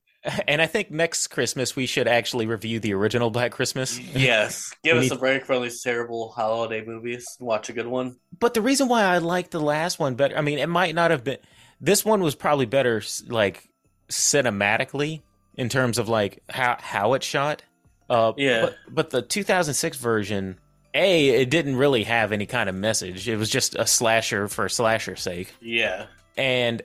And 0.49 0.63
I 0.63 0.67
think 0.67 0.91
next 0.91 1.27
Christmas 1.27 1.77
we 1.77 1.85
should 1.85 2.09
actually 2.09 2.47
review 2.47 2.81
the 2.81 2.95
original 2.95 3.29
Black 3.29 3.53
Christmas. 3.53 3.99
Yes. 3.99 4.75
Give 4.83 4.97
us 4.97 5.03
need- 5.03 5.13
a 5.13 5.17
break 5.17 5.45
from 5.45 5.63
these 5.63 5.83
terrible 5.83 6.31
holiday 6.31 6.83
movies 6.83 7.27
and 7.39 7.47
watch 7.47 7.69
a 7.69 7.75
good 7.75 7.87
one. 7.87 8.17
But 8.41 8.55
the 8.55 8.63
reason 8.63 8.89
why 8.89 9.03
I 9.03 9.19
like 9.19 9.51
the 9.51 9.61
last 9.61 9.99
one 9.99 10.15
better, 10.15 10.35
I 10.35 10.41
mean, 10.41 10.59
it 10.59 10.69
might 10.71 10.95
not 10.95 11.11
have 11.11 11.25
been. 11.25 11.37
This 11.79 12.07
one 12.07 12.23
was 12.23 12.35
probably 12.35 12.65
better, 12.65 13.03
like 13.29 13.69
cinematically, 14.09 15.21
in 15.57 15.69
terms 15.69 15.99
of 15.99 16.09
like 16.09 16.43
how 16.51 16.77
how 16.81 17.15
it's 17.15 17.27
shot. 17.27 17.63
Uh, 18.11 18.33
Yeah. 18.37 18.63
But, 18.63 18.77
but 18.91 19.11
the 19.11 19.23
2006 19.23 19.97
version, 19.99 20.59
a 20.95 21.29
it 21.43 21.51
didn't 21.51 21.77
really 21.77 22.05
have 22.05 22.33
any 22.33 22.47
kind 22.47 22.69
of 22.69 22.75
message. 22.75 23.29
It 23.29 23.37
was 23.37 23.49
just 23.51 23.75
a 23.75 23.87
slasher 23.87 24.49
for 24.49 24.69
slasher's 24.69 25.21
sake, 25.23 25.55
Yeah. 25.61 26.07
and 26.37 26.83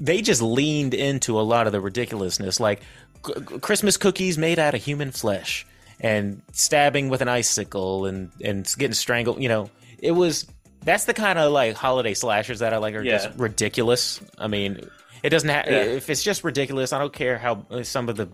they 0.00 0.20
just 0.22 0.42
leaned 0.42 0.94
into 0.94 1.40
a 1.40 1.42
lot 1.42 1.66
of 1.66 1.72
the 1.72 1.80
ridiculousness, 1.80 2.60
like 2.60 2.82
c- 3.26 3.32
Christmas 3.60 3.96
cookies 3.96 4.38
made 4.38 4.58
out 4.58 4.74
of 4.74 4.82
human 4.84 5.10
flesh, 5.10 5.66
and 6.00 6.40
stabbing 6.52 7.08
with 7.08 7.20
an 7.22 7.28
icicle, 7.28 8.06
and 8.06 8.30
and 8.44 8.72
getting 8.78 8.94
strangled. 8.94 9.42
You 9.42 9.48
know, 9.48 9.70
it 9.98 10.12
was 10.12 10.46
that's 10.84 11.06
the 11.06 11.14
kind 11.14 11.38
of 11.38 11.50
like 11.50 11.74
holiday 11.74 12.14
slashers 12.14 12.60
that 12.60 12.72
I 12.72 12.76
like 12.76 12.94
are 12.94 13.02
Yeah. 13.02 13.18
just 13.18 13.30
ridiculous. 13.38 14.20
I 14.38 14.46
mean, 14.46 14.88
it 15.22 15.30
doesn't 15.30 15.48
have 15.48 15.66
Yeah. 15.66 15.82
if 15.82 16.08
it's 16.10 16.22
just 16.22 16.44
ridiculous. 16.44 16.92
I 16.92 16.98
don't 16.98 17.12
care 17.12 17.38
how 17.38 17.66
uh, 17.70 17.82
some 17.82 18.08
of 18.08 18.16
the 18.16 18.28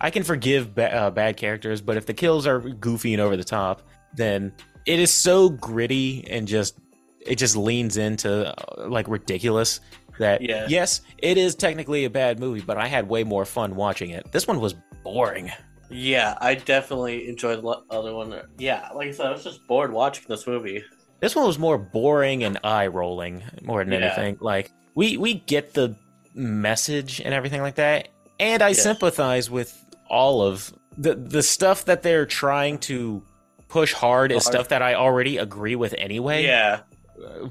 I 0.00 0.10
can 0.10 0.22
forgive 0.22 0.74
ba- 0.74 0.94
uh, 0.94 1.10
bad 1.10 1.36
characters, 1.36 1.80
but 1.80 1.96
if 1.96 2.06
the 2.06 2.14
kills 2.14 2.46
are 2.46 2.60
goofy 2.60 3.14
and 3.14 3.20
over 3.20 3.36
the 3.36 3.44
top, 3.44 3.82
then 4.14 4.52
it 4.86 5.00
is 5.00 5.12
so 5.12 5.48
gritty 5.48 6.24
and 6.30 6.46
just 6.46 6.78
it 7.20 7.36
just 7.36 7.56
leans 7.56 7.96
into 7.96 8.48
uh, 8.48 8.88
like 8.88 9.08
ridiculous 9.08 9.80
that 10.18 10.40
Yeah. 10.40 10.66
yes, 10.68 11.00
it 11.18 11.36
is 11.36 11.54
technically 11.54 12.04
a 12.04 12.10
bad 12.10 12.38
movie, 12.40 12.60
but 12.60 12.76
I 12.78 12.86
had 12.86 13.08
way 13.08 13.24
more 13.24 13.44
fun 13.44 13.74
watching 13.76 14.10
it. 14.10 14.30
This 14.32 14.46
one 14.46 14.60
was 14.60 14.74
boring. 15.04 15.50
Yeah, 15.90 16.36
I 16.40 16.54
definitely 16.54 17.28
enjoyed 17.28 17.62
the 17.62 17.80
other 17.90 18.14
one. 18.14 18.34
Yeah, 18.58 18.88
like 18.94 19.08
I 19.08 19.10
said, 19.12 19.26
I 19.26 19.30
was 19.32 19.42
just 19.44 19.66
bored 19.66 19.92
watching 19.92 20.24
this 20.28 20.46
movie. 20.46 20.84
This 21.20 21.34
one 21.34 21.46
was 21.46 21.58
more 21.58 21.78
boring 21.78 22.44
and 22.44 22.58
eye 22.62 22.86
rolling 22.88 23.42
more 23.62 23.82
than 23.84 23.92
Yeah. 23.94 24.06
anything. 24.14 24.36
Like 24.40 24.70
we 24.94 25.16
we 25.16 25.34
get 25.34 25.74
the 25.74 25.96
message 26.38 27.20
and 27.20 27.34
everything 27.34 27.60
like 27.60 27.74
that, 27.74 28.08
and 28.40 28.62
I 28.62 28.68
Yes. 28.68 28.82
sympathize 28.82 29.50
with 29.50 29.76
all 30.08 30.40
of 30.42 30.72
the 30.96 31.14
the 31.14 31.42
stuff 31.42 31.84
that 31.86 32.02
they're 32.02 32.26
trying 32.26 32.78
to 32.78 33.22
push 33.68 33.92
hard 33.92 34.32
is 34.32 34.44
Hard. 34.44 34.54
stuff 34.54 34.68
that 34.68 34.80
I 34.82 34.94
already 34.94 35.36
agree 35.36 35.76
with 35.76 35.94
anyway. 35.98 36.44
Yeah, 36.44 36.80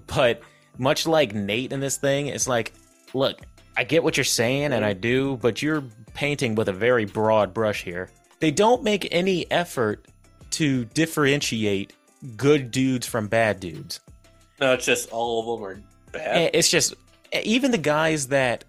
But 0.08 0.42
much 0.78 1.06
like 1.06 1.36
Nate 1.36 1.72
in 1.74 1.80
this 1.80 1.98
thing, 1.98 2.28
it's 2.28 2.48
like, 2.48 2.74
look, 3.14 3.40
I 3.76 3.84
get 3.84 4.04
what 4.04 4.18
you're 4.18 4.24
saying, 4.24 4.74
and 4.74 4.84
I 4.84 4.94
do, 4.94 5.38
but 5.38 5.62
you're 5.62 5.84
painting 6.16 6.56
with 6.56 6.68
a 6.70 6.74
very 6.74 7.06
broad 7.06 7.54
brush 7.54 7.84
here. 7.84 8.10
They 8.40 8.50
don't 8.52 8.82
make 8.84 9.08
any 9.12 9.50
effort 9.52 10.08
to 10.52 10.86
differentiate 10.86 11.94
good 12.36 12.72
dudes 12.72 13.06
from 13.06 13.28
bad 13.28 13.60
dudes. 13.60 14.00
no, 14.60 14.74
it's 14.74 14.86
just 14.86 15.12
all 15.12 15.54
of 15.54 15.60
them 15.62 15.68
are 15.70 15.82
bad. 16.12 16.38
Eh, 16.38 16.50
It's 16.54 16.70
just 16.70 16.96
even 17.44 17.70
the 17.72 17.78
guys 17.78 18.28
that 18.30 18.64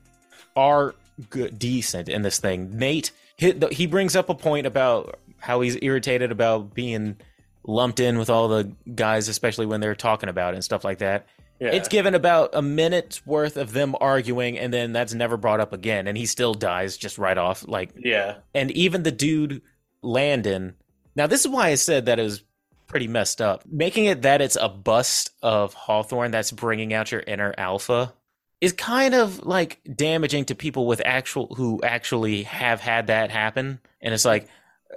are 0.58 0.94
good, 1.30 1.58
decent 1.58 2.08
in 2.08 2.22
this 2.22 2.38
thing. 2.38 2.76
Nate, 2.76 3.12
he, 3.36 3.54
he 3.70 3.86
brings 3.86 4.16
up 4.16 4.28
a 4.28 4.34
point 4.34 4.66
about 4.66 5.18
how 5.38 5.60
he's 5.60 5.78
irritated 5.80 6.32
about 6.32 6.74
being 6.74 7.16
lumped 7.64 8.00
in 8.00 8.18
with 8.18 8.28
all 8.28 8.48
the 8.48 8.72
guys, 8.94 9.28
especially 9.28 9.66
when 9.66 9.80
they're 9.80 9.94
talking 9.94 10.28
about 10.28 10.54
it 10.54 10.56
and 10.56 10.64
stuff 10.64 10.84
like 10.84 10.98
that. 10.98 11.26
yeah, 11.60 11.70
It's 11.70 11.88
given 11.88 12.14
about 12.14 12.50
a 12.54 12.62
minute's 12.62 13.24
worth 13.26 13.56
of 13.56 13.72
them 13.72 13.94
arguing, 14.00 14.58
and 14.58 14.72
then 14.72 14.92
that's 14.92 15.14
never 15.14 15.36
brought 15.36 15.60
up 15.60 15.72
again, 15.72 16.08
and 16.08 16.18
he 16.18 16.26
still 16.26 16.54
dies 16.54 16.96
just 16.96 17.18
right 17.18 17.38
off. 17.38 17.66
Like, 17.66 17.90
yeah, 17.96 18.38
and 18.54 18.70
even 18.72 19.02
the 19.04 19.12
dude 19.12 19.62
Landon. 20.02 20.74
Now, 21.14 21.26
this 21.26 21.40
is 21.40 21.48
why 21.48 21.68
I 21.68 21.74
said 21.74 22.06
that 22.06 22.18
it 22.18 22.22
was 22.22 22.42
pretty 22.86 23.08
messed 23.08 23.40
up. 23.40 23.64
Making 23.66 24.06
it 24.06 24.22
that 24.22 24.40
it's 24.40 24.56
a 24.60 24.68
bust 24.68 25.30
of 25.42 25.74
Hawthorne 25.74 26.30
that's 26.30 26.52
bringing 26.52 26.94
out 26.94 27.12
your 27.12 27.22
inner 27.26 27.54
alpha 27.58 28.14
is 28.60 28.72
kind 28.72 29.14
of 29.14 29.44
like 29.46 29.80
damaging 29.94 30.44
to 30.46 30.54
people 30.54 30.86
with 30.86 31.00
actual 31.04 31.54
who 31.54 31.80
actually 31.82 32.42
have 32.44 32.80
had 32.80 33.06
that 33.06 33.30
happen. 33.30 33.78
And 34.00 34.12
it's 34.12 34.24
like, 34.24 34.48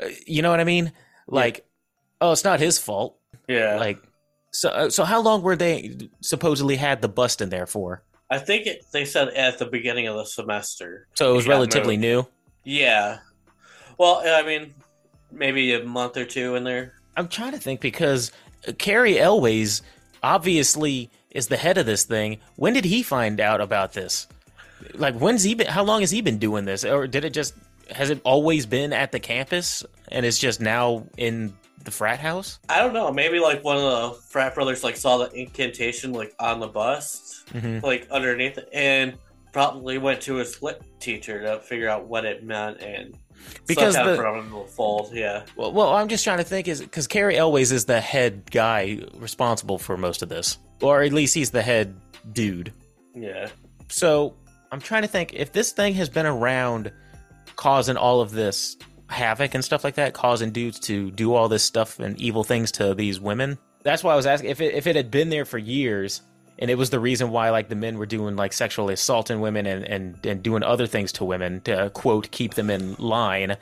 uh, 0.01 0.07
you 0.25 0.41
know 0.41 0.49
what 0.49 0.59
I 0.59 0.63
mean? 0.63 0.91
Like, 1.27 1.65
oh, 2.19 2.31
it's 2.31 2.43
not 2.43 2.59
his 2.59 2.77
fault. 2.77 3.17
yeah. 3.47 3.77
Like, 3.77 4.01
so 4.51 4.69
uh, 4.69 4.89
so 4.89 5.03
how 5.05 5.21
long 5.21 5.41
were 5.43 5.55
they 5.55 6.09
supposedly 6.21 6.75
had 6.75 7.01
the 7.01 7.07
bust 7.07 7.41
in 7.41 7.49
there 7.49 7.67
for? 7.67 8.03
I 8.29 8.37
think 8.37 8.65
it, 8.65 8.85
they 8.91 9.05
said 9.05 9.29
at 9.29 9.59
the 9.59 9.65
beginning 9.65 10.07
of 10.07 10.15
the 10.15 10.25
semester. 10.25 11.07
So 11.15 11.31
it 11.31 11.35
was 11.35 11.47
relatively 11.47 11.97
moved. 11.97 12.01
new. 12.01 12.27
Yeah. 12.63 13.19
Well, 13.97 14.21
I 14.25 14.43
mean, 14.43 14.73
maybe 15.31 15.73
a 15.73 15.83
month 15.83 16.17
or 16.17 16.25
two 16.25 16.55
in 16.55 16.63
there. 16.63 16.93
I'm 17.15 17.27
trying 17.27 17.51
to 17.51 17.59
think 17.59 17.81
because 17.81 18.31
Cary 18.77 19.19
Elwes 19.19 19.81
obviously 20.23 21.09
is 21.31 21.47
the 21.47 21.57
head 21.57 21.77
of 21.77 21.85
this 21.85 22.03
thing. 22.03 22.37
When 22.55 22.73
did 22.73 22.85
he 22.85 23.03
find 23.03 23.39
out 23.39 23.61
about 23.61 23.93
this? 23.93 24.27
Like, 24.93 25.15
when's 25.15 25.43
he 25.43 25.53
been? 25.55 25.67
How 25.67 25.83
long 25.83 26.01
has 26.01 26.11
he 26.11 26.21
been 26.21 26.37
doing 26.39 26.65
this? 26.65 26.83
Or 26.85 27.07
did 27.07 27.23
it 27.25 27.31
just 27.33 27.53
has 27.91 28.09
it 28.09 28.21
always 28.23 28.65
been 28.65 28.93
at 28.93 29.11
the 29.11 29.19
campus 29.19 29.83
and 30.09 30.25
it's 30.25 30.39
just 30.39 30.59
now 30.61 31.05
in 31.17 31.53
the 31.83 31.91
frat 31.91 32.19
house? 32.19 32.59
I 32.69 32.79
don't 32.79 32.93
know. 32.93 33.11
Maybe 33.11 33.39
like 33.39 33.63
one 33.63 33.77
of 33.77 33.83
the 33.83 34.19
frat 34.29 34.55
brothers 34.55 34.83
like 34.83 34.97
saw 34.97 35.17
the 35.17 35.31
incantation 35.31 36.13
like 36.13 36.33
on 36.39 36.59
the 36.59 36.67
bust, 36.67 37.27
Mm-hmm. 37.53 37.85
like 37.85 38.07
underneath 38.09 38.57
it, 38.57 38.69
and 38.71 39.13
probably 39.51 39.97
went 39.97 40.21
to 40.21 40.35
his 40.35 40.61
lit 40.61 40.81
teacher 41.01 41.41
to 41.41 41.59
figure 41.59 41.89
out 41.89 42.05
what 42.07 42.23
it 42.23 42.43
meant 42.43 42.79
and 42.81 43.17
Because 43.67 43.93
the- 43.95 44.15
from 44.15 44.49
the 44.49 44.63
fold. 44.69 45.11
Yeah, 45.13 45.43
Well, 45.57 45.73
well, 45.73 45.89
I'm 45.93 46.07
just 46.07 46.23
trying 46.23 46.37
to 46.37 46.43
think 46.45 46.67
is 46.69 46.79
because 46.79 47.07
Cary 47.07 47.35
Elwes 47.37 47.71
is 47.73 47.85
the 47.85 47.99
head 47.99 48.49
guy 48.49 48.99
responsible 49.15 49.77
for 49.77 49.97
most 49.97 50.21
of 50.21 50.29
this, 50.29 50.57
or 50.81 51.03
at 51.03 51.13
least 51.13 51.33
he's 51.33 51.51
the 51.51 51.61
head 51.61 51.95
dude. 52.31 52.73
yeah, 53.15 53.49
So 53.87 54.35
I'm 54.71 54.79
trying 54.79 55.01
to 55.03 55.07
think 55.07 55.33
if 55.33 55.51
this 55.51 55.71
thing 55.71 55.93
has 55.95 56.09
been 56.09 56.25
around 56.25 56.91
causing 57.55 57.97
all 57.97 58.21
of 58.21 58.31
this 58.31 58.77
havoc 59.09 59.53
and 59.53 59.63
stuff 59.63 59.83
like 59.83 59.95
that, 59.95 60.13
causing 60.13 60.51
dudes 60.51 60.79
to 60.79 61.11
do 61.11 61.33
all 61.33 61.49
this 61.49 61.63
stuff 61.63 61.99
and 61.99 62.19
evil 62.19 62.43
things 62.43 62.71
to 62.73 62.93
these 62.95 63.19
women. 63.19 63.57
That's 63.83 64.03
why 64.03 64.13
I 64.13 64.15
was 64.15 64.25
asking 64.25 64.49
if 64.49 64.61
it, 64.61 64.73
if 64.73 64.87
it 64.87 64.95
had 64.95 65.11
been 65.11 65.29
there 65.29 65.45
for 65.45 65.57
years 65.57 66.21
and 66.59 66.69
it 66.69 66.75
was 66.75 66.91
the 66.91 66.99
reason 66.99 67.31
why 67.31 67.49
like 67.49 67.69
the 67.69 67.75
men 67.75 67.97
were 67.97 68.05
doing 68.05 68.35
like 68.35 68.53
sexually 68.53 68.93
assaulting 68.93 69.41
women 69.41 69.65
and, 69.65 69.83
and, 69.85 70.25
and 70.25 70.43
doing 70.43 70.63
other 70.63 70.87
things 70.87 71.11
to 71.13 71.25
women 71.25 71.59
to 71.61 71.89
quote 71.89 72.31
keep 72.31 72.53
them 72.53 72.69
in 72.69 72.95
line. 72.95 73.57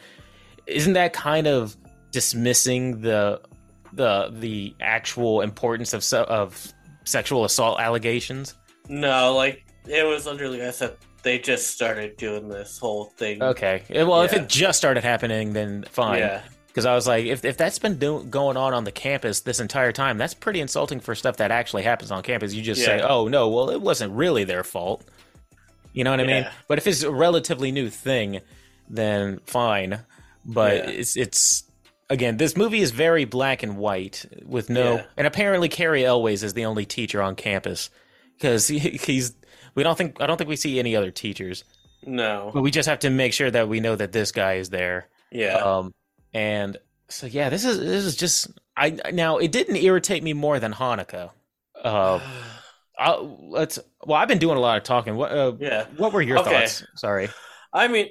Isn't 0.67 0.93
that 0.93 1.13
kind 1.13 1.47
of 1.47 1.75
dismissing 2.11 3.01
the 3.01 3.41
the 3.93 4.31
the 4.37 4.75
actual 4.81 5.41
importance 5.41 5.93
of 5.93 6.03
of 6.29 6.73
sexual 7.09 7.45
assault 7.45 7.79
allegations? 7.79 8.55
no, 8.87 9.35
like 9.35 9.65
it 9.87 10.05
was 10.05 10.25
literally 10.25 10.63
I 10.65 10.71
said 10.71 10.95
they 11.23 11.37
just 11.39 11.67
started 11.71 12.15
doing 12.17 12.47
this 12.47 12.77
whole 12.79 13.05
thing. 13.17 13.43
Okay. 13.43 13.83
Well, 13.89 14.21
if 14.21 14.31
it 14.33 14.47
just 14.47 14.77
started 14.77 15.03
happening, 15.03 15.51
then 15.53 15.83
fine. 15.91 16.19
Yeah, 16.19 16.41
Because 16.67 16.85
I 16.85 16.95
was 16.95 17.07
like, 17.07 17.25
if, 17.25 17.43
if 17.43 17.57
that's 17.57 17.77
been 17.77 17.97
do- 17.97 18.23
going 18.29 18.55
on 18.55 18.73
on 18.73 18.85
the 18.85 18.91
campus 18.93 19.41
this 19.41 19.59
entire 19.59 19.91
time, 19.91 20.17
that's 20.17 20.33
pretty 20.33 20.61
insulting 20.61 21.01
for 21.01 21.15
stuff 21.15 21.35
that 21.37 21.51
actually 21.51 21.83
happens 21.83 22.09
on 22.11 22.23
campus. 22.23 22.53
You 22.53 22.61
just 22.61 22.83
say, 22.85 23.01
oh, 23.01 23.27
no, 23.27 23.49
well, 23.49 23.69
it 23.69 23.81
wasn't 23.81 24.13
really 24.13 24.45
their 24.45 24.63
fault. 24.63 25.03
You 25.91 26.05
know 26.05 26.11
what 26.11 26.21
I 26.21 26.25
mean? 26.25 26.47
But 26.69 26.77
if 26.77 26.87
it's 26.87 27.03
a 27.03 27.11
relatively 27.11 27.71
new 27.73 27.89
thing, 27.89 28.39
then 28.89 29.39
fine. 29.45 29.99
But 30.45 30.75
Yeah. 30.77 30.89
it's, 30.91 31.17
it's, 31.17 31.63
again, 32.09 32.37
this 32.37 32.55
movie 32.57 32.79
is 32.81 32.91
very 32.91 33.25
black 33.25 33.63
and 33.63 33.77
white 33.77 34.25
with 34.45 34.69
no, 34.69 34.95
Yeah. 34.95 35.03
and 35.17 35.27
apparently 35.27 35.69
Cary 35.69 36.05
Elwes 36.05 36.43
is 36.43 36.53
the 36.53 36.65
only 36.65 36.85
teacher 36.85 37.21
on 37.21 37.35
campus 37.35 37.89
because 38.37 38.67
he, 38.67 38.79
he's, 38.79 39.33
we 39.75 39.83
don't 39.83 39.97
think, 39.97 40.21
I 40.21 40.27
don't 40.27 40.37
think 40.37 40.49
we 40.49 40.55
see 40.55 40.79
any 40.79 40.95
other 40.95 41.11
teachers. 41.11 41.63
no, 42.05 42.51
But 42.53 42.61
we 42.61 42.71
just 42.71 42.87
have 42.89 42.99
to 42.99 43.09
make 43.09 43.33
sure 43.33 43.51
that 43.51 43.67
we 43.69 43.79
know 43.79 43.95
that 43.95 44.11
this 44.11 44.31
guy 44.31 44.53
is 44.55 44.69
there. 44.69 45.07
yeah, 45.31 45.55
Um, 45.57 45.93
and 46.33 46.77
so 47.09 47.25
yeah, 47.27 47.49
this 47.49 47.65
is 47.65 47.79
this 47.79 48.05
is 48.05 48.15
just 48.15 48.47
I 48.77 48.91
now 49.11 49.37
it 49.37 49.51
didn't 49.51 49.77
irritate 49.77 50.21
me 50.23 50.33
more 50.33 50.59
than 50.59 50.71
Hanukkah. 50.73 51.31
Uh, 51.83 52.19
I, 52.99 53.15
let's 53.17 53.79
well, 54.05 54.17
I've 54.19 54.27
been 54.27 54.37
doing 54.37 54.57
a 54.57 54.59
lot 54.59 54.77
of 54.77 54.83
talking. 54.83 55.15
What 55.15 55.31
uh, 55.31 55.53
yeah. 55.59 55.85
what 55.97 56.13
were 56.13 56.21
your 56.21 56.37
Okay. 56.39 56.51
thoughts? 56.51 56.83
Sorry. 56.95 57.29
I 57.73 57.87
mean, 57.87 58.09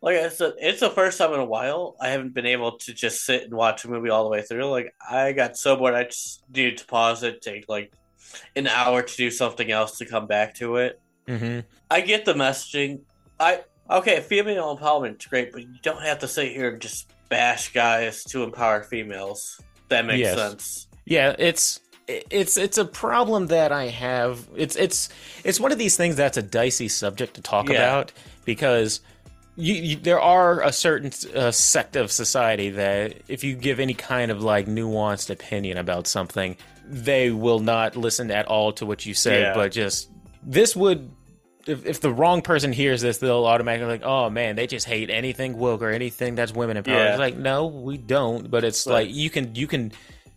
like 0.00 0.16
I 0.16 0.28
said, 0.28 0.54
it's 0.58 0.80
the 0.80 0.90
first 0.90 1.18
time 1.18 1.32
in 1.34 1.40
a 1.40 1.44
while 1.44 1.96
I 2.00 2.08
haven't 2.10 2.34
been 2.34 2.46
able 2.46 2.78
to 2.78 2.92
just 2.94 3.24
sit 3.24 3.42
and 3.44 3.52
watch 3.54 3.84
a 3.84 3.90
movie 3.90 4.10
all 4.10 4.24
the 4.24 4.30
way 4.30 4.42
through. 4.42 4.70
Like 4.70 4.94
I 5.08 5.32
got 5.32 5.56
so 5.56 5.76
bored, 5.76 5.94
I 5.94 6.04
just 6.04 6.42
needed 6.54 6.78
to 6.78 6.86
pause 6.86 7.22
it, 7.22 7.42
take 7.42 7.68
like 7.68 7.92
an 8.54 8.66
hour 8.66 9.02
to 9.02 9.16
do 9.16 9.30
something 9.30 9.70
else 9.70 9.98
to 9.98 10.06
come 10.06 10.26
back 10.26 10.54
to 10.56 10.76
it. 10.76 11.00
hmm 11.26 11.60
I 11.90 12.00
get 12.02 12.24
the 12.24 12.34
messaging. 12.34 13.00
I 13.40 13.62
okay, 13.90 14.20
female 14.20 14.76
empowerment's 14.76 15.26
great, 15.26 15.52
but 15.52 15.62
you 15.62 15.78
don't 15.82 16.02
have 16.02 16.18
to 16.20 16.28
sit 16.28 16.52
here 16.52 16.70
and 16.70 16.80
just 16.80 17.10
bash 17.28 17.72
guys 17.72 18.24
to 18.24 18.42
empower 18.44 18.82
females. 18.82 19.60
That 19.88 20.04
makes 20.06 20.20
Yes. 20.20 20.36
sense. 20.36 20.88
Yeah, 21.06 21.34
it's 21.38 21.80
it's 22.06 22.56
it's 22.56 22.78
a 22.78 22.84
problem 22.84 23.46
that 23.48 23.72
I 23.72 23.86
have. 23.88 24.46
It's 24.54 24.76
it's 24.76 25.08
it's 25.44 25.58
one 25.58 25.72
of 25.72 25.78
these 25.78 25.96
things 25.96 26.16
that's 26.16 26.36
a 26.36 26.42
dicey 26.42 26.88
subject 26.88 27.34
to 27.34 27.40
talk 27.42 27.68
Yeah. 27.68 27.76
about 27.76 28.12
because 28.44 29.00
you, 29.58 29.74
you 29.74 29.96
there 29.96 30.20
are 30.20 30.62
a 30.62 30.72
certain 30.72 31.10
uh, 31.34 31.50
sect 31.50 31.96
of 31.96 32.10
society 32.12 32.70
that 32.70 33.14
if 33.28 33.42
you 33.44 33.54
give 33.56 33.80
any 33.80 33.94
kind 33.94 34.30
of 34.30 34.42
like 34.42 34.66
nuanced 34.66 35.30
opinion 35.30 35.76
about 35.78 36.06
something, 36.06 36.56
they 36.86 37.30
will 37.30 37.60
not 37.60 37.96
listen 37.96 38.30
at 38.30 38.46
all 38.46 38.72
to 38.74 38.86
what 38.86 39.04
you 39.04 39.14
say, 39.14 39.40
Yeah. 39.42 39.54
but 39.54 39.72
just 39.72 40.10
this 40.42 40.74
would. 40.76 41.10
If, 41.66 41.84
if 41.84 42.00
the 42.00 42.10
wrong 42.10 42.40
person 42.40 42.72
hears 42.72 43.02
this, 43.02 43.18
they'll 43.18 43.44
automatically 43.44 43.88
like, 43.88 44.02
"Oh 44.04 44.30
man, 44.30 44.56
they 44.56 44.66
just 44.66 44.86
hate 44.86 45.10
anything 45.10 45.58
woke 45.58 45.82
or 45.82 45.90
anything 45.90 46.34
that's 46.34 46.52
women 46.54 46.78
empowered." 46.78 46.96
Yeah. 46.96 47.10
It's 47.10 47.18
like, 47.18 47.36
no, 47.36 47.66
we 47.66 47.98
don't. 47.98 48.50
But 48.50 48.64
it's 48.64 48.84
But- 48.86 48.92
like 48.94 49.08
you 49.10 49.28
can 49.28 49.54
you 49.54 49.66
can 49.66 49.92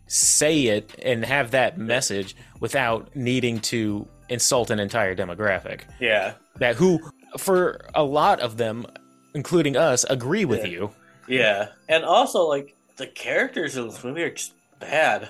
say 0.08 0.64
it 0.66 0.94
and 1.02 1.24
have 1.24 1.52
that 1.52 1.78
message 1.78 2.36
without 2.60 3.16
needing 3.16 3.60
to 3.62 4.06
insult 4.28 4.70
an 4.72 4.80
entire 4.80 5.16
demographic 5.16 5.82
Yeah, 6.02 6.34
that 6.58 6.76
who 6.76 7.00
for 7.38 7.80
a 7.96 8.04
lot 8.04 8.42
of 8.42 8.58
them 8.58 8.86
including 9.34 9.76
us 9.78 10.06
agree 10.10 10.46
with 10.46 10.62
Yeah. 10.66 10.72
you 10.72 10.92
yeah, 11.28 11.68
and 11.88 12.04
also 12.04 12.44
like 12.48 12.76
the 12.98 13.08
characters 13.08 13.78
in 13.78 13.88
this 13.88 14.04
movie 14.04 14.24
are 14.24 14.32
just 14.32 14.54
bad. 14.80 15.30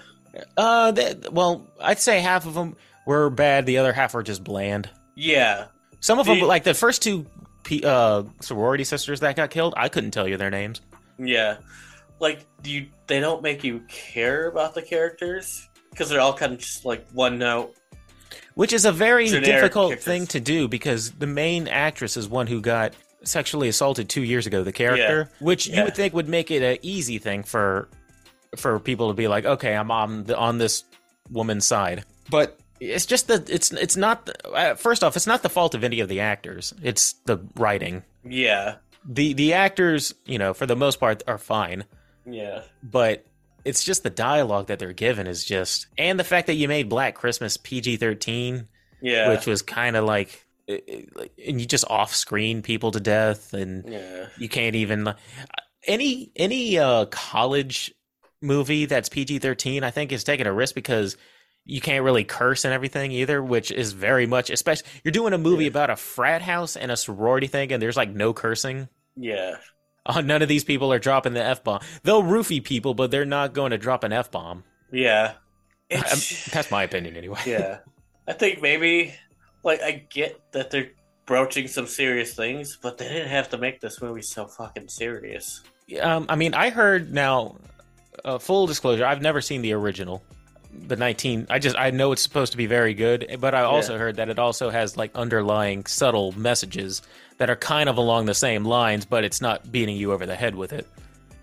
uh 0.57 0.91
that, 0.91 1.31
well 1.33 1.67
i'd 1.81 1.99
say 1.99 2.19
half 2.21 2.45
of 2.45 2.53
them 2.53 2.75
were 3.05 3.29
bad 3.29 3.65
the 3.65 3.77
other 3.77 3.93
half 3.93 4.13
were 4.13 4.23
just 4.23 4.43
bland 4.43 4.89
Yeah, 5.15 5.65
some 5.99 6.17
of 6.19 6.25
them 6.25 6.39
like 6.39 6.63
the 6.63 6.73
first 6.73 7.01
two 7.03 7.25
uh 7.83 8.23
sorority 8.39 8.83
sisters 8.83 9.19
that 9.19 9.35
got 9.35 9.49
killed 9.51 9.73
i 9.77 9.87
couldn't 9.89 10.11
tell 10.11 10.27
you 10.27 10.37
their 10.37 10.49
names 10.49 10.81
Yeah, 11.19 11.57
like 12.19 12.45
you, 12.63 12.87
they 13.07 13.19
don't 13.19 13.43
make 13.43 13.63
you 13.63 13.81
care 13.89 14.47
about 14.47 14.73
the 14.73 14.81
characters 14.81 15.67
because 15.91 16.09
they're 16.09 16.21
all 16.21 16.33
kind 16.33 16.53
of 16.53 16.59
just 16.59 16.85
like 16.85 17.05
one 17.11 17.37
note. 17.37 17.75
which 18.55 18.71
is 18.73 18.85
a 18.85 18.91
very 18.91 19.27
difficult 19.27 19.89
characters. 19.89 20.05
thing 20.05 20.25
to 20.27 20.39
do 20.39 20.67
because 20.67 21.11
the 21.11 21.27
main 21.27 21.67
actress 21.67 22.15
is 22.17 22.27
one 22.29 22.47
who 22.47 22.61
got 22.61 22.93
sexually 23.23 23.67
assaulted 23.67 24.09
two 24.09 24.23
years 24.23 24.47
ago 24.47 24.63
the 24.63 24.71
character 24.71 25.29
which 25.39 25.67
you 25.67 25.83
would 25.83 25.95
think 25.95 26.13
would 26.13 26.27
make 26.27 26.49
it 26.49 26.63
an 26.63 26.77
easy 26.81 27.19
thing 27.19 27.43
for 27.43 27.87
for 28.55 28.79
people 28.79 29.09
to 29.09 29.13
be 29.13 29.27
like 29.27 29.45
okay 29.45 29.75
i'm 29.75 29.91
on 29.91 30.23
the, 30.23 30.35
on 30.37 30.57
this 30.57 30.83
woman's 31.31 31.65
side. 31.65 32.03
But 32.29 32.59
it's 32.79 33.05
just 33.05 33.27
that 33.27 33.49
it's 33.49 33.71
it's 33.71 33.97
not. 33.97 34.29
Uh, 34.45 34.75
first 34.75 35.03
off, 35.03 35.15
it's 35.15 35.27
not 35.27 35.43
the 35.43 35.49
fault 35.49 35.75
of 35.75 35.83
any 35.83 35.99
of 35.99 36.09
the 36.09 36.19
actors. 36.19 36.73
It's 36.81 37.13
the 37.25 37.39
writing. 37.55 38.03
Yeah. 38.23 38.75
The 39.05 39.33
the 39.33 39.53
actors, 39.53 40.13
you 40.25 40.37
know, 40.37 40.53
for 40.53 40.65
the 40.65 40.75
most 40.75 40.99
part, 40.99 41.23
are 41.27 41.37
fine. 41.37 41.85
Yeah. 42.25 42.63
But 42.83 43.25
it's 43.65 43.83
just 43.83 44.03
the 44.03 44.09
dialogue 44.09 44.67
that 44.67 44.79
they're 44.79 44.93
given 44.93 45.27
is 45.27 45.43
just, 45.43 45.87
and 45.97 46.19
the 46.19 46.23
fact 46.23 46.47
that 46.47 46.55
you 46.55 46.67
made 46.67 46.89
Black 46.89 47.15
Christmas 47.15 47.57
PG 47.57 47.97
thirteen. 47.97 48.67
Yeah. 49.01 49.29
Which 49.29 49.47
was 49.47 49.63
kind 49.63 49.95
of 49.95 50.05
like 50.05 50.45
and 50.77 51.59
you 51.59 51.65
just 51.65 51.85
off 51.89 52.13
screen 52.13 52.61
people 52.61 52.91
to 52.91 52.99
death 52.99 53.53
and 53.53 53.85
yeah. 53.87 54.27
you 54.37 54.49
can't 54.49 54.75
even 54.75 55.13
any 55.87 56.31
any 56.35 56.77
uh 56.77 57.05
college 57.05 57.93
movie 58.41 58.85
that's 58.85 59.09
PG-13 59.09 59.83
I 59.83 59.91
think 59.91 60.11
is 60.11 60.23
taking 60.23 60.47
a 60.47 60.53
risk 60.53 60.75
because 60.75 61.17
you 61.65 61.79
can't 61.79 62.03
really 62.03 62.23
curse 62.23 62.65
and 62.65 62.73
everything 62.73 63.11
either 63.11 63.43
which 63.43 63.71
is 63.71 63.93
very 63.93 64.25
much 64.25 64.49
especially 64.49 64.87
you're 65.03 65.11
doing 65.11 65.33
a 65.33 65.37
movie 65.37 65.65
yeah. 65.65 65.69
about 65.69 65.89
a 65.89 65.95
frat 65.95 66.41
house 66.41 66.75
and 66.75 66.91
a 66.91 66.97
sorority 66.97 67.47
thing 67.47 67.71
and 67.71 67.81
there's 67.81 67.97
like 67.97 68.09
no 68.09 68.33
cursing? 68.33 68.87
Yeah. 69.15 69.57
Oh, 70.05 70.21
none 70.21 70.41
of 70.41 70.49
these 70.49 70.63
people 70.63 70.91
are 70.91 70.99
dropping 70.99 71.33
the 71.33 71.43
f-bomb. 71.43 71.81
They'll 72.03 72.23
roofie 72.23 72.63
people 72.63 72.93
but 72.93 73.11
they're 73.11 73.25
not 73.25 73.53
going 73.53 73.71
to 73.71 73.77
drop 73.77 74.03
an 74.03 74.13
f-bomb. 74.13 74.63
Yeah. 74.91 75.33
That's 75.89 76.71
my 76.71 76.83
opinion 76.83 77.15
anyway. 77.17 77.39
Yeah. 77.45 77.79
I 78.27 78.33
think 78.33 78.61
maybe 78.61 79.13
like 79.63 79.81
I 79.81 80.03
get 80.09 80.39
that 80.51 80.71
they're 80.71 80.91
broaching 81.25 81.67
some 81.67 81.87
serious 81.87 82.33
things, 82.33 82.77
but 82.81 82.97
they 82.97 83.07
didn't 83.07 83.29
have 83.29 83.49
to 83.49 83.57
make 83.57 83.79
this 83.79 84.01
movie 84.01 84.21
so 84.21 84.47
fucking 84.47 84.89
serious. 84.89 85.61
Um, 86.01 86.25
I 86.29 86.35
mean, 86.35 86.53
I 86.53 86.69
heard 86.69 87.13
now. 87.13 87.55
Uh, 88.25 88.37
full 88.37 88.67
disclosure: 88.67 89.05
I've 89.05 89.21
never 89.21 89.41
seen 89.41 89.61
the 89.61 89.73
original, 89.73 90.21
the 90.87 90.95
nineteen. 90.95 91.47
I 91.49 91.59
just 91.59 91.77
I 91.77 91.91
know 91.91 92.11
it's 92.11 92.21
supposed 92.21 92.51
to 92.51 92.57
be 92.57 92.65
very 92.65 92.93
good, 92.93 93.37
but 93.39 93.55
I 93.55 93.61
also 93.61 93.93
yeah. 93.93 93.99
heard 93.99 94.15
that 94.17 94.29
it 94.29 94.37
also 94.37 94.69
has 94.69 94.97
like 94.97 95.15
underlying 95.15 95.85
subtle 95.85 96.33
messages 96.33 97.01
that 97.37 97.49
are 97.49 97.55
kind 97.55 97.89
of 97.89 97.97
along 97.97 98.25
the 98.25 98.33
same 98.33 98.65
lines, 98.65 99.05
but 99.05 99.23
it's 99.23 99.41
not 99.41 99.71
beating 99.71 99.95
you 99.95 100.11
over 100.11 100.25
the 100.25 100.35
head 100.35 100.55
with 100.55 100.73
it. 100.73 100.85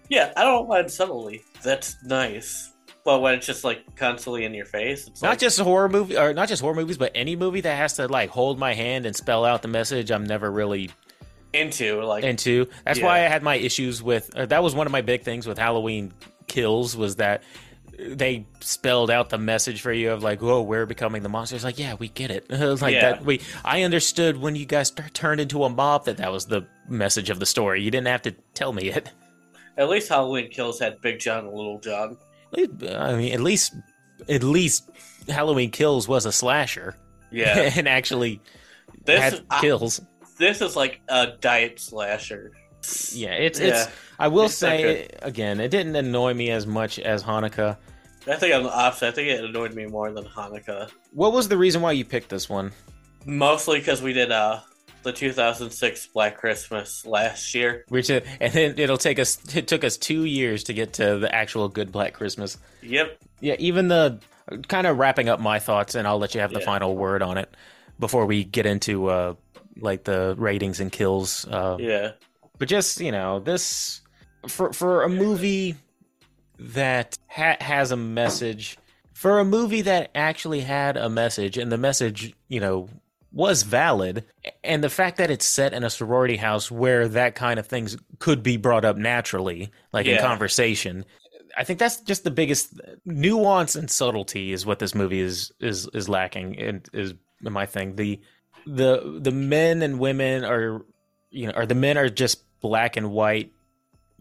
Yeah, 0.08 0.32
I 0.36 0.44
don't 0.44 0.68
mind 0.68 0.90
subtly. 0.90 1.42
That's 1.62 1.96
nice. 2.04 2.72
But 3.08 3.22
when 3.22 3.36
it's 3.36 3.46
just 3.46 3.64
like 3.64 3.96
constantly 3.96 4.44
in 4.44 4.52
your 4.52 4.66
face, 4.66 5.06
it's 5.06 5.22
not 5.22 5.30
like... 5.30 5.38
just 5.38 5.58
horror 5.58 5.88
movie 5.88 6.18
or 6.18 6.34
not 6.34 6.46
just 6.46 6.60
horror 6.60 6.74
movies, 6.74 6.98
but 6.98 7.10
any 7.14 7.36
movie 7.36 7.62
that 7.62 7.74
has 7.74 7.94
to 7.94 8.06
like 8.06 8.28
hold 8.28 8.58
my 8.58 8.74
hand 8.74 9.06
and 9.06 9.16
spell 9.16 9.46
out 9.46 9.62
the 9.62 9.68
message. 9.68 10.10
I'm 10.10 10.24
never 10.24 10.50
really 10.50 10.90
into 11.54 12.02
like 12.02 12.22
into. 12.22 12.66
That's 12.84 12.98
yeah. 12.98 13.06
why 13.06 13.20
I 13.20 13.28
had 13.28 13.42
my 13.42 13.54
issues 13.54 14.02
with. 14.02 14.36
Uh, 14.36 14.44
that 14.44 14.62
was 14.62 14.74
one 14.74 14.86
of 14.86 14.92
my 14.92 15.00
big 15.00 15.22
things 15.22 15.46
with 15.46 15.56
Halloween 15.56 16.12
Kills 16.48 16.98
was 16.98 17.16
that 17.16 17.44
they 17.98 18.44
spelled 18.60 19.10
out 19.10 19.30
the 19.30 19.38
message 19.38 19.80
for 19.80 19.90
you 19.90 20.10
of 20.10 20.22
like, 20.22 20.42
"Oh, 20.42 20.60
we're 20.60 20.84
becoming 20.84 21.22
the 21.22 21.30
monsters." 21.30 21.64
Like, 21.64 21.78
yeah, 21.78 21.94
we 21.94 22.08
get 22.08 22.30
it. 22.30 22.50
like 22.82 22.92
yeah. 22.92 23.12
that. 23.12 23.24
We 23.24 23.40
I 23.64 23.84
understood 23.84 24.36
when 24.36 24.54
you 24.54 24.66
guys 24.66 24.90
turned 25.14 25.40
into 25.40 25.64
a 25.64 25.70
mob 25.70 26.04
that 26.04 26.18
that 26.18 26.30
was 26.30 26.44
the 26.44 26.66
message 26.90 27.30
of 27.30 27.40
the 27.40 27.46
story. 27.46 27.80
You 27.80 27.90
didn't 27.90 28.08
have 28.08 28.20
to 28.24 28.32
tell 28.52 28.74
me 28.74 28.90
it. 28.90 29.10
At 29.78 29.88
least 29.88 30.10
Halloween 30.10 30.50
Kills 30.50 30.78
had 30.78 31.00
Big 31.00 31.20
John 31.20 31.46
and 31.46 31.54
Little 31.54 31.80
John. 31.80 32.18
I 32.56 33.14
mean, 33.14 33.32
at 33.32 33.40
least 33.40 33.74
at 34.28 34.42
least 34.42 34.90
Halloween 35.28 35.70
Kills 35.70 36.08
was 36.08 36.26
a 36.26 36.32
slasher. 36.32 36.96
Yeah, 37.30 37.70
and 37.76 37.88
actually 37.88 38.40
this 39.04 39.20
had 39.20 39.44
kills. 39.60 40.00
This 40.38 40.60
is 40.60 40.76
like 40.76 41.00
a 41.08 41.32
diet 41.40 41.80
slasher. 41.80 42.52
Yeah, 43.12 43.32
it's 43.32 43.60
yeah. 43.60 43.68
it's. 43.68 43.88
I 44.18 44.28
will 44.28 44.46
it's 44.46 44.54
say 44.54 45.08
again, 45.22 45.60
it 45.60 45.70
didn't 45.70 45.96
annoy 45.96 46.34
me 46.34 46.50
as 46.50 46.66
much 46.66 46.98
as 46.98 47.22
Hanukkah. 47.22 47.76
I 48.26 48.36
think 48.36 48.54
I'm 48.54 48.64
the 48.64 48.74
opposite. 48.74 49.08
I 49.08 49.10
think 49.12 49.28
it 49.28 49.44
annoyed 49.44 49.74
me 49.74 49.86
more 49.86 50.12
than 50.12 50.24
Hanukkah. 50.24 50.90
What 51.12 51.32
was 51.32 51.48
the 51.48 51.56
reason 51.56 51.80
why 51.80 51.92
you 51.92 52.04
picked 52.04 52.28
this 52.28 52.48
one? 52.48 52.72
Mostly 53.24 53.78
because 53.78 54.02
we 54.02 54.12
did 54.12 54.30
uh 54.32 54.60
the 55.08 55.12
2006 55.12 56.06
Black 56.08 56.36
Christmas 56.36 57.06
last 57.06 57.54
year. 57.54 57.84
Which 57.88 58.10
uh, 58.10 58.20
and 58.40 58.52
then 58.52 58.78
it'll 58.78 58.98
take 58.98 59.18
us. 59.18 59.56
It 59.56 59.66
took 59.66 59.84
us 59.84 59.96
two 59.96 60.24
years 60.24 60.64
to 60.64 60.74
get 60.74 60.94
to 60.94 61.18
the 61.18 61.34
actual 61.34 61.68
good 61.68 61.90
Black 61.90 62.12
Christmas. 62.12 62.58
Yep. 62.82 63.18
Yeah. 63.40 63.56
Even 63.58 63.88
the 63.88 64.20
kind 64.68 64.86
of 64.86 64.98
wrapping 64.98 65.28
up 65.28 65.40
my 65.40 65.58
thoughts, 65.58 65.94
and 65.94 66.06
I'll 66.06 66.18
let 66.18 66.34
you 66.34 66.42
have 66.42 66.52
the 66.52 66.60
yeah. 66.60 66.66
final 66.66 66.94
word 66.94 67.22
on 67.22 67.38
it 67.38 67.52
before 67.98 68.26
we 68.26 68.44
get 68.44 68.66
into 68.66 69.08
uh 69.08 69.34
like 69.80 70.04
the 70.04 70.34
ratings 70.36 70.80
and 70.80 70.92
kills. 70.92 71.46
Uh, 71.46 71.76
yeah. 71.80 72.12
But 72.58 72.68
just 72.68 73.00
you 73.00 73.12
know 73.12 73.40
this 73.40 74.02
for 74.46 74.72
for 74.72 75.04
a 75.04 75.08
movie 75.08 75.76
that 76.58 77.16
ha- 77.28 77.56
has 77.60 77.92
a 77.92 77.96
message 77.96 78.76
for 79.14 79.38
a 79.38 79.44
movie 79.44 79.82
that 79.82 80.10
actually 80.14 80.60
had 80.60 80.96
a 80.96 81.08
message 81.08 81.56
and 81.56 81.72
the 81.72 81.78
message 81.78 82.34
you 82.48 82.60
know 82.60 82.88
was 83.30 83.62
valid 83.62 84.24
and 84.64 84.82
the 84.82 84.88
fact 84.88 85.18
that 85.18 85.30
it's 85.30 85.44
set 85.44 85.74
in 85.74 85.84
a 85.84 85.90
sorority 85.90 86.36
house 86.36 86.70
where 86.70 87.08
that 87.08 87.34
kind 87.34 87.58
of 87.58 87.66
things 87.66 87.96
could 88.18 88.42
be 88.42 88.56
brought 88.56 88.84
up 88.84 88.96
naturally 88.96 89.70
like 89.92 90.06
yeah. 90.06 90.16
in 90.16 90.22
conversation 90.22 91.04
i 91.56 91.62
think 91.62 91.78
that's 91.78 92.00
just 92.00 92.24
the 92.24 92.30
biggest 92.30 92.80
nuance 93.04 93.76
and 93.76 93.90
subtlety 93.90 94.52
is 94.52 94.64
what 94.64 94.78
this 94.78 94.94
movie 94.94 95.20
is 95.20 95.52
is 95.60 95.88
is 95.92 96.08
lacking 96.08 96.58
and 96.58 96.88
is 96.92 97.14
my 97.40 97.66
thing. 97.66 97.96
The 97.96 98.20
the 98.66 99.18
the 99.20 99.30
men 99.30 99.82
and 99.82 99.98
women 99.98 100.44
are 100.44 100.84
you 101.30 101.46
know 101.46 101.52
or 101.54 101.66
the 101.66 101.74
men 101.74 101.98
are 101.98 102.08
just 102.08 102.42
black 102.60 102.96
and 102.96 103.10
white. 103.10 103.52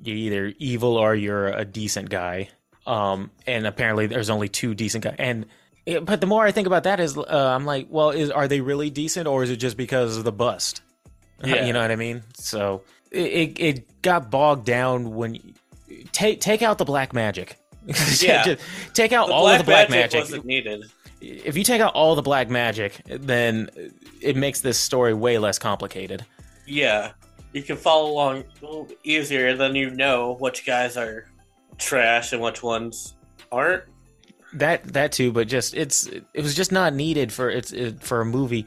You're 0.03 0.16
either 0.16 0.53
evil 0.60 0.95
or 0.97 1.16
you're 1.16 1.47
a 1.47 1.66
decent 1.66 2.10
guy. 2.10 2.49
Um 2.86 3.32
and 3.45 3.66
apparently 3.66 4.08
there's 4.08 4.30
only 4.30 4.49
two 4.49 4.74
decent 4.76 5.03
guys 5.03 5.16
and 5.18 5.45
but 6.01 6.21
the 6.21 6.27
more 6.27 6.45
I 6.45 6.51
think 6.51 6.67
about 6.67 6.83
that 6.83 6.99
is, 6.99 7.17
uh, 7.17 7.23
I'm 7.27 7.65
like, 7.65 7.88
well, 7.89 8.09
is 8.09 8.29
are 8.29 8.47
they 8.47 8.61
really 8.61 8.89
decent, 8.89 9.27
or 9.27 9.43
is 9.43 9.49
it 9.49 9.57
just 9.57 9.77
because 9.77 10.17
of 10.17 10.23
the 10.23 10.31
bust? 10.31 10.81
Yeah. 11.45 11.67
you 11.67 11.71
know 11.71 11.83
what 11.83 11.91
I 11.91 11.95
mean? 11.95 12.23
So 12.33 12.81
it 13.11 13.59
it 13.59 14.01
got 14.01 14.31
bogged 14.31 14.65
down 14.65 15.13
when 15.13 15.35
you, 15.35 15.53
take 16.11 16.41
take 16.41 16.63
out 16.63 16.79
the 16.79 16.83
black 16.83 17.13
magic. 17.13 17.59
yeah, 18.19 18.55
take 18.95 19.13
out 19.13 19.27
the 19.27 19.33
all 19.33 19.47
of 19.47 19.59
the 19.59 19.63
black 19.63 19.88
magic. 19.91 20.13
magic. 20.13 20.19
Wasn't 20.21 20.45
needed. 20.45 20.85
If 21.21 21.55
you 21.55 21.63
take 21.63 21.79
out 21.79 21.93
all 21.93 22.15
the 22.15 22.23
black 22.23 22.49
magic, 22.49 23.03
then 23.05 23.69
it 24.19 24.35
makes 24.35 24.61
this 24.61 24.79
story 24.79 25.13
way 25.13 25.38
less 25.38 25.59
complicated. 25.59 26.25
Yeah, 26.65 27.11
you 27.53 27.61
can 27.61 27.77
follow 27.77 28.09
along 28.09 28.38
a 28.38 28.65
little 28.65 28.88
easier. 29.03 29.55
Then 29.55 29.75
you 29.75 29.91
know 29.91 30.38
which 30.39 30.65
guys 30.65 30.97
are 30.97 31.27
trash 31.77 32.33
and 32.33 32.41
which 32.41 32.63
ones 32.63 33.15
aren't 33.51 33.83
that 34.53 34.83
that 34.93 35.11
too, 35.11 35.31
but 35.31 35.47
just 35.47 35.73
it's 35.73 36.07
it 36.07 36.41
was 36.41 36.55
just 36.55 36.71
not 36.71 36.93
needed 36.93 37.31
for 37.31 37.49
it's 37.49 37.71
it, 37.71 38.01
for 38.01 38.21
a 38.21 38.25
movie. 38.25 38.65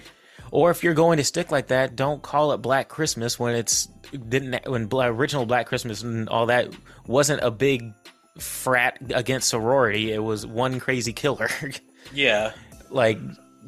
Or 0.53 0.71
if 0.71 0.83
you're 0.83 0.95
going 0.95 1.19
to 1.19 1.25
stick 1.25 1.53
like 1.53 1.69
that, 1.69 1.95
don't 1.95 2.23
call 2.23 2.53
it 2.53 2.59
Black 2.59 2.89
Christmas 2.89 3.39
when 3.39 3.55
it's 3.55 3.87
didn't 4.29 4.67
when 4.69 4.89
original 4.93 5.47
Black 5.47 5.67
Christmas 5.67 6.03
and 6.03 6.29
all 6.29 6.47
that 6.47 6.69
wasn't 7.07 7.43
a 7.43 7.51
big 7.51 7.93
frat 8.39 8.99
against 9.15 9.49
sorority. 9.49 10.13
It 10.13 10.23
was 10.23 10.47
one 10.47 10.81
crazy 10.81 11.13
killer. 11.13 11.49
yeah, 12.13 12.53
like 12.91 13.19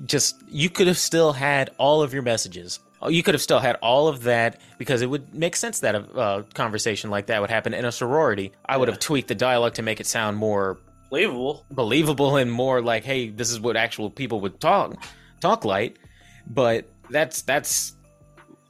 just 0.06 0.42
you 0.48 0.70
could 0.70 0.86
have 0.88 0.98
still 0.98 1.32
had 1.32 1.70
all 1.78 2.02
of 2.02 2.12
your 2.12 2.22
messages. 2.22 2.80
You 3.08 3.22
could 3.24 3.34
have 3.34 3.42
still 3.42 3.58
had 3.58 3.76
all 3.76 4.06
of 4.06 4.24
that 4.24 4.60
because 4.78 5.02
it 5.02 5.06
would 5.06 5.34
make 5.34 5.56
sense 5.56 5.80
that 5.80 5.96
a 5.96 6.04
uh, 6.12 6.42
conversation 6.54 7.10
like 7.10 7.26
that 7.26 7.40
would 7.40 7.50
happen 7.50 7.74
in 7.74 7.84
a 7.84 7.90
sorority. 7.90 8.52
I 8.64 8.76
would 8.76 8.86
have 8.86 9.00
tweaked 9.00 9.26
the 9.26 9.34
dialogue 9.34 9.74
to 9.74 9.82
make 9.82 9.98
it 10.00 10.06
sound 10.06 10.36
more 10.36 10.78
believable, 11.12 11.66
believable, 11.70 12.36
and 12.36 12.50
more 12.50 12.80
like, 12.80 13.04
hey, 13.04 13.28
this 13.28 13.50
is 13.50 13.60
what 13.60 13.76
actual 13.76 14.10
people 14.10 14.40
would 14.40 14.58
talk 14.60 14.96
talk 15.40 15.64
like. 15.64 15.98
But 16.46 16.88
that's 17.10 17.42
that's 17.42 17.94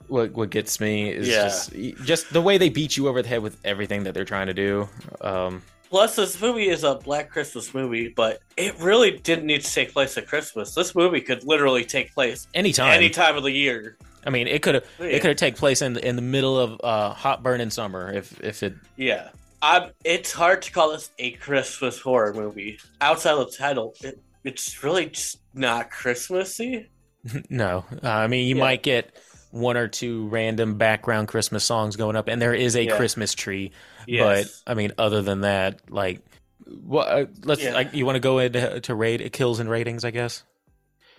what 0.09 0.33
what 0.33 0.51
gets 0.51 0.81
me 0.81 1.11
is 1.11 1.29
yeah. 1.29 1.45
just 1.45 1.73
just 2.05 2.33
the 2.33 2.43
way 2.43 2.59
they 2.59 2.69
beat 2.69 2.97
you 2.97 3.09
over 3.09 3.23
the 3.23 3.29
head 3.29 3.43
with 3.43 3.57
everything 3.65 4.05
that 4.05 4.15
they're 4.15 4.25
trying 4.25 4.49
to 4.49 4.55
do. 4.55 4.89
Um, 5.21 5.63
Plus, 5.89 6.17
this 6.17 6.41
movie 6.41 6.69
is 6.69 6.85
a 6.85 6.95
Black 6.95 7.29
Christmas 7.29 7.75
movie, 7.75 8.09
but 8.09 8.41
it 8.57 8.79
really 8.81 9.19
didn't 9.19 9.45
need 9.45 9.63
to 9.63 9.71
take 9.71 9.93
place 9.93 10.17
at 10.17 10.27
Christmas. 10.27 10.75
This 10.75 10.95
movie 10.95 11.21
could 11.21 11.45
literally 11.45 11.85
take 11.85 12.15
place 12.15 12.49
anytime, 12.55 12.93
any 12.93 13.11
time 13.11 13.37
of 13.37 13.43
the 13.43 13.51
year. 13.51 13.99
I 14.27 14.31
mean, 14.31 14.49
it 14.49 14.63
could 14.63 14.77
have 14.77 14.85
yeah. 14.99 15.07
it 15.07 15.21
could 15.21 15.29
have 15.29 15.37
take 15.37 15.57
place 15.57 15.83
in 15.83 15.93
the, 15.93 16.07
in 16.07 16.17
the 16.17 16.23
middle 16.23 16.59
of 16.59 16.81
uh, 16.83 17.13
hot 17.13 17.43
burning 17.43 17.71
summer 17.71 18.11
if 18.13 18.41
if 18.41 18.63
it. 18.63 18.75
Yeah, 18.97 19.29
I'm, 19.63 19.93
it's 20.05 20.33
hard 20.33 20.63
to 20.63 20.73
call 20.73 20.91
this 20.91 21.11
a 21.19 21.31
Christmas 21.33 22.01
horror 22.01 22.35
movie. 22.35 22.81
Outside 23.01 23.35
of 23.35 23.51
the 23.51 23.57
title, 23.57 23.95
it, 24.03 24.21
it's 24.43 24.83
really 24.83 25.07
just 25.07 25.41
not 25.55 25.91
Christmassy. 25.91 26.91
no, 27.49 27.85
uh, 28.03 28.09
I 28.09 28.27
mean 28.27 28.49
you 28.49 28.57
yeah. 28.57 28.61
might 28.61 28.83
get 28.83 29.17
one 29.53 29.77
or 29.77 29.87
two 29.87 30.27
random 30.29 30.79
background 30.79 31.29
Christmas 31.29 31.63
songs 31.63 31.95
going 31.95 32.17
up, 32.17 32.27
and 32.27 32.43
there 32.43 32.55
is 32.55 32.75
a 32.75 32.85
yeah. 32.85 32.97
Christmas 32.97 33.35
tree. 33.35 33.71
Yes. 34.09 34.63
But 34.67 34.73
I 34.73 34.75
mean, 34.75 34.93
other 34.99 35.23
than 35.23 35.43
that, 35.43 35.91
like, 35.91 36.21
what? 36.67 37.09
Uh, 37.09 37.27
let's. 37.45 37.63
Yeah. 37.63 37.75
Like, 37.75 37.95
you 37.95 38.05
want 38.05 38.17
to 38.17 38.21
go 38.21 38.41
into 38.41 38.81
to 38.81 38.95
rate 38.97 39.33
kills 39.33 39.61
and 39.61 39.71
ratings, 39.71 40.05
I 40.05 40.11
guess. 40.11 40.43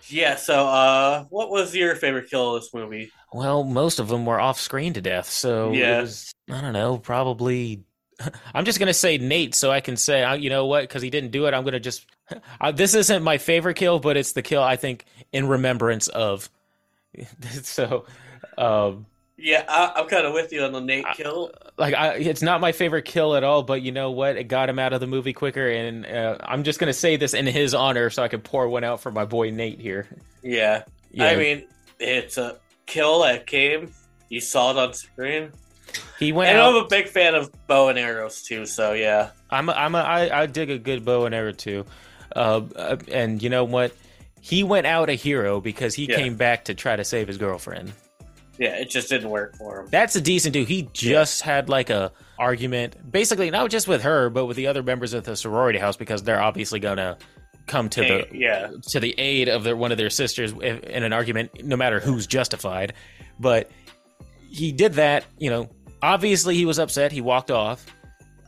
Yeah. 0.07 0.35
So, 0.35 0.67
uh, 0.67 1.23
what 1.29 1.49
was 1.49 1.73
your 1.73 1.95
favorite 1.95 2.29
kill 2.29 2.55
of 2.55 2.61
this 2.61 2.73
movie? 2.73 3.11
Well, 3.31 3.63
most 3.63 3.99
of 3.99 4.09
them 4.09 4.25
were 4.25 4.39
off 4.39 4.59
screen 4.59 4.93
to 4.93 5.01
death. 5.01 5.29
So, 5.29 5.71
yeah. 5.71 6.01
Was, 6.01 6.33
I 6.51 6.59
don't 6.59 6.73
know, 6.73 6.97
probably 6.97 7.83
I'm 8.53 8.65
just 8.65 8.79
gonna 8.79 8.93
say 8.93 9.17
Nate, 9.17 9.55
so 9.55 9.71
I 9.71 9.81
can 9.81 9.97
say, 9.97 10.37
you 10.37 10.49
know 10.49 10.65
what? 10.65 10.81
Because 10.81 11.01
he 11.01 11.09
didn't 11.09 11.31
do 11.31 11.45
it, 11.45 11.53
I'm 11.53 11.63
gonna 11.63 11.79
just. 11.79 12.05
This 12.73 12.95
isn't 12.95 13.21
my 13.21 13.37
favorite 13.37 13.75
kill, 13.75 13.99
but 13.99 14.17
it's 14.17 14.31
the 14.31 14.41
kill 14.41 14.63
I 14.63 14.77
think 14.77 15.05
in 15.31 15.47
remembrance 15.47 16.07
of. 16.07 16.49
so, 17.61 18.05
um, 18.57 19.05
yeah, 19.37 19.65
I, 19.67 19.99
am 19.99 20.07
kind 20.07 20.25
of 20.25 20.33
with 20.33 20.53
you 20.53 20.63
on 20.63 20.71
the 20.71 20.79
Nate 20.79 21.05
kill. 21.15 21.51
Like, 21.77 21.93
I, 21.93 22.13
it's 22.13 22.41
not 22.41 22.61
my 22.61 22.71
favorite 22.71 23.03
kill 23.03 23.35
at 23.35 23.43
all, 23.43 23.61
but 23.63 23.81
you 23.81 23.91
know 23.91 24.11
what? 24.11 24.37
It 24.37 24.45
got 24.45 24.69
him 24.69 24.79
out 24.79 24.93
of 24.93 25.01
the 25.01 25.07
movie 25.07 25.33
quicker, 25.33 25.67
and 25.67 26.05
uh, 26.05 26.37
I'm 26.41 26.63
just 26.63 26.79
gonna 26.79 26.93
say 26.93 27.17
this 27.17 27.33
in 27.33 27.45
his 27.45 27.73
honor, 27.73 28.09
so 28.09 28.23
I 28.23 28.29
can 28.29 28.41
pour 28.41 28.69
one 28.69 28.83
out 28.83 29.01
for 29.01 29.11
my 29.11 29.25
boy 29.25 29.49
Nate 29.49 29.79
here. 29.79 30.07
Yeah, 30.41 30.83
yeah. 31.11 31.25
I 31.25 31.35
mean, 31.35 31.67
it's 31.99 32.37
a 32.37 32.57
kill 32.85 33.23
that 33.23 33.45
came. 33.47 33.91
You 34.29 34.39
saw 34.39 34.71
it 34.71 34.77
on 34.77 34.93
screen. 34.93 35.51
He 36.19 36.31
went. 36.31 36.49
And 36.49 36.59
out, 36.59 36.75
I'm 36.75 36.85
a 36.85 36.87
big 36.87 37.07
fan 37.07 37.35
of 37.35 37.51
bow 37.67 37.89
and 37.89 37.99
arrows 37.99 38.41
too. 38.41 38.65
So 38.65 38.93
yeah, 38.93 39.31
I'm. 39.49 39.69
A, 39.69 39.73
I'm. 39.73 39.95
A, 39.95 39.99
I, 39.99 40.41
I 40.41 40.45
dig 40.45 40.69
a 40.69 40.77
good 40.77 41.05
bow 41.05 41.25
and 41.25 41.33
arrow 41.33 41.51
too. 41.51 41.85
Uh, 42.35 42.61
uh, 42.75 42.97
and 43.11 43.41
you 43.41 43.49
know 43.49 43.63
what? 43.63 43.93
He 44.41 44.63
went 44.63 44.87
out 44.87 45.09
a 45.09 45.13
hero 45.13 45.61
because 45.61 45.95
he 45.95 46.05
yeah. 46.05 46.17
came 46.17 46.35
back 46.35 46.65
to 46.65 46.73
try 46.73 46.95
to 46.95 47.03
save 47.03 47.27
his 47.27 47.37
girlfriend. 47.37 47.93
Yeah, 48.57 48.75
it 48.75 48.89
just 48.89 49.09
didn't 49.09 49.29
work 49.29 49.55
for 49.55 49.81
him. 49.81 49.87
That's 49.89 50.15
a 50.15 50.21
decent 50.21 50.53
dude. 50.53 50.67
He 50.67 50.89
just 50.93 51.41
yeah. 51.41 51.53
had 51.53 51.69
like 51.69 51.89
a 51.89 52.11
argument, 52.37 53.11
basically 53.11 53.49
not 53.49 53.69
just 53.71 53.87
with 53.87 54.03
her, 54.03 54.29
but 54.29 54.45
with 54.45 54.57
the 54.57 54.67
other 54.67 54.83
members 54.83 55.13
of 55.13 55.23
the 55.23 55.35
sorority 55.35 55.79
house 55.79 55.97
because 55.97 56.23
they're 56.23 56.41
obviously 56.41 56.79
gonna 56.79 57.17
come 57.65 57.89
to 57.89 58.03
hey, 58.03 58.27
the 58.29 58.37
yeah 58.37 58.71
to 58.89 58.99
the 58.99 59.15
aid 59.17 59.47
of 59.47 59.63
their 59.63 59.75
one 59.75 59.91
of 59.91 59.97
their 59.97 60.09
sisters 60.09 60.51
in 60.51 61.03
an 61.03 61.13
argument, 61.13 61.63
no 61.63 61.75
matter 61.75 61.99
who's 61.99 62.27
justified. 62.27 62.93
But 63.39 63.71
he 64.49 64.71
did 64.71 64.93
that, 64.93 65.25
you 65.39 65.49
know, 65.49 65.69
obviously 66.03 66.55
he 66.55 66.65
was 66.65 66.77
upset. 66.77 67.11
He 67.11 67.21
walked 67.21 67.49
off, 67.49 67.85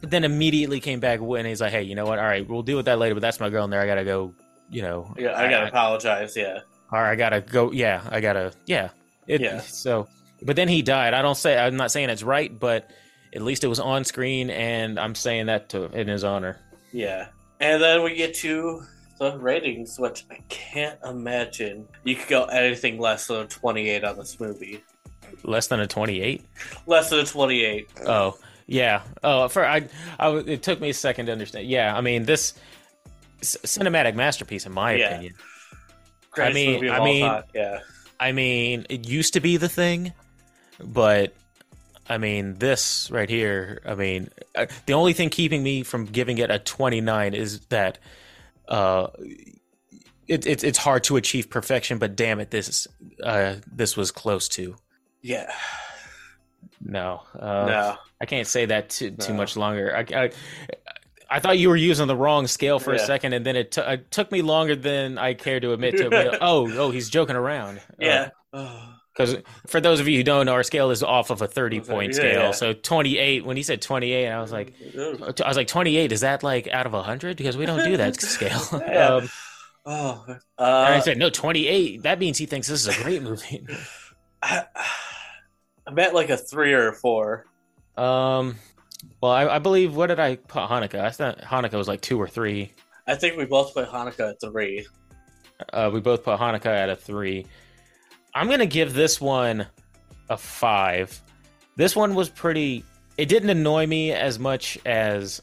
but 0.01 0.11
then 0.11 0.23
immediately 0.23 0.79
came 0.79 0.99
back 0.99 1.19
and 1.19 1.47
he's 1.47 1.61
like, 1.61 1.71
"Hey, 1.71 1.83
you 1.83 1.95
know 1.95 2.05
what? 2.05 2.19
All 2.19 2.25
right, 2.25 2.47
we'll 2.47 2.61
deal 2.61 2.77
with 2.77 2.85
that 2.85 2.99
later. 2.99 3.15
But 3.15 3.21
that's 3.21 3.39
my 3.39 3.49
girl 3.49 3.63
in 3.63 3.71
there. 3.71 3.81
I 3.81 3.87
gotta 3.87 4.05
go. 4.05 4.35
You 4.69 4.81
know, 4.81 5.13
yeah, 5.17 5.37
I, 5.37 5.49
gotta 5.49 5.65
I, 5.65 5.67
apologize. 5.69 6.35
Yeah, 6.35 6.59
or 6.91 6.99
I 6.99 7.15
gotta 7.15 7.41
go. 7.41 7.71
Yeah, 7.71 8.01
I 8.09 8.19
gotta. 8.19 8.51
Yeah, 8.65 8.89
it, 9.27 9.41
yeah. 9.41 9.59
So, 9.61 10.07
but 10.41 10.55
then 10.55 10.67
he 10.67 10.81
died. 10.81 11.13
I 11.13 11.21
don't 11.21 11.37
say. 11.37 11.57
I'm 11.57 11.77
not 11.77 11.91
saying 11.91 12.09
it's 12.09 12.23
right, 12.23 12.57
but 12.57 12.91
at 13.33 13.41
least 13.41 13.63
it 13.63 13.67
was 13.67 13.79
on 13.79 14.03
screen, 14.03 14.49
and 14.49 14.99
I'm 14.99 15.15
saying 15.15 15.47
that 15.47 15.69
to 15.69 15.85
in 15.97 16.07
his 16.07 16.23
honor. 16.23 16.57
Yeah, 16.91 17.27
and 17.59 17.81
then 17.81 18.03
we 18.03 18.15
get 18.15 18.33
to 18.35 18.81
the 19.19 19.37
ratings, 19.37 19.99
which 19.99 20.25
I 20.31 20.39
can't 20.49 20.99
imagine 21.05 21.87
you 22.03 22.15
could 22.15 22.27
go 22.27 22.45
anything 22.45 22.99
less 22.99 23.27
than 23.27 23.37
a 23.43 23.47
28 23.47 24.03
on 24.03 24.17
this 24.17 24.39
movie. 24.39 24.83
Less 25.45 25.67
than 25.67 25.79
a 25.79 25.87
28? 25.87 26.43
Less 26.87 27.09
than 27.09 27.19
a 27.19 27.25
28. 27.25 27.87
Oh, 28.07 28.37
yeah. 28.67 29.03
Oh, 29.23 29.47
for 29.47 29.65
I, 29.65 29.87
I 30.19 30.31
it 30.37 30.63
took 30.63 30.81
me 30.81 30.89
a 30.89 30.93
second 30.93 31.27
to 31.27 31.31
understand. 31.31 31.67
Yeah, 31.67 31.95
I 31.95 32.01
mean 32.01 32.23
this 32.23 32.53
cinematic 33.41 34.15
masterpiece 34.15 34.65
in 34.65 34.71
my 34.71 34.95
yeah. 34.95 35.09
opinion. 35.09 35.33
Greatest 36.31 36.57
I 36.57 36.79
mean, 36.79 36.89
I 36.89 37.03
mean, 37.03 37.43
yeah. 37.53 37.79
I 38.19 38.31
mean, 38.31 38.85
it 38.89 39.07
used 39.07 39.33
to 39.33 39.39
be 39.39 39.57
the 39.57 39.69
thing, 39.69 40.13
but 40.83 41.33
I 42.09 42.17
mean, 42.17 42.55
this 42.55 43.09
right 43.11 43.29
here. 43.29 43.81
I 43.85 43.95
mean, 43.95 44.29
uh, 44.55 44.65
the 44.85 44.93
only 44.93 45.13
thing 45.13 45.29
keeping 45.29 45.63
me 45.63 45.83
from 45.83 46.05
giving 46.05 46.37
it 46.37 46.51
a 46.51 46.59
29 46.59 47.33
is 47.33 47.59
that 47.67 47.99
uh, 48.67 49.07
it, 50.27 50.45
it, 50.45 50.63
it's 50.63 50.77
hard 50.77 51.03
to 51.05 51.17
achieve 51.17 51.49
perfection. 51.49 51.97
But 51.97 52.15
damn 52.15 52.39
it, 52.39 52.51
this 52.51 52.87
uh, 53.23 53.55
this 53.71 53.95
was 53.95 54.11
close 54.11 54.47
to. 54.49 54.75
Yeah. 55.25 55.51
No. 56.79 57.23
Uh, 57.33 57.65
no. 57.65 57.95
I 58.21 58.25
can't 58.27 58.45
say 58.45 58.65
that 58.67 58.89
too, 58.89 59.09
too 59.09 59.31
no. 59.31 59.37
much 59.37 59.57
longer. 59.57 59.95
I, 59.95 60.05
I, 60.15 60.31
I 61.27 61.39
thought 61.39 61.57
you 61.57 61.69
were 61.69 61.75
using 61.75 62.05
the 62.05 62.15
wrong 62.15 62.45
scale 62.45 62.77
for 62.77 62.93
yeah. 62.93 63.01
a 63.01 63.05
second, 63.05 63.33
and 63.33 63.43
then 63.43 63.55
it, 63.55 63.71
t- 63.71 63.81
it 63.81 64.11
took 64.11 64.31
me 64.31 64.43
longer 64.43 64.75
than 64.75 65.17
I 65.17 65.33
care 65.33 65.59
to 65.59 65.73
admit 65.73 65.97
to. 65.97 66.05
Admit, 66.05 66.37
oh, 66.41 66.71
oh, 66.77 66.91
he's 66.91 67.09
joking 67.09 67.35
around. 67.35 67.81
Yeah. 67.99 68.29
Because 68.51 69.33
uh, 69.33 69.41
for 69.67 69.81
those 69.81 69.99
of 69.99 70.07
you 70.07 70.17
who 70.17 70.23
don't 70.23 70.45
know, 70.45 70.53
our 70.53 70.61
scale 70.61 70.91
is 70.91 71.01
off 71.01 71.31
of 71.31 71.41
a 71.41 71.47
thirty-point 71.47 72.13
yeah, 72.13 72.19
scale. 72.19 72.41
Yeah. 72.41 72.51
So 72.51 72.73
twenty-eight. 72.73 73.45
When 73.45 73.57
he 73.57 73.63
said 73.63 73.81
twenty-eight, 73.81 74.29
I 74.29 74.39
was 74.39 74.51
like, 74.51 74.75
I 74.95 75.47
was 75.47 75.57
like, 75.57 75.67
twenty-eight. 75.67 76.11
Is 76.11 76.21
that 76.21 76.43
like 76.43 76.67
out 76.67 76.85
of 76.85 76.93
hundred? 77.03 77.35
Because 77.35 77.57
we 77.57 77.65
don't 77.65 77.83
do 77.83 77.97
that 77.97 78.21
scale. 78.21 78.61
um, 78.71 79.29
oh, 79.87 80.23
uh, 80.27 80.35
and 80.59 80.93
I 80.93 80.99
said 80.99 81.17
no, 81.17 81.31
twenty-eight. 81.31 82.03
That 82.03 82.19
means 82.19 82.37
he 82.37 82.45
thinks 82.45 82.67
this 82.67 82.87
is 82.87 82.99
a 82.99 83.03
great 83.03 83.23
movie. 83.23 83.65
I, 84.43 84.65
I'm 85.87 85.97
at 85.99 86.13
like 86.13 86.29
a 86.29 86.37
three 86.37 86.73
or 86.73 86.89
a 86.89 86.93
four. 86.93 87.45
Um, 87.97 88.55
well, 89.21 89.31
I, 89.31 89.47
I 89.47 89.59
believe 89.59 89.95
what 89.95 90.07
did 90.07 90.19
I 90.19 90.35
put 90.35 90.63
Hanukkah? 90.63 91.01
I 91.01 91.09
thought 91.11 91.41
Hanukkah 91.41 91.77
was 91.77 91.87
like 91.87 92.01
two 92.01 92.19
or 92.19 92.27
three. 92.27 92.71
I 93.07 93.15
think 93.15 93.37
we 93.37 93.45
both 93.45 93.73
put 93.73 93.87
Hanukkah 93.87 94.31
at 94.31 94.41
three. 94.41 94.85
Uh, 95.71 95.89
we 95.93 95.99
both 95.99 96.23
put 96.23 96.39
Hanukkah 96.39 96.65
at 96.65 96.89
a 96.89 96.95
three. 96.95 97.45
I'm 98.33 98.49
gonna 98.49 98.65
give 98.65 98.93
this 98.93 99.21
one 99.21 99.65
a 100.29 100.37
five. 100.37 101.21
This 101.75 101.95
one 101.95 102.15
was 102.15 102.29
pretty. 102.29 102.83
It 103.17 103.29
didn't 103.29 103.49
annoy 103.49 103.87
me 103.87 104.11
as 104.11 104.39
much 104.39 104.77
as 104.85 105.41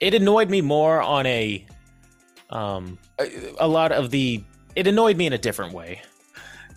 it 0.00 0.14
annoyed 0.14 0.50
me 0.50 0.60
more 0.60 1.00
on 1.00 1.26
a 1.26 1.64
um 2.50 2.98
a, 3.20 3.30
a 3.58 3.68
lot 3.68 3.92
of 3.92 4.10
the. 4.10 4.42
It 4.74 4.86
annoyed 4.86 5.16
me 5.16 5.26
in 5.26 5.32
a 5.32 5.38
different 5.38 5.72
way. 5.72 6.02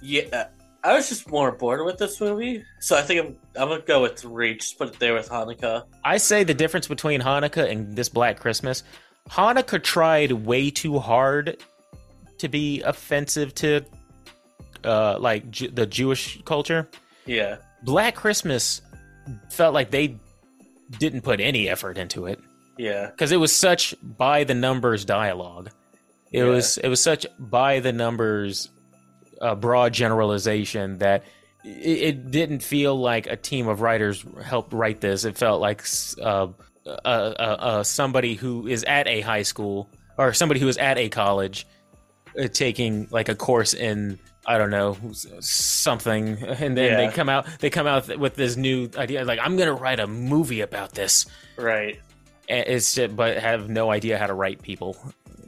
Yeah, 0.02 0.50
I 0.88 0.94
was 0.94 1.10
just 1.10 1.30
more 1.30 1.52
bored 1.52 1.84
with 1.84 1.98
this 1.98 2.22
movie, 2.22 2.64
so 2.80 2.96
I 2.96 3.02
think 3.02 3.20
I'm 3.20 3.62
I'm 3.62 3.68
gonna 3.68 3.82
go 3.82 4.04
with 4.04 4.18
three. 4.18 4.56
Just 4.56 4.78
put 4.78 4.88
it 4.88 5.00
there 5.00 5.14
with 5.14 5.28
Hanukkah. 5.28 5.84
I 6.06 6.16
say 6.16 6.46
the 6.46 6.54
difference 6.54 6.88
between 6.88 7.20
Hanukkah 7.20 7.70
and 7.70 7.94
this 7.94 8.08
Black 8.08 8.40
Christmas. 8.40 8.84
Hanukkah 9.30 9.84
tried 9.84 10.32
way 10.32 10.70
too 10.70 10.98
hard 10.98 11.62
to 12.38 12.48
be 12.48 12.82
offensive 12.84 13.54
to, 13.56 13.84
uh, 14.86 15.18
like 15.20 15.52
Ju- 15.52 15.68
the 15.68 15.86
Jewish 15.86 16.42
culture. 16.44 16.88
Yeah. 17.26 17.58
Black 17.84 18.16
Christmas 18.16 18.82
felt 19.50 19.74
like 19.74 19.92
they 19.92 20.18
didn't 21.00 21.22
put 21.22 21.42
any 21.42 21.68
effort 21.68 21.98
into 21.98 22.28
it. 22.28 22.40
Yeah. 22.78 23.08
Because 23.08 23.34
it 23.34 23.42
was 23.42 23.54
such 23.54 23.94
by 24.02 24.46
the 24.46 24.54
numbers 24.54 25.04
dialogue. 25.04 25.70
It 26.32 26.46
yeah. 26.46 26.46
was 26.46 26.78
it 26.78 26.88
was 26.88 27.04
such 27.04 27.26
by 27.38 27.82
the 27.82 27.92
numbers 27.92 28.70
a 29.42 29.56
broad 29.56 29.94
generalization 29.94 30.98
that 31.00 31.24
it, 31.64 31.70
it, 31.70 32.32
didn't 32.32 32.62
feel 32.62 32.96
like 32.96 33.28
a 33.28 33.36
team 33.36 33.68
of 33.68 33.82
writers 33.82 34.24
helped 34.44 34.74
write 34.74 35.02
this. 35.02 35.26
It 35.26 35.38
felt 35.38 35.62
like 35.62 35.84
uh, 36.22 37.84
somebody 37.84 38.36
who 38.36 38.68
is 38.68 38.84
at 38.84 39.08
a 39.08 39.22
high 39.22 39.44
school 39.44 39.90
or 40.18 40.34
somebody 40.34 40.60
who 40.60 40.68
is 40.68 40.78
at 40.78 40.98
a 40.98 41.10
college 41.10 41.68
uh, 42.40 42.48
taking 42.48 43.08
like 43.12 43.30
a 43.30 43.36
course 43.36 43.74
in 43.74 44.20
I 44.46 44.58
don't 44.58 44.70
know 44.70 44.98
something, 45.42 46.38
and 46.44 46.78
then 46.78 46.92
yeah. 46.92 46.98
they 46.98 47.14
come 47.14 47.30
out 47.30 47.48
they 47.60 47.70
come 47.70 47.88
out 47.88 48.18
with 48.18 48.36
this 48.36 48.56
new 48.56 48.90
idea 48.98 49.26
like 49.26 49.40
I'm 49.42 49.58
gonna 49.58 49.74
write 49.74 50.00
a 50.00 50.08
movie 50.08 50.62
about 50.62 50.94
this, 50.94 51.26
right? 51.58 52.00
It's 52.48 52.98
but 52.98 53.38
have 53.38 53.70
no 53.70 53.92
idea 53.92 54.18
how 54.18 54.28
to 54.28 54.34
write 54.34 54.62
people. 54.62 54.96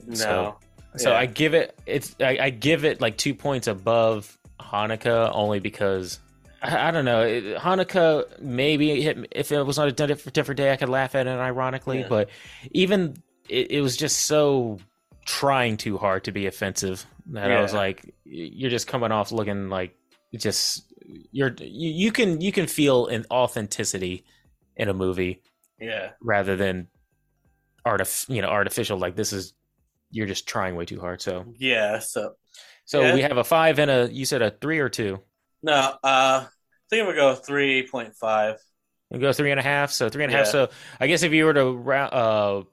No. 0.05 0.15
So, 0.15 0.57
so 0.97 1.11
yeah. 1.11 1.19
I 1.19 1.25
give 1.25 1.53
it 1.53 1.77
it's 1.85 2.15
I, 2.19 2.37
I, 2.41 2.49
give 2.49 2.85
it 2.85 3.01
like 3.01 3.17
two 3.17 3.33
points 3.33 3.67
above 3.67 4.37
Hanukkah 4.59 5.31
only 5.33 5.59
because 5.59 6.19
I, 6.61 6.89
I 6.89 6.91
don't 6.91 7.05
know 7.05 7.21
it, 7.21 7.57
Hanukkah 7.57 8.39
maybe 8.39 9.01
hit, 9.01 9.27
if 9.31 9.51
it 9.51 9.63
was 9.63 9.77
on 9.77 9.87
a 9.87 9.91
different 9.91 10.57
day 10.57 10.71
I 10.71 10.75
could 10.75 10.89
laugh 10.89 11.15
at 11.15 11.27
it 11.27 11.31
ironically, 11.31 12.01
yeah. 12.01 12.07
but 12.07 12.29
even 12.71 13.21
it, 13.47 13.71
it, 13.71 13.81
was 13.81 13.97
just 13.97 14.25
so 14.25 14.79
trying 15.25 15.77
too 15.77 15.97
hard 15.97 16.23
to 16.25 16.31
be 16.31 16.47
offensive 16.47 17.05
that 17.27 17.49
yeah. 17.49 17.59
I 17.59 17.61
was 17.61 17.73
like, 17.73 18.13
you're 18.25 18.69
just 18.69 18.87
coming 18.87 19.11
off 19.11 19.31
looking 19.31 19.69
like 19.69 19.95
just 20.35 20.91
you're 21.31 21.55
you, 21.59 21.89
you 21.89 22.11
can 22.11 22.41
you 22.41 22.51
can 22.51 22.67
feel 22.67 23.07
an 23.07 23.25
authenticity 23.31 24.25
in 24.75 24.89
a 24.89 24.93
movie, 24.93 25.41
yeah, 25.79 26.11
rather 26.21 26.55
than 26.55 26.87
artif 27.85 28.27
you 28.29 28.41
know 28.41 28.49
artificial 28.49 28.97
like 28.97 29.15
this 29.15 29.33
is 29.33 29.53
you're 30.11 30.27
just 30.27 30.47
trying 30.47 30.75
way 30.75 30.85
too 30.85 30.99
hard. 30.99 31.21
So 31.21 31.45
yeah, 31.57 31.99
so 31.99 32.35
so 32.85 33.01
yeah. 33.01 33.13
we 33.13 33.21
have 33.21 33.37
a 33.37 33.43
five 33.43 33.79
and 33.79 33.91
a 33.91 34.09
you 34.11 34.25
said 34.25 34.41
a 34.41 34.51
three 34.51 34.79
or 34.79 34.89
two. 34.89 35.19
No, 35.61 35.73
uh, 35.73 35.95
I 36.03 36.47
think 36.89 37.01
I'm 37.01 37.07
gonna 37.07 37.17
go 37.17 37.35
three 37.35 37.87
point 37.87 38.15
five. 38.15 38.57
We 39.11 39.19
go 39.19 39.33
three 39.33 39.51
and 39.51 39.59
a 39.59 39.63
half. 39.63 39.91
So 39.91 40.09
three 40.09 40.23
and 40.23 40.31
a 40.31 40.35
yeah. 40.35 40.39
half. 40.43 40.51
So 40.51 40.69
I 40.99 41.07
guess 41.07 41.23
if 41.23 41.33
you 41.33 41.45
were 41.45 41.53
to 41.53 41.91
uh, 41.91 42.63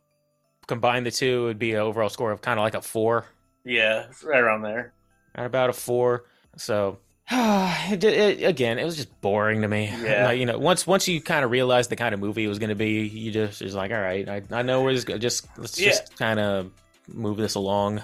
combine 0.66 1.04
the 1.04 1.10
two, 1.10 1.42
it 1.42 1.46
would 1.46 1.58
be 1.58 1.72
an 1.72 1.80
overall 1.80 2.08
score 2.08 2.32
of 2.32 2.40
kind 2.40 2.58
of 2.58 2.64
like 2.64 2.74
a 2.74 2.82
four. 2.82 3.26
Yeah, 3.64 4.06
right 4.24 4.40
around 4.40 4.62
there. 4.62 4.92
At 5.34 5.46
about 5.46 5.70
a 5.70 5.72
four. 5.72 6.24
So 6.56 6.98
it, 7.30 8.04
it, 8.04 8.42
again, 8.44 8.78
it 8.78 8.84
was 8.84 8.96
just 8.96 9.20
boring 9.20 9.62
to 9.62 9.68
me. 9.68 9.92
Yeah, 10.00 10.26
like, 10.26 10.38
you 10.38 10.46
know, 10.46 10.58
once 10.58 10.86
once 10.86 11.08
you 11.08 11.20
kind 11.20 11.44
of 11.44 11.50
realized 11.50 11.90
the 11.90 11.96
kind 11.96 12.14
of 12.14 12.20
movie 12.20 12.44
it 12.44 12.48
was 12.48 12.58
going 12.58 12.70
to 12.70 12.76
be, 12.76 13.06
you 13.06 13.32
just 13.32 13.62
is 13.62 13.74
like, 13.74 13.90
all 13.90 14.00
right, 14.00 14.28
I, 14.28 14.42
I 14.52 14.62
know 14.62 14.82
we're 14.82 14.94
just 14.94 15.08
just 15.18 15.46
let's 15.58 15.78
yeah. 15.78 15.88
just 15.88 16.16
kind 16.16 16.38
of 16.38 16.70
move 17.08 17.36
this 17.36 17.54
along. 17.54 18.02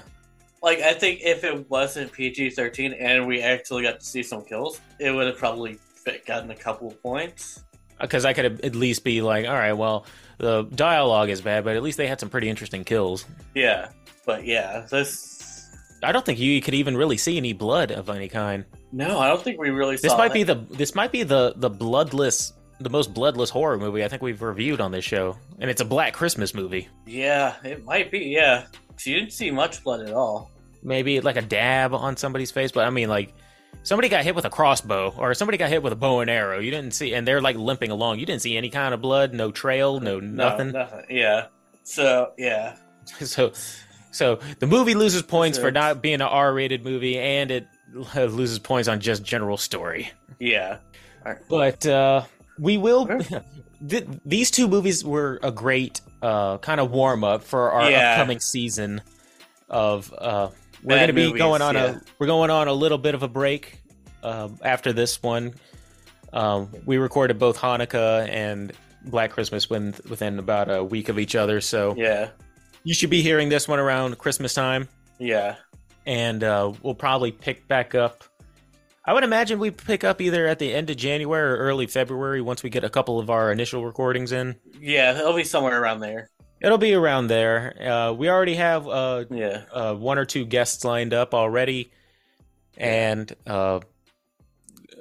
Like 0.62 0.80
I 0.80 0.94
think 0.94 1.20
if 1.22 1.44
it 1.44 1.68
wasn't 1.68 2.12
PG 2.12 2.50
thirteen 2.50 2.92
and 2.92 3.26
we 3.26 3.42
actually 3.42 3.82
got 3.82 4.00
to 4.00 4.07
see 4.07 4.22
some 4.22 4.44
kills, 4.44 4.80
it 4.98 5.11
would 5.11 5.26
have 5.26 5.36
probably 5.36 5.78
fit, 6.05 6.24
gotten 6.24 6.50
a 6.50 6.55
couple 6.55 6.88
of 6.88 7.03
points. 7.03 7.64
Uh, 7.98 8.03
because 8.03 8.24
I 8.24 8.32
could 8.32 8.64
at 8.64 8.74
least 8.74 9.05
be 9.05 9.22
like, 9.22 9.46
all 9.46 9.55
right, 9.55 9.72
well, 9.72 10.07
the 10.38 10.62
dialogue 10.62 11.30
is 11.30 11.40
bad, 11.40 11.64
but 11.64 11.76
at 11.76 11.82
least 11.82 11.98
they 11.98 12.07
had 12.07 12.20
some 12.20 12.30
pretty 12.30 12.48
interesting 12.48 12.84
kills. 12.84 13.24
Yeah, 13.55 13.88
but 14.24 14.44
yeah, 14.44 14.86
this. 14.90 15.70
I 16.05 16.12
don't 16.12 16.24
think 16.24 16.38
you 16.38 16.61
could 16.61 16.74
even 16.74 16.96
really 16.96 17.16
see 17.16 17.36
any 17.36 17.53
blood 17.53 17.92
of 17.92 18.09
any 18.09 18.28
kind. 18.28 18.64
No, 18.92 19.18
I 19.18 19.28
don't 19.28 19.42
think 19.42 19.61
we 19.61 19.70
really. 19.70 19.96
This 19.96 20.16
might 20.16 20.32
be 20.32 20.42
the 20.42 20.55
this 20.55 20.94
might 20.94 21.11
be 21.12 21.22
the 21.22 21.55
the 21.57 21.70
bloodless 21.70 22.53
the 22.82 22.90
most 22.90 23.14
bloodless 23.14 23.50
horror 23.50 23.78
movie 23.78 24.05
I 24.05 24.09
think 24.09 24.22
we've 24.22 24.42
reviewed 24.42 24.80
on 24.80 24.92
this 24.92 25.05
show, 25.05 25.36
and 25.59 25.70
it's 25.70 25.80
a 25.80 25.84
Black 25.84 26.12
Christmas 26.12 26.55
movie. 26.55 26.88
Yeah, 27.07 27.55
it 27.64 27.84
might 27.84 28.11
be. 28.11 28.18
Yeah, 28.20 28.66
you 29.05 29.14
didn't 29.14 29.32
see 29.32 29.51
much 29.51 29.82
blood 29.82 30.07
at 30.07 30.12
all. 30.12 30.51
Maybe 30.82 31.20
like 31.20 31.36
a 31.36 31.43
dab 31.43 31.95
on 31.95 32.16
somebody's 32.16 32.51
face, 32.51 32.72
but 32.72 32.86
I 32.86 32.90
mean 32.90 33.09
like 33.09 33.34
somebody 33.82 34.09
got 34.09 34.24
hit 34.24 34.34
with 34.34 34.45
a 34.45 34.51
crossbow 34.51 35.14
or 35.16 35.34
somebody 35.34 35.59
got 35.59 35.70
hit 35.70 35.82
with 35.82 35.93
a 35.93 35.97
bow 35.97 36.20
and 36.20 36.30
arrow. 36.30 36.59
You 36.59 36.70
didn't 36.70 36.93
see, 36.93 37.14
and 37.14 37.26
they're 37.26 37.40
like 37.40 37.57
limping 37.57 37.90
along. 37.90 38.18
You 38.18 38.26
didn't 38.26 38.43
see 38.43 38.57
any 38.57 38.70
kind 38.70 38.95
of 38.95 39.01
blood, 39.01 39.32
no 39.32 39.51
trail, 39.51 40.01
no 40.01 40.20
nothing. 40.20 40.72
No, 40.72 40.80
nothing. 40.84 41.05
Yeah. 41.11 41.47
So 41.82 42.32
yeah. 42.38 42.76
so 43.05 43.53
so 44.11 44.40
the 44.59 44.66
movie 44.66 44.95
loses 44.95 45.22
points 45.22 45.59
for 45.59 45.70
not 45.70 46.03
being 46.03 46.16
an 46.16 46.22
R-rated 46.22 46.84
movie, 46.84 47.18
and 47.18 47.51
it 47.51 47.66
loses 48.14 48.59
points 48.59 48.88
on 48.88 49.01
just 49.01 49.22
general 49.22 49.57
story. 49.57 50.11
Yeah. 50.38 50.78
Right. 51.24 51.38
But 51.49 51.86
uh, 51.86 52.24
we 52.59 52.76
will. 52.76 53.09
Th- 53.86 54.06
these 54.24 54.50
two 54.50 54.68
movies 54.68 55.04
were 55.04 55.40
a 55.42 55.50
great 55.50 56.00
uh, 56.22 56.58
kind 56.58 56.80
of 56.80 56.90
warm 56.90 57.24
up 57.24 57.42
for 57.42 57.72
our 57.72 57.90
yeah. 57.90 58.12
upcoming 58.12 58.40
season 58.40 59.02
of 59.68 60.12
uh, 60.16 60.48
we're 60.82 60.96
going 60.96 61.06
to 61.08 61.12
be 61.12 61.32
going 61.32 61.62
on 61.62 61.74
yeah. 61.74 61.96
a 61.96 62.00
we're 62.18 62.26
going 62.26 62.50
on 62.50 62.68
a 62.68 62.72
little 62.72 62.98
bit 62.98 63.14
of 63.14 63.22
a 63.22 63.28
break 63.28 63.80
um, 64.22 64.58
after 64.62 64.92
this 64.92 65.22
one. 65.22 65.54
Um, 66.32 66.70
we 66.86 66.98
recorded 66.98 67.38
both 67.38 67.58
Hanukkah 67.58 68.28
and 68.28 68.72
Black 69.04 69.30
Christmas 69.32 69.68
within 69.68 69.94
within 70.08 70.38
about 70.38 70.70
a 70.70 70.82
week 70.82 71.08
of 71.08 71.18
each 71.18 71.34
other, 71.34 71.60
so 71.60 71.94
yeah, 71.96 72.30
you 72.84 72.94
should 72.94 73.10
be 73.10 73.22
hearing 73.22 73.48
this 73.48 73.68
one 73.68 73.78
around 73.78 74.18
Christmas 74.18 74.54
time. 74.54 74.88
Yeah, 75.18 75.56
and 76.06 76.42
uh, 76.42 76.72
we'll 76.82 76.94
probably 76.94 77.32
pick 77.32 77.68
back 77.68 77.94
up. 77.94 78.24
I 79.05 79.12
would 79.12 79.24
imagine 79.24 79.59
we 79.59 79.70
pick 79.70 80.05
up 80.05 80.20
either 80.20 80.46
at 80.46 80.59
the 80.59 80.72
end 80.72 80.88
of 80.90 80.96
January 80.96 81.53
or 81.53 81.57
early 81.57 81.86
February 81.86 82.40
once 82.40 82.62
we 82.62 82.70
get 82.70 82.84
a 82.84 82.90
couple 82.90 83.18
of 83.18 83.30
our 83.30 83.50
initial 83.50 83.84
recordings 83.84 84.30
in. 84.30 84.57
Yeah, 84.80 85.18
it'll 85.18 85.34
be 85.34 85.44
somewhere 85.44 85.80
around 85.80 86.00
there. 86.00 86.30
It'll 86.61 86.78
be 86.78 86.94
around 86.94 87.26
there. 87.26 87.74
Uh, 87.82 88.12
we 88.12 88.28
already 88.28 88.55
have 88.55 88.86
uh, 88.86 89.24
yeah 89.30 89.64
uh, 89.72 89.94
one 89.94 90.18
or 90.18 90.24
two 90.24 90.44
guests 90.44 90.84
lined 90.84 91.12
up 91.12 91.34
already, 91.34 91.90
and 92.76 93.34
uh, 93.44 93.80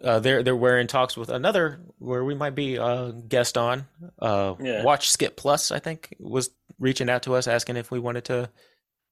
uh, 0.04 0.20
they're 0.20 0.42
they're 0.42 0.56
we're 0.56 0.80
in 0.80 0.88
talks 0.88 1.16
with 1.16 1.30
another 1.30 1.80
where 2.00 2.24
we 2.24 2.34
might 2.34 2.56
be 2.56 2.78
a 2.78 3.14
guest 3.28 3.60
on. 3.60 3.86
Uh, 4.18 4.56
yeah. 4.60 4.84
Watch 4.84 5.12
Skip 5.12 5.38
Plus, 5.38 5.72
I 5.72 5.78
think, 5.78 6.16
was 6.20 6.50
reaching 6.80 7.10
out 7.10 7.24
to 7.24 7.36
us 7.36 7.48
asking 7.48 7.78
if 7.78 7.92
we 7.92 8.00
wanted 8.00 8.26
to. 8.26 8.50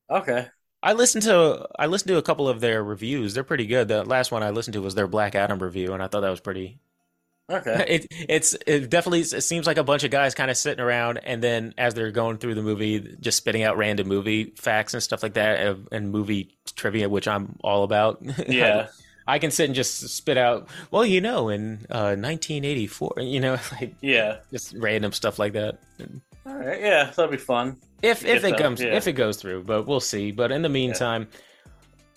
Okay. 0.10 0.48
I 0.82 0.94
listened 0.94 1.24
to 1.24 1.68
I 1.78 1.88
listened 1.88 2.10
to 2.10 2.18
a 2.18 2.22
couple 2.22 2.48
of 2.48 2.62
their 2.62 2.84
reviews. 2.84 3.34
They're 3.34 3.44
pretty 3.44 3.68
good. 3.68 3.88
The 3.88 4.04
last 4.04 4.32
one 4.32 4.44
I 4.44 4.52
listened 4.52 4.74
to 4.74 4.82
was 4.82 4.96
their 4.96 5.08
Black 5.08 5.36
Adam 5.36 5.60
review, 5.60 5.94
and 5.94 6.02
I 6.02 6.08
thought 6.08 6.22
that 6.22 6.30
was 6.30 6.40
pretty 6.40 6.80
Okay. 7.50 7.86
It 7.88 8.08
it's 8.30 8.56
it 8.68 8.90
definitely 8.90 9.22
it 9.22 9.42
seems 9.42 9.66
like 9.66 9.78
a 9.78 9.84
bunch 9.84 10.04
of 10.04 10.12
guys 10.12 10.36
kind 10.36 10.52
of 10.52 10.58
sitting 10.58 10.84
around 10.84 11.18
and 11.18 11.42
then 11.42 11.74
as 11.78 11.94
they're 11.94 12.12
going 12.12 12.38
through 12.38 12.56
the 12.56 12.62
movie, 12.62 13.18
just 13.20 13.38
spitting 13.38 13.64
out 13.64 13.78
random 13.78 14.08
movie 14.08 14.54
facts 14.56 14.94
and 14.94 15.02
stuff 15.02 15.24
like 15.24 15.34
that 15.34 15.78
and 15.92 16.12
movie 16.12 16.56
trivia, 16.76 17.10
which 17.10 17.28
I'm 17.28 17.58
all 17.64 17.84
about. 17.84 18.22
Yeah. 18.48 18.88
I 19.28 19.38
can 19.38 19.52
sit 19.52 19.66
and 19.66 19.76
just 19.76 20.10
spit 20.10 20.38
out. 20.38 20.70
Well, 20.90 21.06
you 21.06 21.22
know, 21.22 21.50
in 21.50 21.86
uh, 21.92 22.18
1984, 22.18 23.14
you 23.20 23.40
know, 23.40 23.60
like 23.74 23.94
yeah, 24.02 24.38
just 24.52 24.74
random 24.76 25.12
stuff 25.12 25.38
like 25.38 25.54
that. 25.54 25.78
All 26.48 26.56
right, 26.56 26.82
yeah, 26.82 27.12
that'd 27.16 27.30
be 27.30 27.38
fun. 27.38 27.78
If 28.02 28.26
if 28.26 28.43
it 28.43 28.58
comes, 28.58 28.82
yeah. 28.82 28.95
if 28.95 29.08
it 29.08 29.14
goes 29.14 29.38
through, 29.38 29.64
but 29.64 29.88
we'll 29.88 30.00
see. 30.00 30.32
But 30.32 30.52
in 30.52 30.62
the 30.62 30.70
meantime, 30.70 31.28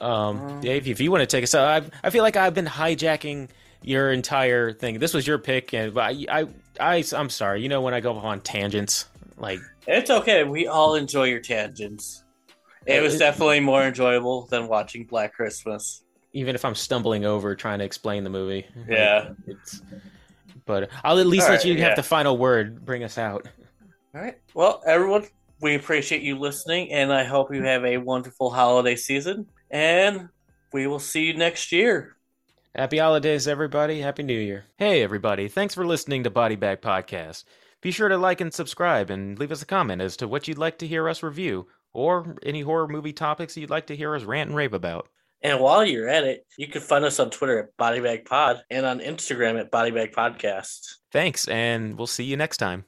yeah. 0.01 0.07
um, 0.07 0.39
uh, 0.39 0.61
Dave, 0.61 0.89
if 0.89 1.01
you 1.01 1.11
want 1.11 1.23
to 1.23 1.27
take 1.27 1.45
us 1.45 1.55
out, 1.55 1.83
I 1.83 2.07
I 2.07 2.11
feel 2.11 2.23
like 2.23 2.37
I've 2.37 2.55
been 2.55 2.67
hijacking 2.67 3.49
your 3.83 4.13
entire 4.13 4.73
thing. 4.73 4.99
This 4.99 5.13
was 5.13 5.27
your 5.27 5.39
pick, 5.39 5.75
and 5.75 5.99
I, 5.99 6.25
I, 6.31 6.47
I, 6.79 7.05
I'm 7.17 7.31
sorry. 7.31 7.63
You 7.63 7.69
know 7.69 7.81
when 7.81 7.95
I 7.95 8.01
go 8.01 8.15
on 8.15 8.41
tangents, 8.41 9.07
like 9.37 9.59
it's 9.87 10.11
okay. 10.11 10.45
We 10.45 10.69
all 10.69 10.95
enjoy 10.95 11.25
your 11.25 11.41
tangents. 11.41 12.23
It 12.87 13.03
was 13.03 13.19
definitely 13.19 13.61
more 13.61 13.83
enjoyable 13.85 14.47
than 14.47 14.67
watching 14.67 15.05
Black 15.05 15.33
Christmas. 15.35 16.03
Even 16.33 16.55
if 16.55 16.65
I'm 16.65 16.75
stumbling 16.75 17.25
over 17.25 17.55
trying 17.55 17.79
to 17.79 17.85
explain 17.85 18.25
the 18.25 18.31
movie. 18.31 18.67
Yeah. 18.89 19.31
It's, 19.47 19.83
but 20.65 20.91
I'll 21.05 21.19
at 21.19 21.27
least 21.27 21.45
all 21.45 21.51
let 21.51 21.57
right, 21.59 21.65
you 21.67 21.75
yeah. 21.75 21.89
have 21.89 21.97
the 21.97 22.03
final 22.03 22.39
word. 22.39 22.85
Bring 22.85 23.05
us 23.05 23.19
out. 23.19 23.47
All 24.15 24.21
right. 24.21 24.39
Well, 24.55 24.83
everyone, 24.87 25.27
we 25.63 25.77
appreciate 25.77 26.23
you 26.23 26.39
listening, 26.39 26.93
and 26.93 27.13
I 27.13 27.23
hope 27.25 27.55
you 27.55 27.63
have 27.63 27.85
a 27.85 27.97
wonderful 27.99 28.51
holiday 28.51 28.97
season. 28.97 29.47
And 29.71 30.29
we 30.73 30.87
will 30.87 30.99
see 30.99 31.27
you 31.27 31.35
next 31.35 31.73
year. 31.73 32.17
Happy 32.75 32.99
holidays, 32.99 33.47
everybody. 33.47 34.01
Happy 34.01 34.23
New 34.23 34.39
Year. 34.39 34.65
Hey, 34.77 35.03
everybody. 35.03 35.49
Thanks 35.49 35.75
for 35.75 35.87
listening 35.87 36.25
to 36.25 36.31
Body 36.31 36.57
Bag 36.57 36.81
Podcast. 36.81 37.45
Be 37.81 37.91
sure 37.91 38.09
to 38.09 38.17
like 38.17 38.41
and 38.41 38.53
subscribe 38.53 39.11
and 39.11 39.39
leave 39.39 39.53
us 39.53 39.63
a 39.63 39.67
comment 39.67 40.03
as 40.03 40.17
to 40.17 40.29
what 40.29 40.49
you'd 40.49 40.59
like 40.59 40.79
to 40.79 40.87
hear 40.87 41.09
us 41.09 41.23
review 41.23 41.69
or 41.93 42.37
any 42.43 42.63
horror 42.63 42.89
movie 42.89 43.13
topics 43.13 43.57
you'd 43.57 43.71
like 43.71 43.87
to 43.87 43.97
hear 43.97 44.15
us 44.17 44.25
rant 44.25 44.49
and 44.49 44.57
rave 44.57 44.75
about. 44.75 45.09
And 45.43 45.61
while 45.61 45.85
you're 45.85 46.09
at 46.09 46.25
it, 46.25 46.47
you 46.57 46.69
can 46.69 46.81
find 46.81 47.05
us 47.05 47.19
on 47.21 47.31
Twitter 47.31 47.59
at 47.59 47.77
Bodybag 47.77 48.25
Pod 48.25 48.63
and 48.71 48.87
on 48.87 49.01
Instagram 49.01 49.61
at 49.61 49.71
Bodybag 49.71 50.15
Podcast. 50.15 50.97
Thanks, 51.11 51.49
and 51.49 51.99
we'll 51.99 52.07
see 52.07 52.25
you 52.25 52.37
next 52.37 52.59
time. 52.59 52.85